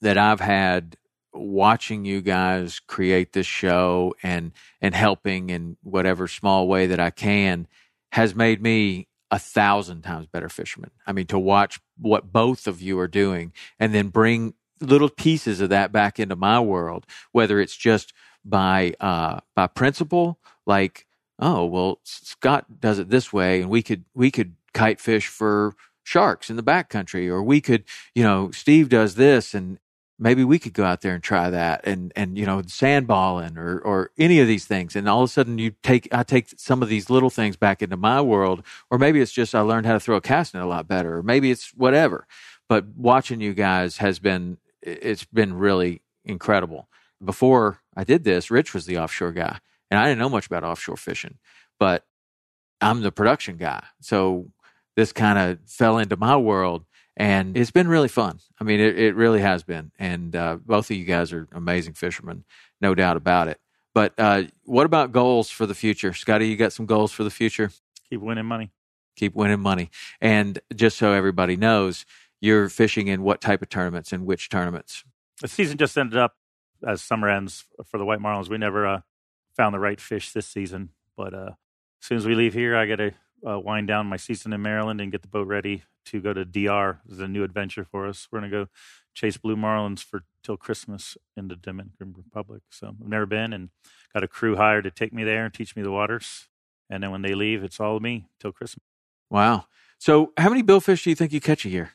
[0.00, 0.96] that I've had
[1.32, 7.10] watching you guys create this show and and helping in whatever small way that I
[7.10, 7.68] can
[8.12, 10.90] has made me a thousand times better fisherman.
[11.06, 15.60] I mean, to watch what both of you are doing and then bring little pieces
[15.60, 18.12] of that back into my world, whether it's just
[18.44, 21.06] by uh, by principle, like
[21.38, 25.74] oh well, Scott does it this way, and we could we could kite fish for
[26.02, 27.84] sharks in the backcountry, or we could
[28.14, 29.78] you know Steve does this and
[30.22, 33.80] maybe we could go out there and try that and and you know sandballing or
[33.80, 34.94] or any of these things.
[34.94, 37.82] And all of a sudden you take I take some of these little things back
[37.82, 40.62] into my world or maybe it's just I learned how to throw a cast net
[40.62, 42.26] a lot better or maybe it's whatever.
[42.68, 46.88] But watching you guys has been it's been really incredible.
[47.22, 49.58] Before I did this Rich was the offshore guy
[49.90, 51.38] and I didn't know much about offshore fishing
[51.78, 52.04] but
[52.80, 53.82] I'm the production guy.
[54.00, 54.48] So
[54.96, 56.84] this kind of fell into my world
[57.16, 58.38] and it's been really fun.
[58.60, 59.92] I mean, it, it really has been.
[59.98, 62.44] And uh, both of you guys are amazing fishermen,
[62.80, 63.60] no doubt about it.
[63.94, 66.48] But uh, what about goals for the future, Scotty?
[66.48, 67.70] You got some goals for the future?
[68.08, 68.70] Keep winning money.
[69.16, 69.90] Keep winning money,
[70.22, 72.06] and just so everybody knows,
[72.40, 75.04] you're fishing in what type of tournaments and which tournaments?
[75.42, 76.34] The season just ended up
[76.86, 78.48] as summer ends for the White Marlins.
[78.48, 79.00] We never uh,
[79.54, 81.50] found the right fish this season, but uh,
[82.00, 83.12] as soon as we leave here, I got to
[83.46, 86.44] uh, wind down my season in Maryland and get the boat ready to go to
[86.44, 87.00] DR.
[87.04, 88.28] This is a new adventure for us.
[88.30, 88.68] We're going to go
[89.14, 92.62] chase blue marlins for till Christmas in the Dominican Republic.
[92.70, 93.70] So I've never been and
[94.12, 96.48] got a crew hired to take me there and teach me the waters.
[96.90, 98.84] And then when they leave, it's all me till Christmas.
[99.30, 99.66] Wow.
[99.98, 101.92] So, how many billfish do you think you catch a year?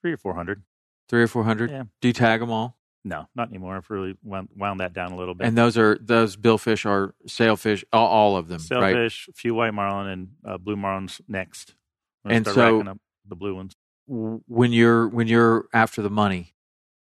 [0.00, 0.62] Three or four hundred.
[1.08, 1.70] three or four hundred.
[1.70, 1.84] Yeah.
[2.00, 2.75] Do you tag them all?
[3.06, 3.76] No, not anymore.
[3.76, 5.46] I've really wound, wound that down a little bit.
[5.46, 8.92] And those are those billfish are sailfish, all, all of them, right?
[8.92, 11.76] Sailfish, a few white marlin, and uh, blue marlins next.
[12.24, 12.82] And so-
[13.28, 13.74] the blue ones.
[14.08, 16.54] When you're when you're after the money,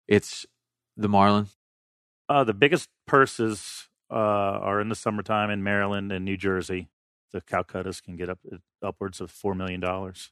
[0.07, 0.45] it's
[0.95, 1.47] the marlin.
[2.29, 6.89] Uh, the biggest purses uh, are in the summertime in Maryland and New Jersey.
[7.33, 8.39] The Calcuttas can get up
[8.83, 10.31] upwards of four million dollars.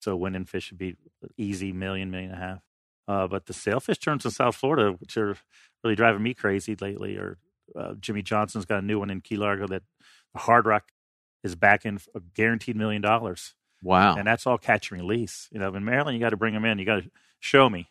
[0.00, 0.96] So winning fish would be
[1.36, 2.62] easy million, million and a half.
[3.08, 5.36] Uh, but the sailfish terms in South Florida, which are
[5.82, 7.38] really driving me crazy lately, or
[7.76, 9.82] uh, Jimmy Johnson's got a new one in Key Largo that
[10.36, 10.90] Hard Rock
[11.42, 14.14] is back in a guaranteed million dollars, Wow.
[14.16, 15.48] and that's all catch and release.
[15.50, 16.78] You know, in Maryland, you got to bring them in.
[16.78, 17.10] You got to
[17.40, 17.88] show me.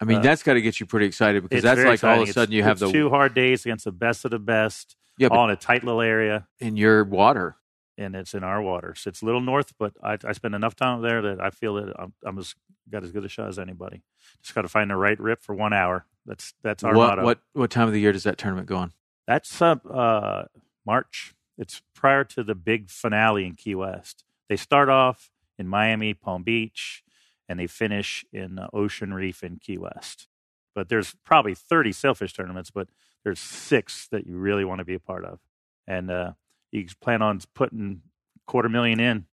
[0.00, 2.18] I mean, uh, that's got to get you pretty excited because that's like all of
[2.20, 2.32] a exciting.
[2.32, 5.28] sudden It's- you have the two hard days against the best of the best, yeah,
[5.28, 6.46] all in a tight little area.
[6.60, 7.56] in your water.
[7.98, 9.04] And it's in our waters.
[9.06, 11.92] It's a little north, but I, I spend enough time there that I feel that
[11.98, 12.54] I'm, I'm as
[12.90, 14.02] got as good a shot as anybody.
[14.40, 16.06] Just got to find the right rip for one hour.
[16.24, 17.24] That's that's our what motto.
[17.24, 18.92] what what time of the year does that tournament go on?
[19.26, 20.44] That's uh, uh,
[20.86, 21.34] March.
[21.58, 24.24] It's prior to the big finale in Key West.
[24.48, 27.02] They start off in Miami, Palm Beach,
[27.48, 30.28] and they finish in uh, Ocean Reef in Key West.
[30.74, 32.88] But there's probably 30 sailfish tournaments, but
[33.24, 35.40] there's six that you really want to be a part of.
[35.88, 36.32] And uh,
[36.72, 38.02] you plan on putting
[38.46, 39.26] quarter million in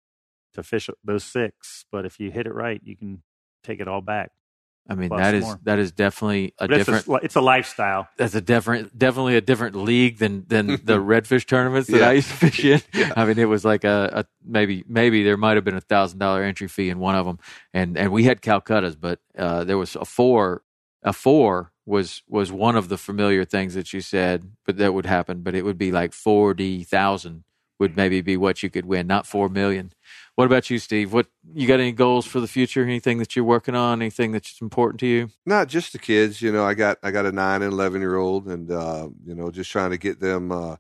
[0.54, 1.84] to fish those six.
[1.90, 3.22] But if you hit it right, you can
[3.62, 4.30] take it all back.
[4.86, 5.58] I mean, that is more.
[5.62, 7.08] that is definitely a But it's, different.
[7.22, 8.06] a, it's a lifestyle.
[8.18, 12.08] that's a different, definitely a different league than than the redfish tournaments that Yeah.
[12.10, 12.82] I used to fish in.
[12.94, 13.12] Yeah.
[13.16, 16.18] I mean, it was like a, a maybe maybe there might have been a thousand
[16.18, 17.38] dollar entry fee in one of them,
[17.72, 20.62] and and we had Calcuttas, but uh, there was a four.
[21.06, 25.06] A four was was one of the familiar things that you said, but that would
[25.06, 25.42] happen.
[25.42, 27.44] But it would be like forty thousand
[27.78, 29.92] would maybe be what you could win, not four million.
[30.36, 31.12] What about you, Steve?
[31.12, 32.82] What you got any goals for the future?
[32.82, 34.00] Anything that you're working on?
[34.00, 35.30] Anything that's important to you?
[35.46, 36.64] Not just the kids, you know.
[36.64, 39.70] I got I got a nine and eleven year old, and uh, you know, just
[39.70, 40.76] trying to get them uh,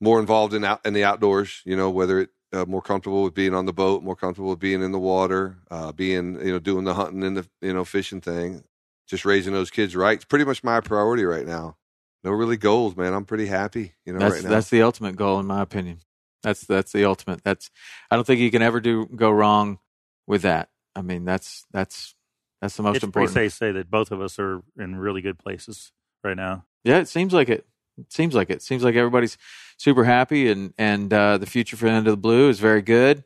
[0.00, 1.62] more involved in out in the outdoors.
[1.64, 4.58] You know, whether it uh, more comfortable with being on the boat, more comfortable with
[4.58, 7.84] being in the water, uh, being you know doing the hunting and the you know
[7.84, 8.64] fishing thing.
[9.08, 10.16] Just raising those kids right.
[10.16, 11.76] It's pretty much my priority right now.
[12.24, 13.14] No really goals, man.
[13.14, 14.50] I'm pretty happy, you know, that's right now.
[14.50, 16.00] that's the ultimate goal, in my opinion.
[16.42, 17.44] That's that's the ultimate.
[17.44, 17.70] That's
[18.10, 19.78] I don't think you can ever do go wrong
[20.26, 20.68] with that.
[20.94, 22.14] I mean, that's that's
[22.60, 23.34] that's the most it's important.
[23.34, 25.92] pretty safe to say that both of us are in really good places
[26.24, 26.64] right now.
[26.84, 27.66] Yeah, it seems like it.
[27.98, 28.62] It seems like it.
[28.62, 29.38] Seems like everybody's
[29.76, 33.24] super happy, and and uh, the future for Into the Blue is very good.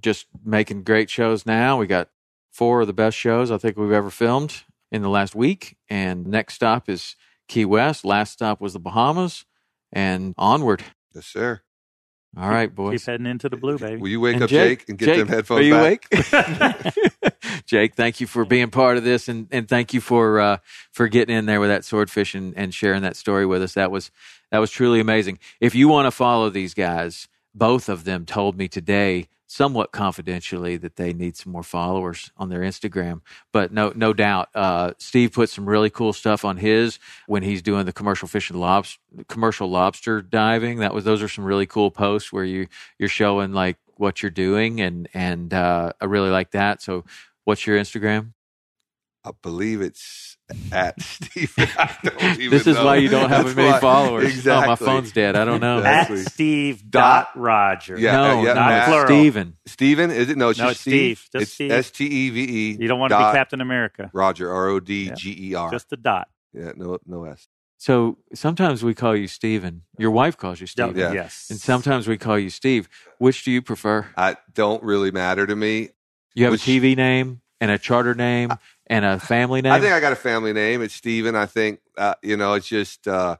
[0.00, 1.78] Just making great shows now.
[1.78, 2.10] We got
[2.52, 4.64] four of the best shows I think we've ever filmed
[4.96, 7.16] in the last week, and next stop is
[7.48, 8.04] Key West.
[8.04, 9.44] Last stop was the Bahamas,
[9.92, 10.82] and onward.
[11.14, 11.60] yes, sir.
[12.36, 13.06] All right, Keep boys.
[13.06, 13.96] heading into the blue, baby.
[13.96, 16.06] Will you wake And up Jake, and get them headphones Are you back?
[16.12, 16.94] awake?
[17.66, 20.58] Jake, thank you for being part of this, and, and thank you for uh,
[20.92, 23.74] for getting in there with that swordfish and, and sharing that story with us.
[23.74, 24.10] That was
[24.50, 25.38] that was truly amazing.
[25.60, 30.76] If you want to follow these guys, both of them told me today, somewhat confidentially,
[30.76, 33.20] that they need some more followers on their Instagram.
[33.52, 37.62] But no no doubt, uh, Steve put some really cool stuff on his when he's
[37.62, 40.78] doing the commercial fishing lobster commercial lobster diving.
[40.78, 42.68] That was those are some really cool posts where you
[42.98, 46.82] you're showing like what you're doing and and uh, I really like that.
[46.82, 47.04] So
[47.44, 48.32] what's your Instagram?
[49.24, 50.35] I believe it's
[50.72, 51.52] at Steve.
[51.58, 52.84] I don't even This is know.
[52.84, 54.24] why you don't have That's many why- followers.
[54.24, 54.64] Exactly.
[54.64, 55.34] Oh, my phone's dead.
[55.36, 55.78] I don't know.
[55.78, 56.20] Exactly.
[56.20, 57.98] At Steve Dot- dot Rodger.
[57.98, 59.06] Yeah, no, uh, yeah, not at- plural.
[59.06, 59.56] Steven.
[59.66, 60.36] Steven, is it?
[60.36, 61.28] No, it's No, just it's Steve.
[61.32, 61.70] Just it's Steve.
[61.72, 62.40] S T E V
[62.72, 62.76] E.
[62.80, 64.10] You don't want to be Captain America.
[64.12, 65.70] Roger, R O D G E R.
[65.70, 66.28] Just the dot.
[66.52, 67.48] Yeah, no, no S.
[67.78, 69.82] So sometimes we call you Steven.
[69.98, 70.96] Your wife calls you Steven.
[70.96, 71.12] Yeah.
[71.12, 71.48] Yes.
[71.50, 72.88] And sometimes we call you Steve.
[73.18, 74.06] Which do you prefer?
[74.16, 75.90] I don't really matter to me.
[76.34, 78.52] You have Which- a TV name and a charter name
[78.86, 79.72] and a family name.
[79.72, 80.82] I think I got a family name.
[80.82, 81.34] It's Steven.
[81.34, 83.36] I think, uh, you know, it's just, uh,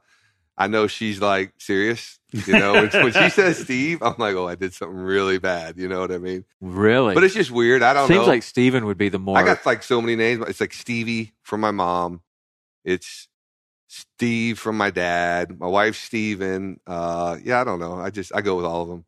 [0.57, 2.19] I know she's like serious.
[2.31, 5.77] You know, when, when she says Steve, I'm like, oh, I did something really bad.
[5.77, 6.43] You know what I mean?
[6.59, 7.13] really.
[7.13, 7.83] But it's just weird.
[7.83, 8.15] I don't know.
[8.15, 8.33] Seems know.
[8.33, 9.37] like Steven would be the more.
[9.37, 10.43] I got like so many names.
[10.47, 12.21] It's like Stevie from my mom.
[12.83, 13.27] It's
[13.87, 15.57] Steve from my dad.
[15.59, 16.79] My wife Steven.
[16.85, 17.99] Uh, yeah, I don't know.
[17.99, 19.05] I just I go with all of them.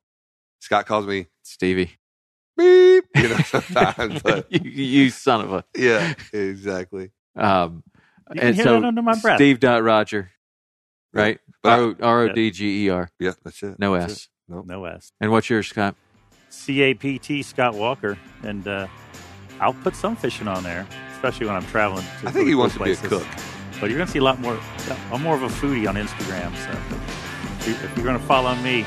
[0.60, 1.99] Scott calls me Stevie.
[2.60, 5.64] Beep, you know, sometimes, but you, you son of a.
[5.78, 7.12] yeah, exactly.
[7.36, 7.84] Um,
[8.34, 9.38] You and hear so under my breath.
[9.38, 10.30] Steve dot Rodger,
[11.14, 11.40] right?
[11.64, 13.10] But I- R O- R O D G E R.
[13.20, 13.80] yeah, that's it.
[13.80, 14.24] No That's S.
[14.24, 14.54] it.
[14.54, 14.62] No.
[14.66, 15.12] No S.
[15.22, 15.96] And what's yours, Scott?
[16.50, 18.88] C A P T Scott Walker, and uh,
[19.60, 22.06] I'll put some fishing on there, especially when I'm traveling.
[22.22, 23.26] To I think he cool wants to be a cook.
[23.80, 24.60] But you're going to see a lot more.
[25.12, 28.86] I'm more of a foodie on Instagram, so if you're going to follow me,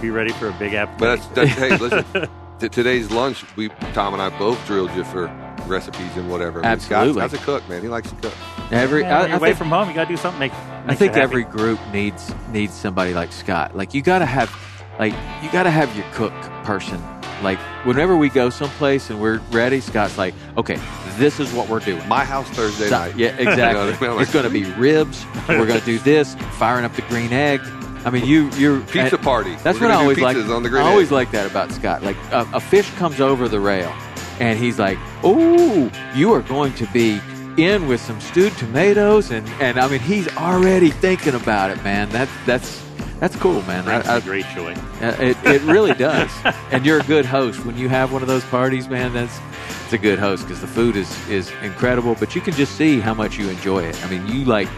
[0.00, 0.98] be ready for a big appetite.
[0.98, 2.28] But that's, that's hey, listen.
[2.60, 5.26] T- today's lunch, we Tom and I both drilled you for
[5.66, 6.60] recipes and whatever.
[6.60, 7.12] I mean, Absolutely.
[7.14, 7.82] Scott's, Scott's a cook, man.
[7.82, 8.32] He likes to cook.
[8.70, 10.38] Every Yeah, I, you're I away think, from home, you got to do something.
[10.38, 10.52] Make,
[10.86, 13.76] I think every group needs needs somebody like Scott.
[13.76, 14.54] Like you got to have
[15.00, 16.32] like you got to have your cook
[16.64, 17.02] person.
[17.42, 20.78] Like whenever we go someplace and we're ready, Scott's like, okay,
[21.16, 22.06] this is what we're doing.
[22.08, 23.16] My house Thursday So- night.
[23.16, 23.82] yeah, You know exactly.
[23.82, 24.10] I mean?
[24.16, 25.26] I'm it's going to be ribs.
[25.48, 27.60] We're going to do this, firing up the green egg.
[28.04, 29.56] I mean, you you're Pizza and party.
[29.62, 30.36] That's We're what I always like.
[30.36, 32.02] on the green I always like that about Scott.
[32.02, 33.92] Like a, a fish comes over the rail,
[34.40, 37.20] and he's like, "Oh, you are going to be."
[37.56, 42.08] In with some stewed tomatoes, and, and I mean he's already thinking about it, man.
[42.08, 42.84] That that's
[43.20, 43.84] that's cool, man.
[43.84, 44.74] Brings I, great joy.
[45.00, 46.30] It it really does.
[46.72, 49.12] and you're a good host when you have one of those parties, man.
[49.12, 49.38] That's
[49.84, 52.16] it's a good host because the food is is incredible.
[52.18, 54.04] But you can just see how much you enjoy it.
[54.04, 54.68] I mean, you like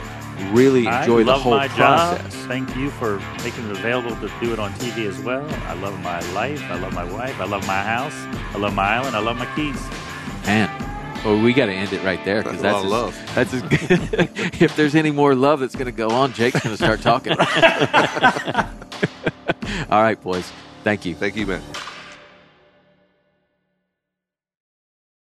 [0.52, 2.18] really enjoy I the whole my job.
[2.18, 2.34] process.
[2.46, 5.44] Thank you for making it available to do it on TV as well.
[5.66, 6.62] I love my life.
[6.70, 7.38] I love my wife.
[7.40, 8.14] I love my house.
[8.54, 9.16] I love my island.
[9.16, 9.80] I love my keys.
[10.46, 10.70] Man,
[11.24, 13.50] well, we got to end it right there because That's that's a lot of as-
[13.50, 14.28] That's as,
[14.62, 17.32] if there's any more love that's going to go on, Jake's going to start talking.
[19.90, 20.50] All right, boys.
[20.84, 21.14] Thank you.
[21.14, 21.62] Thank you, man.